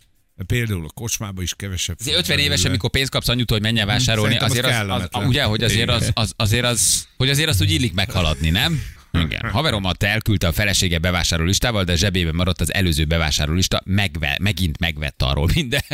Például 0.46 0.84
a 0.84 0.90
kocsmába 0.94 1.42
is 1.42 1.54
kevesebb. 1.54 1.96
Azért 2.00 2.16
50 2.18 2.38
éves, 2.38 2.64
amikor 2.64 2.90
pénzt 2.90 3.10
kapsz 3.10 3.28
anyutól, 3.28 3.56
hogy 3.56 3.66
menjen 3.66 3.86
vásárolni, 3.86 4.34
Szerintem 4.34 4.50
az 4.50 4.50
azért 4.50 4.66
az, 4.66 4.72
az, 4.72 4.78
kellemetlen. 4.88 5.26
ugye, 5.26 5.42
hogy 5.42 5.62
azért 5.64 5.88
az, 5.90 6.10
az, 6.14 6.32
azért 6.36 6.64
az, 6.64 7.06
hogy 7.16 7.30
azért 7.30 7.48
azt 7.48 7.60
úgy 7.60 7.70
illik 7.70 7.94
meghaladni, 7.94 8.50
nem? 8.50 8.82
Igen. 9.12 9.50
Haveromat 9.50 10.02
elküldte 10.02 10.46
a 10.46 10.52
felesége 10.52 10.98
bevásárló 10.98 11.44
listával, 11.44 11.84
de 11.84 11.96
zsebében 11.96 12.34
maradt 12.34 12.60
az 12.60 12.74
előző 12.74 13.04
bevásárló 13.04 13.54
lista, 13.54 13.82
megve, 13.84 14.38
megint 14.42 14.78
megvett 14.78 15.22
arról 15.22 15.48
minden. 15.54 15.82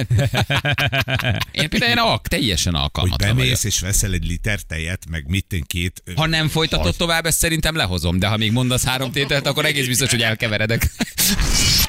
Én 1.52 1.68
például 1.68 1.90
én 1.90 1.98
alk, 1.98 2.28
teljesen 2.28 2.72
hogy 2.72 2.82
alkalmatlan 2.82 3.36
bemész 3.36 3.48
vagyok. 3.48 3.64
és 3.64 3.80
veszel 3.80 4.12
egy 4.12 4.26
liter 4.26 4.60
tejet, 4.60 5.04
meg 5.10 5.24
mit 5.28 5.52
én 5.52 5.64
két... 5.66 6.02
Ha 6.14 6.26
nem 6.26 6.48
folytatod 6.48 6.84
hagy- 6.84 6.96
tovább, 6.96 7.26
ezt 7.26 7.38
szerintem 7.38 7.76
lehozom, 7.76 8.18
de 8.18 8.26
ha 8.26 8.36
még 8.36 8.52
mondasz 8.52 8.84
három 8.84 9.12
tételt, 9.12 9.46
akkor 9.46 9.64
egész 9.64 9.86
biztos, 9.86 10.10
hogy 10.10 10.22
elkeveredek. 10.22 10.90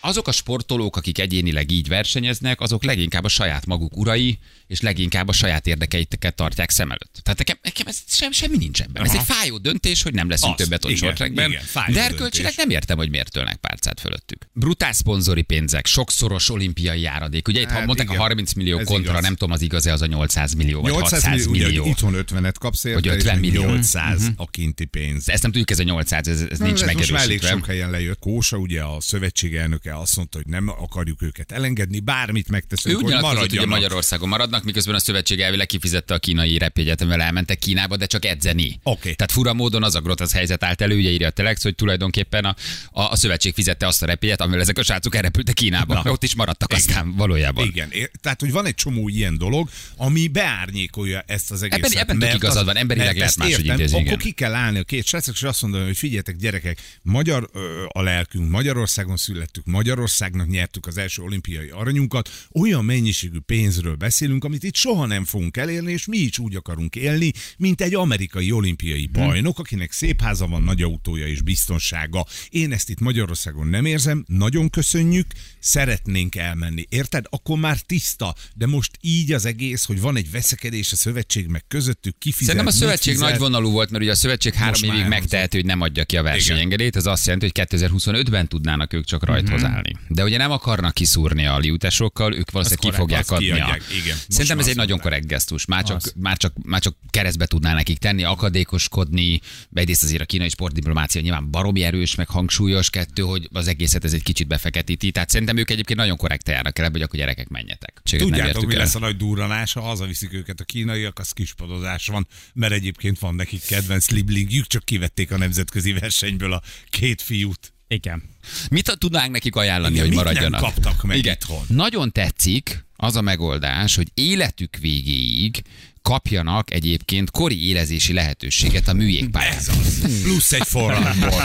Azok 0.00 0.28
a 0.28 0.32
sportolók, 0.32 0.96
akik 0.96 1.18
egyénileg 1.18 1.70
így 1.70 1.88
versenyeznek, 1.88 2.60
azok 2.60 2.84
leginkább 2.84 3.24
a 3.24 3.28
saját 3.28 3.66
maguk 3.66 3.96
urai, 3.96 4.38
és 4.68 4.80
leginkább 4.80 5.28
a 5.28 5.32
saját 5.32 5.66
érdekeiket 5.66 6.34
tartják 6.34 6.70
szem 6.70 6.90
előtt. 6.90 7.20
Tehát 7.22 7.38
nekem, 7.38 7.56
nekem 7.62 7.86
ez 7.86 7.98
sem, 8.08 8.32
semmi 8.32 8.56
nincs 8.56 8.80
ebben. 8.80 9.04
Ez 9.04 9.10
Aha. 9.10 9.18
egy 9.18 9.24
fájó 9.36 9.58
döntés, 9.58 10.02
hogy 10.02 10.14
nem 10.14 10.28
leszünk 10.28 10.52
Az, 10.52 10.58
többet 10.58 10.84
ott 10.84 10.96
sortrekben. 10.96 11.54
De 11.92 12.02
erkölcsileg 12.02 12.52
nem 12.56 12.70
értem, 12.70 12.96
hogy 12.96 13.10
miért 13.10 13.30
tölnek 13.32 13.56
párcát 13.56 14.00
fölöttük. 14.00 14.48
Brutál 14.52 14.92
szponzori 14.92 15.42
pénzek, 15.42 15.86
sokszoros 15.86 16.50
olimpiai 16.50 17.00
járadék. 17.00 17.48
Ugye 17.48 17.60
itt 17.60 17.68
Hát 17.68 17.86
mondták 17.86 18.06
igen, 18.06 18.18
a 18.18 18.22
30 18.22 18.52
millió 18.52 18.78
ez 18.78 18.86
kontra, 18.86 19.10
igaz. 19.10 19.22
nem 19.22 19.32
tudom, 19.34 19.50
az 19.54 19.60
igaz-e 19.60 19.92
az 19.92 20.02
a 20.02 20.06
800 20.06 20.52
millió, 20.54 20.80
vagy 20.80 20.90
800 20.92 21.22
600 21.22 21.46
millió, 21.46 21.66
millió. 21.66 21.82
ugye 21.82 21.90
itthon 21.90 22.14
50-et 22.16 22.54
kapsz 22.58 22.84
érte, 22.84 23.00
Vagy 23.00 23.08
50 23.08 23.34
és 23.34 23.40
millió. 23.40 23.60
800 23.62 24.30
a 24.36 24.46
kinti 24.50 24.84
pénz. 24.84 25.28
Ezt 25.28 25.42
nem 25.42 25.50
tudjuk, 25.50 25.70
ez 25.70 25.78
a 25.78 25.82
800, 25.82 26.28
ez, 26.28 26.40
ez 26.40 26.58
nincs 26.58 26.82
ez 26.82 26.86
most 26.86 26.86
már 26.86 26.96
elég 26.96 27.10
megerősítve. 27.10 27.48
sok 27.48 27.66
helyen 27.66 27.90
lejött. 27.90 28.18
Kósa, 28.18 28.56
ugye 28.56 28.82
a 28.82 29.00
szövetség 29.00 29.54
elnöke 29.54 29.98
azt 29.98 30.16
mondta, 30.16 30.36
hogy 30.36 30.46
nem 30.46 30.68
akarjuk 30.68 31.22
őket 31.22 31.52
elengedni, 31.52 32.00
bármit 32.00 32.48
megteszünk, 32.48 33.00
hogy 33.00 33.20
maradjanak. 33.20 33.68
Magyarországon 33.68 34.28
maradnak, 34.28 34.57
miközben 34.64 34.94
a 34.94 34.98
szövetség 34.98 35.40
elvileg 35.40 35.66
kifizette 35.66 36.14
a 36.14 36.18
kínai 36.18 36.58
repjegyet, 36.58 37.00
amivel 37.00 37.20
elmentek 37.22 37.58
Kínába, 37.58 37.96
de 37.96 38.06
csak 38.06 38.24
edzeni. 38.24 38.80
Oké. 38.82 39.12
Tehát 39.12 39.32
fura 39.32 39.52
módon 39.54 39.82
az 39.82 39.94
a 39.94 40.00
grotasz 40.00 40.32
helyzet 40.32 40.64
állt 40.64 40.80
elő, 40.80 40.96
ugye 40.96 41.10
írja 41.10 41.26
a 41.26 41.30
Telex, 41.30 41.62
hogy 41.62 41.74
tulajdonképpen 41.74 42.44
a, 42.44 42.56
a, 42.90 43.02
a 43.02 43.16
szövetség 43.16 43.54
fizette 43.54 43.86
azt 43.86 44.02
a 44.02 44.06
repjegyet, 44.06 44.40
amivel 44.40 44.60
ezek 44.60 44.78
a 44.78 44.82
srácok 44.82 45.14
elrepültek 45.14 45.54
Kínába. 45.54 45.94
Na. 46.02 46.10
Ott 46.10 46.22
is 46.22 46.34
maradtak 46.34 46.72
aztán 46.72 47.14
valójában. 47.16 47.66
Igen, 47.66 47.92
tehát 48.20 48.40
hogy 48.40 48.50
van 48.52 48.66
egy 48.66 48.74
csomó 48.74 49.08
ilyen 49.08 49.38
dolog, 49.38 49.68
ami 49.96 50.28
beárnyékolja 50.28 51.22
ezt 51.26 51.50
az 51.50 51.62
egészet. 51.62 51.92
Ebben- 51.92 52.22
ebben 52.22 52.34
igazad 52.34 52.56
az- 52.58 52.64
van, 52.64 52.76
emberileg 52.76 53.16
lehet 53.16 53.36
máshogy 53.36 53.66
intézni, 53.66 53.94
Akkor 53.96 54.06
igen. 54.06 54.18
ki 54.18 54.30
kell 54.30 54.54
állni 54.54 54.78
a 54.78 54.82
két 54.84 55.06
srácok, 55.06 55.34
és 55.34 55.42
azt 55.42 55.62
mondani, 55.62 55.84
hogy 55.84 55.96
figyeljetek 55.96 56.36
gyerekek, 56.36 56.78
magyar 57.02 57.48
ö, 57.52 57.84
a 57.88 58.02
lelkünk, 58.02 58.50
Magyarországon 58.50 59.16
születtük, 59.16 59.64
Magyarországnak 59.64 60.48
nyertük 60.48 60.86
az 60.86 60.98
első 60.98 61.22
olimpiai 61.22 61.68
aranyunkat, 61.68 62.30
olyan 62.52 62.84
mennyiségű 62.84 63.38
pénzről 63.38 63.94
beszélünk, 63.94 64.44
amit 64.48 64.62
itt 64.64 64.74
soha 64.74 65.06
nem 65.06 65.24
fogunk 65.24 65.56
elérni, 65.56 65.92
és 65.92 66.06
mi 66.06 66.16
is 66.18 66.38
úgy 66.38 66.54
akarunk 66.56 66.96
élni, 66.96 67.32
mint 67.58 67.80
egy 67.80 67.94
amerikai 67.94 68.52
olimpiai 68.52 69.08
Hm. 69.12 69.12
bajnok, 69.12 69.58
akinek 69.58 69.92
szép 69.92 70.20
háza 70.20 70.46
van, 70.46 70.62
nagy 70.62 70.82
autója 70.82 71.26
és 71.26 71.42
biztonsága. 71.42 72.26
Én 72.48 72.72
ezt 72.72 72.90
itt 72.90 73.00
Magyarországon 73.00 73.66
nem 73.66 73.84
érzem, 73.84 74.24
nagyon 74.28 74.70
köszönjük, 74.70 75.26
szeretnénk 75.58 76.34
elmenni. 76.36 76.84
Érted? 76.88 77.24
Akkor 77.30 77.58
már 77.58 77.80
tiszta, 77.80 78.34
de 78.54 78.66
most 78.66 78.90
így 79.00 79.32
az 79.32 79.44
egész, 79.44 79.84
hogy 79.84 80.00
van 80.00 80.16
egy 80.16 80.30
veszekedés 80.30 80.92
a 80.92 80.96
szövetség 80.96 81.46
meg 81.46 81.64
közöttük, 81.68 82.18
kifizet, 82.18 82.46
Szerintem 82.46 82.66
a 82.66 82.78
szövetség 82.78 83.12
fizet. 83.12 83.28
nagy 83.30 83.38
vonalú 83.38 83.70
volt, 83.70 83.90
mert 83.90 84.02
ugye 84.02 84.12
a 84.12 84.14
szövetség 84.14 84.52
három 84.54 84.68
Most 84.70 84.84
évig 84.84 84.98
már 85.00 85.08
megteheti, 85.08 85.56
hogy 85.56 85.66
nem 85.66 85.80
adja 85.80 86.04
ki 86.04 86.16
a 86.16 86.22
versenyengedélyt, 86.22 86.96
ez 86.96 87.06
azt 87.06 87.24
jelenti, 87.24 87.44
hogy 87.54 87.66
2025-ben 87.66 88.48
tudnának 88.48 88.92
ők 88.92 89.04
csak 89.04 89.24
rajthoz 89.24 89.62
Mhm. 89.62 89.70
állni. 89.72 89.96
De 90.08 90.22
ugye 90.24 90.36
nem 90.36 90.50
akarnak 90.50 90.94
kiszúrni 90.94 91.46
a 91.46 91.58
liutásokkal, 91.58 92.34
ők 92.34 92.50
valószínűleg 92.50 92.90
ki 92.92 92.96
fogják 92.98 93.30
adni. 93.30 93.50
a- 93.50 93.78
igen. 94.02 94.16
Szerintem 94.38 94.58
ez 94.58 94.68
egy 94.68 94.76
nagyon 94.76 94.98
korrekt 94.98 95.26
gesztus. 95.26 95.64
Már 95.66 95.84
csak, 95.84 95.96
Az. 95.96 96.12
már, 96.16 96.36
csak, 96.36 96.52
már 96.62 96.80
csak 96.80 96.96
keresztbe 97.10 97.46
tudná 97.46 97.74
nekik 97.74 97.98
tenni, 97.98 98.24
akadékoskodni, 98.24 99.40
egyrészt 99.74 100.02
azért 100.02 100.22
a 100.22 100.24
kínai 100.24 100.48
sportdiplomácia 100.48 101.20
nyilván 101.20 101.50
baromi 101.50 101.82
erős, 101.82 102.14
meg 102.14 102.28
hangsúlyos, 102.28 102.90
kettő, 102.90 103.22
hogy 103.22 103.48
az 103.52 103.68
egészet 103.68 104.04
ez 104.04 104.12
egy 104.12 104.22
kicsit 104.22 104.46
befeketíti. 104.46 105.10
Tehát 105.10 105.30
szerintem 105.30 105.56
ők 105.56 105.70
egyébként 105.70 105.98
nagyon 105.98 106.16
korrekt 106.16 106.48
járnak 106.48 106.78
el 106.78 106.90
hogy 106.90 107.02
akkor 107.02 107.18
gyerekek 107.18 107.48
menjetek. 107.48 108.00
Nem 108.10 108.20
Tudjátok, 108.20 108.66
mi 108.66 108.74
el. 108.74 108.80
lesz 108.80 108.94
a 108.94 108.98
nagy 108.98 109.16
durranás, 109.16 109.72
ha 109.72 109.80
hazaviszik 109.80 110.32
őket 110.32 110.60
a 110.60 110.64
kínaiak, 110.64 111.18
az 111.18 111.30
kispadozás 111.30 112.06
van, 112.06 112.26
mert 112.54 112.72
egyébként 112.72 113.18
van 113.18 113.34
nekik 113.34 113.64
kedvenc 113.66 114.10
liblingjük, 114.10 114.66
csak 114.66 114.84
kivették 114.84 115.30
a 115.30 115.36
nemzetközi 115.36 115.92
versenyből 115.92 116.52
a 116.52 116.62
két 116.90 117.22
fiút. 117.22 117.72
Igen. 117.88 118.22
Mit 118.70 118.96
tudnánk 118.98 119.30
nekik 119.30 119.56
ajánlani, 119.56 119.94
Igen, 119.94 120.06
hogy 120.06 120.14
mit 120.14 120.24
nem 120.24 120.32
maradjanak? 120.32 120.60
kaptak 120.60 121.02
meg 121.02 121.16
Igen. 121.16 121.32
itthon? 121.32 121.64
Nagyon 121.68 122.12
tetszik 122.12 122.86
az 123.00 123.16
a 123.16 123.20
megoldás, 123.20 123.96
hogy 123.96 124.08
életük 124.14 124.76
végéig 124.76 125.62
kapjanak 126.02 126.72
egyébként 126.72 127.30
kori 127.30 127.68
élezési 127.68 128.12
lehetőséget 128.12 128.88
a 128.88 128.92
az. 129.32 130.20
Plusz 130.22 130.52
egy 130.52 130.66
forralból. 130.66 131.42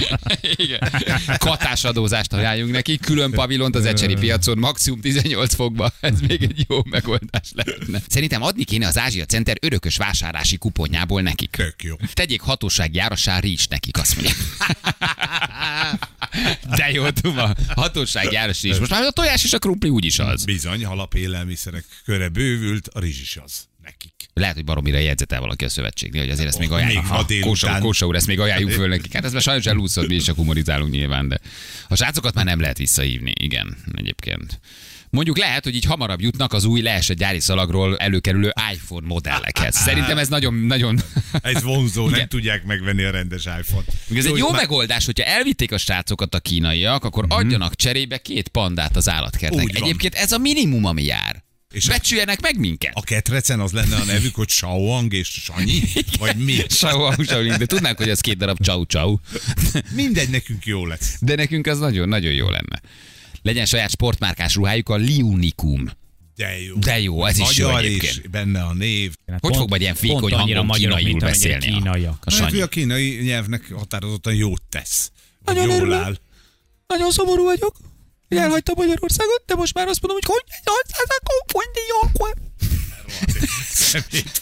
Igen. 0.56 0.78
Katásadózást 1.38 2.32
ajánljunk 2.32 2.72
neki, 2.72 2.98
külön 2.98 3.30
pavilont 3.30 3.74
az 3.74 3.84
ecseri 3.84 4.14
piacon, 4.14 4.58
maximum 4.58 5.00
18 5.00 5.54
fokba. 5.54 5.92
Ez 6.00 6.20
még 6.20 6.42
egy 6.42 6.64
jó 6.68 6.78
megoldás 6.90 7.48
lehetne. 7.54 8.02
Szerintem 8.08 8.42
adni 8.42 8.64
kéne 8.64 8.86
az 8.86 8.98
Ázsia 8.98 9.24
Center 9.24 9.56
örökös 9.60 9.96
vásárlási 9.96 10.56
kuponjából 10.56 11.22
nekik. 11.22 11.50
Tök 11.50 11.82
jó. 11.82 11.96
Tegyék 12.12 12.40
hatósági 12.40 12.96
járasán 12.96 13.40
Rics 13.40 13.68
nekik, 13.68 13.98
azt 13.98 14.14
mondják. 14.14 14.36
De 16.76 16.90
jó, 16.92 17.08
Tuma. 17.10 17.54
Hatósági 17.68 18.34
járas 18.34 18.62
is. 18.62 18.78
Most 18.78 18.90
már 18.90 19.02
a 19.02 19.10
tojás 19.10 19.44
és 19.44 19.52
a 19.52 19.58
krumpli 19.58 19.88
úgyis 19.88 20.18
az. 20.18 20.44
Bizony, 20.44 20.84
alapélelmiszerek 20.84 21.84
köre 22.04 22.28
bővült, 22.28 22.88
a 22.88 23.00
rizs 23.00 23.20
is 23.20 23.38
az 23.44 23.68
nekik. 23.90 24.12
Lehet, 24.34 24.54
hogy 24.54 24.64
baromira 24.64 24.98
jegyzetel 24.98 25.40
valaki 25.40 25.64
a 25.64 25.68
szövetségnél, 25.68 26.20
hogy 26.22 26.30
azért 26.30 26.48
ezt 26.48 26.58
még 26.58 26.68
Még 26.68 26.76
ajánljuk. 26.78 27.06
ma 27.06 27.14
Ha, 27.14 27.22
délután. 27.22 27.80
Kósa, 27.80 28.06
úr, 28.06 28.14
ezt 28.16 28.26
még 28.26 28.40
ajánljuk 28.40 28.70
föl 28.70 28.88
nekik. 28.88 29.12
Hát 29.14 29.24
ez 29.24 29.32
már 29.32 29.42
sajnos 29.42 29.66
elúszott, 29.66 30.06
mi 30.08 30.14
is 30.14 30.24
csak 30.24 30.36
humorizálunk 30.36 30.92
nyilván, 30.92 31.28
de 31.28 31.38
a 31.88 31.96
srácokat 31.96 32.34
már 32.34 32.44
nem 32.44 32.60
lehet 32.60 32.78
visszahívni. 32.78 33.32
Igen, 33.40 33.76
egyébként. 33.94 34.60
Mondjuk 35.10 35.38
lehet, 35.38 35.64
hogy 35.64 35.74
így 35.74 35.84
hamarabb 35.84 36.20
jutnak 36.20 36.52
az 36.52 36.64
új 36.64 36.80
leesett 36.80 37.16
gyári 37.16 37.40
szalagról 37.40 37.96
előkerülő 37.96 38.52
iPhone 38.72 39.06
modellekhez. 39.06 39.76
Szerintem 39.76 40.18
ez 40.18 40.28
nagyon, 40.28 40.54
nagyon... 40.54 41.00
Ez 41.42 41.62
vonzó, 41.62 42.08
nem 42.08 42.26
tudják 42.28 42.64
megvenni 42.64 43.02
a 43.02 43.10
rendes 43.10 43.44
iPhone-t. 43.44 43.86
Ez 43.88 44.24
egy 44.24 44.24
jó 44.24 44.30
hogy 44.30 44.40
már- 44.52 44.60
megoldás, 44.60 45.04
hogyha 45.04 45.24
elvitték 45.24 45.72
a 45.72 45.78
srácokat 45.78 46.34
a 46.34 46.40
kínaiak, 46.40 47.04
akkor 47.04 47.24
adjanak 47.28 47.74
cserébe 47.76 48.18
két 48.18 48.48
pandát 48.48 48.96
az 48.96 49.08
állatkertnek. 49.08 49.68
Egyébként 49.74 50.14
ez 50.14 50.32
a 50.32 50.38
minimum, 50.38 50.84
ami 50.84 51.04
jár. 51.04 51.42
És 51.72 51.86
Becsüljenek 51.86 52.40
meg 52.40 52.58
minket. 52.58 52.92
A 52.94 53.00
ketrecen 53.00 53.60
az 53.60 53.72
lenne 53.72 53.96
a 53.96 54.04
nevük, 54.04 54.34
hogy 54.34 54.48
Shaoang 54.48 55.12
és 55.12 55.28
Sanyi? 55.28 55.80
Vagy 56.18 56.36
mi? 56.36 56.56
Sau, 56.68 57.22
sau, 57.24 57.42
de 57.46 57.66
tudnánk, 57.66 57.96
hogy 57.96 58.08
ez 58.08 58.20
két 58.20 58.36
darab 58.36 58.58
csau 58.60 58.86
csau. 58.86 59.16
Mindegy, 59.94 60.28
nekünk 60.30 60.64
jó 60.66 60.86
lesz. 60.86 61.16
De 61.20 61.34
nekünk 61.34 61.66
az 61.66 61.78
nagyon-nagyon 61.78 62.32
jó 62.32 62.48
lenne. 62.48 62.80
Legyen 63.42 63.66
saját 63.66 63.90
sportmárkás 63.90 64.54
ruhájuk, 64.54 64.88
a 64.88 64.94
Liunikum. 64.96 65.90
De 66.36 66.60
jó. 66.60 66.74
De 66.76 67.00
jó, 67.00 67.24
ez 67.24 67.38
is 67.38 67.56
jó 67.56 67.66
Magyar 67.66 67.84
egyébként. 67.84 68.12
és 68.12 68.28
benne 68.30 68.62
a 68.62 68.72
név. 68.74 69.14
Hogy 69.38 69.56
fog 69.56 69.68
majd 69.68 69.80
ilyen 69.82 69.94
fékony 69.94 70.32
hangon 70.32 70.66
magyarok, 70.66 70.96
kínaiul 70.98 71.18
beszélni? 71.20 71.66
a- 71.70 71.72
Kínaiak. 71.72 72.18
A 72.24 72.30
Hát, 72.32 72.40
Sanyi. 72.50 72.60
a 72.60 72.66
kínai 72.68 73.20
nyelvnek 73.22 73.72
határozottan 73.72 74.34
jót 74.34 74.62
tesz. 74.68 75.10
Nagyon 75.44 75.66
jól 75.66 75.76
örülök. 75.76 76.02
áll. 76.02 76.16
Nagyon 76.86 77.10
szomorú 77.10 77.44
vagyok, 77.44 77.76
hogy 78.30 78.38
elhagytam 78.38 78.74
Magyarországot, 78.78 79.42
de 79.46 79.54
most 79.54 79.74
már 79.74 79.88
azt 79.88 80.00
mondom, 80.02 80.20
hogy 80.22 80.36
hogy 80.36 80.44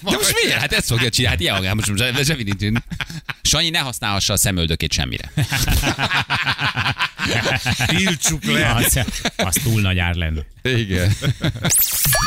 De 0.03 0.17
most 0.17 0.35
miért? 0.43 0.61
Hát 0.61 0.73
ezt 0.73 0.87
fogja 0.87 1.09
csinálni. 1.09 1.47
Hát 1.47 1.63
ilyen, 1.63 1.77
most, 1.77 1.89
most 1.89 2.25
semmi 2.25 2.43
nincs. 2.43 2.81
Sanyi 3.43 3.71
ne 3.71 3.79
használhassa 3.79 4.33
a 4.33 4.37
szemöldökét 4.37 4.93
semmire. 4.93 5.33
Tiltsuk 7.87 8.45
le. 8.45 8.75
Az, 8.75 8.99
az 9.37 9.57
túl 9.63 9.81
nagy 9.81 9.99
ár 9.99 10.15
lenne. 10.15 10.41
Igen. 10.63 11.17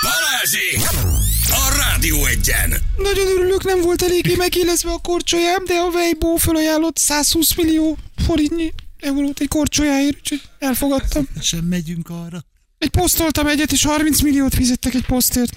Balázsi! 0.02 0.98
A 1.46 1.76
Rádió 1.78 2.26
egyen! 2.26 2.82
Nagyon 2.98 3.28
örülök, 3.28 3.64
nem 3.64 3.82
volt 3.82 4.02
eléggé 4.02 4.36
megélezve 4.36 4.92
a 4.92 4.98
korcsolyám, 4.98 5.66
de 5.66 5.74
a 5.74 5.86
Weibo 5.94 6.36
felajánlott 6.36 6.98
120 6.98 7.56
millió 7.56 7.98
forintnyi 8.26 8.74
eurót 9.02 9.40
egy 9.40 9.48
korcsolyáért, 9.48 10.18
úgyhogy 10.18 10.42
elfogadtam. 10.60 11.28
Sem 11.42 11.66
megyünk 11.66 12.10
arra. 12.10 12.44
Egy 12.78 12.90
posztoltam 12.90 13.48
egyet, 13.48 13.72
és 13.72 13.84
30 13.84 14.22
milliót 14.22 14.54
fizettek 14.56 14.94
egy 14.94 15.06
posztért. 15.06 15.54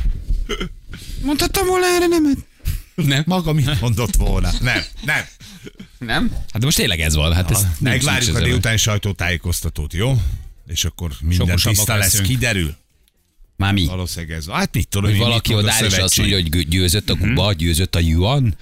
Mondhattam 1.22 1.66
volna 1.66 1.86
erre 1.86 2.06
nemet? 2.06 2.36
Nem? 2.94 3.22
Maga 3.26 3.52
mit 3.52 3.80
mondott 3.80 4.16
volna? 4.16 4.50
Nem, 4.60 4.82
nem. 5.04 5.24
Nem? 5.98 6.30
Hát 6.30 6.58
de 6.58 6.64
most 6.64 6.76
tényleg 6.76 7.00
ez 7.00 7.14
van. 7.14 7.32
Hát 7.32 7.50
ez 7.50 7.66
Megvárjuk 7.78 8.36
a 8.36 8.40
délután 8.40 8.76
sajtótájékoztatót, 8.76 9.92
jó? 9.92 10.20
És 10.66 10.84
akkor 10.84 11.10
minden 11.20 11.48
Okosabbak 11.48 11.76
tiszta 11.76 11.94
lesz, 11.96 12.04
leszünk. 12.12 12.28
kiderül. 12.28 12.76
Már 13.56 13.72
mi? 13.72 13.86
Valószínűleg 13.86 14.36
ez. 14.36 14.46
Hát 14.48 14.74
mit 14.74 14.88
tudom, 14.88 15.10
Hogy 15.10 15.18
valaki 15.18 15.54
odáll 15.54 15.84
és 15.84 15.96
azt 15.96 16.16
mondja, 16.16 16.40
hogy 16.40 16.68
győzött 16.68 17.10
a 17.10 17.16
Kuba, 17.16 17.52
győzött 17.52 17.94
a 17.94 17.98
Yuan, 17.98 18.56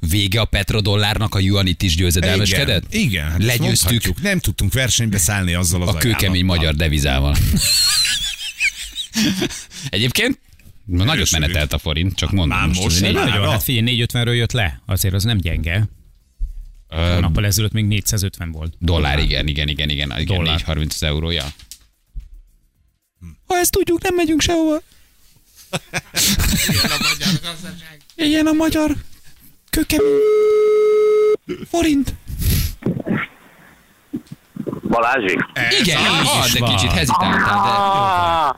vége 0.00 0.40
a 0.40 0.44
petrodollárnak, 0.44 1.34
a 1.34 1.38
Yuan 1.38 1.66
itt 1.66 1.82
is 1.82 1.96
győzedelmeskedett? 1.96 2.94
Igen, 2.94 3.06
igen 3.08 3.24
hát 3.30 3.42
Legyőztük 3.42 3.90
mondhatjuk. 3.90 4.22
Nem 4.22 4.38
tudtunk 4.38 4.72
versenybe 4.72 5.18
szállni 5.18 5.54
azzal 5.54 5.82
az 5.82 5.94
a 5.94 5.98
kőkemény 5.98 6.44
magyar 6.44 6.74
devizával. 6.74 7.36
Egyébként 9.88 10.38
na, 10.84 11.04
nagyot 11.04 11.30
menetelt 11.30 11.72
a 11.72 11.78
forint, 11.78 12.16
csak 12.16 12.30
mondom. 12.32 12.58
Már 12.58 12.68
most 12.68 13.00
nem. 13.00 13.12
négy- 13.12 13.24
Nagyon, 13.24 13.44
a- 13.44 13.50
hát 13.50 13.62
figyelj, 13.62 14.04
450-ről 14.06 14.34
jött 14.36 14.52
le. 14.52 14.80
Azért 14.86 15.14
az 15.14 15.24
nem 15.24 15.38
gyenge. 15.38 15.88
Ö, 16.88 17.20
Nappal 17.20 17.46
ezelőtt 17.46 17.72
még 17.72 17.84
450 17.84 18.50
volt. 18.52 18.74
Dollár, 18.78 19.18
igen, 19.18 19.46
igen, 19.46 19.68
igen, 19.68 19.88
igen, 19.88 20.10
igen 20.10 20.24
Dollár. 20.26 20.44
430 20.44 20.94
az 20.94 21.02
eurója. 21.02 21.44
Ha 23.46 23.56
ezt 23.56 23.70
tudjuk, 23.70 24.02
nem 24.02 24.14
megyünk 24.14 24.40
sehova. 24.40 24.82
Ilyen 28.16 28.46
a 28.46 28.52
magyar 28.52 28.96
kökemény 29.78 31.64
forint. 31.70 32.14
Balázsi? 34.88 35.38
Igen, 35.80 35.98
az 36.04 36.38
az, 36.40 36.46
is 36.46 36.52
de 36.52 36.58
van. 36.60 36.76
kicsit 36.76 36.92
hezitáltál, 36.92 37.40
de, 37.40 37.60
Ah, 37.60 38.54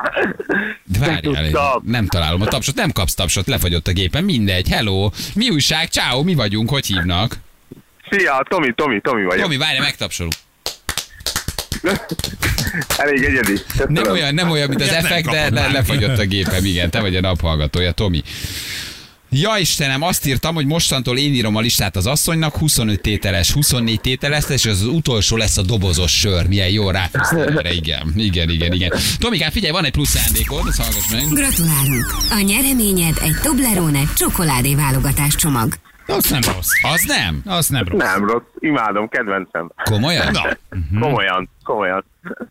de 0.85 0.99
várjál, 0.99 1.43
tudtam. 1.45 1.83
nem 1.87 2.07
találom 2.07 2.41
a 2.41 2.47
tapsot, 2.47 2.75
nem 2.75 2.91
kapsz 2.93 3.15
tapsot, 3.15 3.47
lefagyott 3.47 3.87
a 3.89 3.93
gépen, 3.93 4.25
mindegy, 4.25 4.69
hello, 4.69 5.11
mi 5.35 5.49
újság, 5.51 5.89
ciao, 5.89 6.23
mi 6.23 6.35
vagyunk, 6.35 6.71
hogy 6.71 6.87
hívnak? 6.87 7.37
Szia, 8.11 8.45
Tomi, 8.49 8.73
Tomi, 8.75 9.01
Tomi 9.01 9.25
vagyok. 9.25 9.43
Tomi, 9.43 9.57
várj, 9.57 9.79
megtapsolunk. 9.79 10.35
Elég 12.97 13.25
egyedi. 13.25 13.53
Köszönöm. 13.77 13.93
Nem 14.03 14.13
olyan, 14.13 14.35
nem 14.35 14.51
olyan, 14.51 14.69
mint 14.69 14.83
az 14.83 14.89
effekt, 14.93 15.31
de 15.31 15.51
le, 15.51 15.69
lefagyott 15.69 16.19
a 16.19 16.25
gépem, 16.25 16.65
igen, 16.65 16.91
te 16.91 17.01
vagy 17.01 17.17
a 17.17 17.21
naphallgatója, 17.21 17.93
Tomi. 17.93 18.23
Ja 19.33 19.57
Istenem, 19.59 20.03
azt 20.03 20.27
írtam, 20.27 20.55
hogy 20.55 20.67
mostantól 20.67 21.19
én 21.19 21.35
írom 21.35 21.57
a 21.57 21.61
listát 21.61 21.97
az 21.97 22.07
asszonynak, 22.07 22.57
25 22.57 23.01
tételes, 23.01 23.53
24 23.53 24.01
tételes, 24.01 24.45
és 24.49 24.67
az 24.67 24.83
utolsó 24.85 25.37
lesz 25.37 25.57
a 25.57 25.63
dobozos 25.63 26.19
sör. 26.19 26.47
Milyen 26.47 26.69
jó 26.69 26.91
ráfűztél 26.91 27.39
erre, 27.39 27.73
igen, 27.73 28.13
igen, 28.17 28.51
igen, 28.51 28.73
igen. 28.73 28.93
Tomikán, 29.19 29.51
figyelj, 29.51 29.73
van 29.73 29.85
egy 29.85 29.93
plusz 29.93 30.09
szándékod, 30.09 30.67
azt 30.67 30.81
hallgass 30.81 31.11
meg. 31.11 31.25
Gratulálunk! 31.29 32.17
A 32.31 32.41
nyereményed 32.41 33.17
egy 33.23 33.37
Toblerone 33.43 34.03
csokoládé 34.17 34.75
válogatás 34.75 35.35
csomag. 35.35 35.75
Az 36.07 36.25
nem 36.31 36.41
rossz. 36.55 36.69
Az 36.83 37.05
nem? 37.07 37.43
Az 37.45 37.69
nem 37.69 37.85
rossz. 37.89 38.01
Nem 38.01 38.27
rossz, 38.27 38.43
imádom, 38.61 39.09
kedvencem. 39.09 39.73
Komolyan? 39.85 40.33
Na, 40.33 40.43
Komolyan, 41.01 41.49
komolyan. 41.65 42.05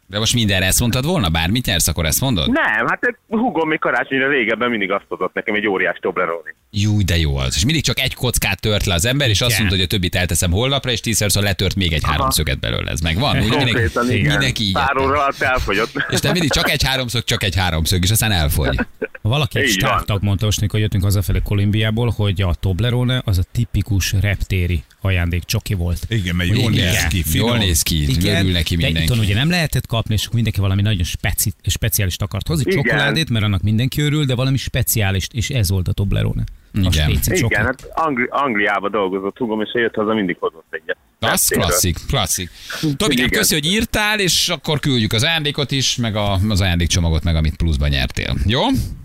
De 0.07 0.19
most 0.19 0.33
mindenre 0.33 0.65
ezt 0.65 0.79
mondtad 0.79 1.05
volna? 1.05 1.29
Bármit 1.29 1.65
nyersz, 1.65 1.87
akkor 1.87 2.05
ezt 2.05 2.21
mondod? 2.21 2.51
Nem, 2.51 2.87
hát 2.87 3.03
egy 3.03 3.15
hugom 3.27 3.67
még 3.67 3.79
karácsonyra 3.79 4.29
régebben 4.29 4.69
mindig 4.69 4.91
azt 4.91 5.05
adott 5.07 5.33
nekem 5.33 5.55
egy 5.55 5.67
óriás 5.67 5.97
Toblerone. 6.01 6.55
Jú, 6.71 7.03
de 7.03 7.17
jó 7.17 7.37
az. 7.37 7.55
És 7.55 7.65
mindig 7.65 7.83
csak 7.83 7.99
egy 7.99 8.13
kockát 8.13 8.61
tört 8.61 8.85
le 8.85 8.93
az 8.93 9.05
ember, 9.05 9.29
és 9.29 9.41
azt 9.41 9.49
Igen. 9.49 9.61
mondta, 9.61 9.75
hogy 9.75 9.85
a 9.85 9.87
többit 9.87 10.15
elteszem 10.15 10.51
holnapra, 10.51 10.91
és 10.91 10.99
tízszerszor 10.99 11.43
letört 11.43 11.75
még 11.75 11.93
egy 11.93 12.03
háromszöget 12.05 12.59
belőle. 12.59 12.91
Ez 12.91 12.99
megvan? 12.99 13.37
Úgy 13.37 13.49
mindenki, 13.49 13.99
mindenki 14.11 14.63
így. 14.63 14.73
Pár 14.73 14.97
óra 14.97 15.21
alatt 15.21 15.41
elfogyott. 15.41 15.91
És 16.09 16.19
te 16.19 16.31
mindig 16.31 16.51
csak 16.51 16.69
egy 16.69 16.83
háromszög, 16.83 17.23
csak 17.23 17.43
egy 17.43 17.55
háromszög, 17.55 18.03
és 18.03 18.11
aztán 18.11 18.31
elfogy. 18.31 18.79
Valaki 19.21 19.59
egy 19.59 19.67
startup 19.69 20.21
mondta 20.21 20.45
most, 20.45 20.61
mikor 20.61 20.79
jöttünk 20.79 21.03
hazafelé 21.03 21.39
Kolumbiából, 21.43 22.13
hogy 22.15 22.41
a 22.41 22.53
Toblerone 22.53 23.21
az 23.25 23.37
a 23.37 23.43
tipikus 23.51 24.13
reptéri 24.21 24.83
ajándék 25.01 25.43
csoki 25.43 25.73
volt. 25.73 25.98
Igen, 26.07 26.35
mert 26.35 26.49
jól 26.49 26.73
Igen. 26.73 26.85
néz 26.91 27.07
ki, 27.07 27.23
finom. 27.23 27.47
Jól 27.47 27.57
néz 27.57 27.81
ki, 27.81 28.07
örül 28.23 28.51
neki 28.51 28.75
de 28.75 28.83
mindenki. 28.83 29.01
itthon 29.03 29.19
ugye 29.19 29.33
nem 29.33 29.49
lehetett 29.49 29.87
kapni, 29.87 30.13
és 30.13 30.21
akkor 30.21 30.33
mindenki 30.35 30.59
valami 30.59 30.81
nagyon 30.81 31.03
speci, 31.03 31.51
speciális 31.65 32.15
akart 32.17 32.47
hozni. 32.47 32.71
Igen. 32.71 32.83
Csokoládét, 32.83 33.29
mert 33.29 33.45
annak 33.45 33.61
mindenki 33.61 34.01
örül, 34.01 34.25
de 34.25 34.35
valami 34.35 34.57
speciális, 34.57 35.27
és 35.31 35.49
ez 35.49 35.69
volt 35.69 35.87
a 35.87 35.91
Toblerone. 35.91 36.43
Igen. 36.73 37.19
Igen, 37.23 37.65
hát 37.65 37.87
Angli- 37.93 38.27
Angliába 38.29 38.89
dolgozott 38.89 39.37
hugom, 39.37 39.61
és 39.61 39.69
jött 39.73 39.95
haza, 39.95 40.13
mindig 40.13 40.37
hozott 40.39 40.65
egyet. 40.69 40.97
Az 41.19 41.47
klasszik, 41.47 41.97
klasszik. 42.07 42.49
Tomikám, 42.81 43.25
Igen. 43.25 43.39
köszi, 43.39 43.53
hogy 43.53 43.65
írtál, 43.65 44.19
és 44.19 44.49
akkor 44.49 44.79
küldjük 44.79 45.13
az 45.13 45.23
ajándékot 45.23 45.71
is, 45.71 45.95
meg 45.95 46.15
a, 46.15 46.39
az 46.49 46.61
ajándékcsomagot, 46.61 47.23
meg 47.23 47.35
amit 47.35 47.55
pluszban 47.55 47.89
nyertél. 47.89 48.37
Jó? 48.45 48.61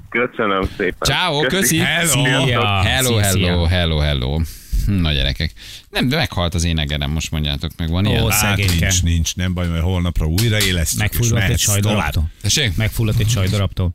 Köszönöm 0.08 0.68
szépen. 0.76 0.96
Ciao, 1.00 1.40
köszi. 1.40 1.78
Hello. 1.78 2.24
Szia. 2.24 2.82
Hello, 2.82 3.22
szia. 3.22 3.46
hello, 3.46 3.64
hello, 3.64 3.98
hello. 3.98 4.40
Hm, 4.84 4.92
Na 4.92 5.12
gyerekek. 5.12 5.52
Nem, 5.90 6.08
de 6.08 6.16
meghalt 6.16 6.54
az 6.54 6.64
én 6.64 6.78
egerem, 6.78 7.10
most 7.10 7.30
mondjátok 7.30 7.70
meg, 7.76 7.90
van 7.90 8.04
ilyen? 8.06 8.22
Ó, 8.22 8.28
Hát 8.28 8.40
szegényke. 8.56 8.86
nincs, 8.86 9.02
nincs, 9.02 9.34
nem 9.36 9.54
baj, 9.54 9.68
mert 9.68 9.82
holnapra 9.82 10.26
újra 10.26 10.60
élesztjük, 10.62 11.00
Megfulladt 11.00 11.48
egy 11.50 11.58
sajdarabtól. 11.58 12.30
Megfulladt 12.76 13.18
egy 13.20 13.28
sajdarabtól. 13.30 13.92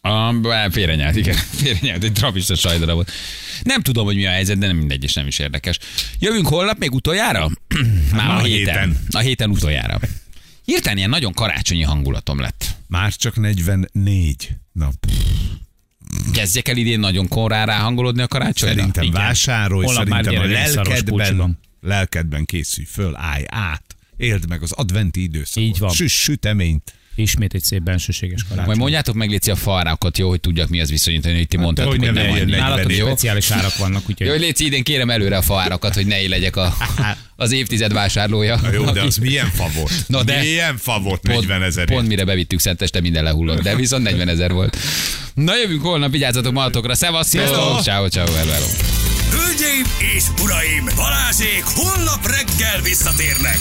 A, 0.00 0.34
félrenyelt, 0.70 1.16
igen. 1.16 1.34
Félrenyelt, 1.62 2.04
egy 2.04 2.12
trapista 2.12 2.54
sajdarabot. 2.54 3.10
Nem 3.62 3.82
tudom, 3.82 4.04
hogy 4.04 4.16
mi 4.16 4.26
a 4.26 4.30
helyzet, 4.30 4.58
de 4.58 4.66
nem 4.66 4.76
mindegy, 4.76 5.02
és 5.04 5.12
nem 5.12 5.26
is 5.26 5.38
érdekes. 5.38 5.78
Jövünk 6.18 6.46
holnap 6.46 6.78
még 6.78 6.92
utoljára? 6.94 7.50
Már 8.12 8.26
Ma 8.26 8.32
a 8.34 8.38
a 8.38 8.42
héten. 8.42 8.74
héten. 8.74 8.98
A 9.10 9.18
héten 9.18 9.50
utoljára. 9.50 9.98
Hirtelen 10.64 10.96
ilyen 10.98 11.10
nagyon 11.10 11.32
karácsonyi 11.32 11.82
hangulatom 11.82 12.40
lett. 12.40 12.76
Már 12.88 13.12
csak 13.14 13.36
44 13.36 14.48
nap. 14.72 14.94
Kezdjek 16.32 16.68
el 16.68 16.76
idén 16.76 17.00
nagyon 17.00 17.28
korán 17.28 17.66
ráhangolódni 17.66 18.22
a 18.22 18.26
karácsonyra? 18.26 18.74
Szerintem 18.74 19.04
Igen. 19.04 19.20
vásárolj, 19.20 19.84
Holnap 19.84 20.08
már 20.08 20.24
szerintem 20.24 20.50
a 20.50 20.52
lelkedben, 20.52 21.58
lelkedben 21.80 22.44
készülj 22.44 22.86
föl, 22.86 23.16
állj 23.16 23.44
át. 23.46 23.96
Éld 24.16 24.48
meg 24.48 24.62
az 24.62 24.72
adventi 24.72 25.22
időszakot. 25.22 25.68
Így 25.68 25.78
van. 25.78 25.90
Süss 25.90 26.22
süteményt. 26.22 26.94
Ismét 27.14 27.54
egy 27.54 27.62
szép 27.62 27.82
bensőséges 27.82 28.42
karácsony. 28.42 28.66
Majd 28.66 28.78
mondjátok 28.78 29.14
meg, 29.14 29.30
Léci, 29.30 29.50
a 29.50 29.56
farákat, 29.56 30.18
jó, 30.18 30.28
hogy 30.28 30.40
tudjak 30.40 30.68
mi 30.68 30.80
az 30.80 30.90
viszonyítani, 30.90 31.36
hogy 31.36 31.48
ti 31.48 31.56
mondtátok, 31.56 31.90
hogy 31.92 32.04
hogy 32.04 32.14
nem 32.14 32.34
nem 32.34 32.48
Nálatok 32.48 32.92
speciális 32.92 33.50
árak 33.50 33.76
vannak, 33.76 34.02
úgyhogy 34.08 34.26
Jó, 34.26 34.32
hogy 34.32 34.40
Léci, 34.40 34.64
idén 34.64 34.82
kérem 34.82 35.10
előre 35.10 35.36
a 35.36 35.42
faárakat, 35.42 35.94
hogy 35.94 36.06
ne 36.06 36.22
én 36.22 36.28
legyek 36.28 36.56
a, 36.56 36.76
az 37.36 37.52
évtized 37.52 37.92
vásárlója. 37.92 38.58
Na 38.62 38.72
jó, 38.72 38.90
de 38.90 39.02
az 39.02 39.16
milyen 39.16 39.50
fa 39.50 39.68
volt? 39.74 39.92
Na 40.06 40.22
de- 40.22 40.40
Milyen 40.40 40.76
fa 40.76 40.98
volt 41.00 41.22
40 41.22 41.62
ezer 41.62 41.86
Pont 41.86 42.08
mire 42.08 42.24
bevittük 42.24 42.60
Szenteste, 42.60 43.00
minden 43.00 43.24
lehullott, 43.24 43.62
de 43.62 43.76
viszont 43.76 44.02
40 44.02 44.28
ezer 44.28 44.52
volt. 44.52 44.76
Na 45.34 45.56
jövünk 45.56 45.82
holnap, 45.82 46.10
vigyázzatok 46.10 46.52
magatokra, 46.52 46.94
szevasztok! 46.94 47.40
Ciao, 47.82 48.08
ciao, 48.08 48.32
hello, 48.32 48.50
hello. 48.50 48.66
Hölgyeim 49.30 49.84
és 50.16 50.24
uraim, 50.42 50.84
Balázsék 50.96 51.62
holnap 51.64 52.26
reggel 52.26 52.80
visszatérnek. 52.82 53.56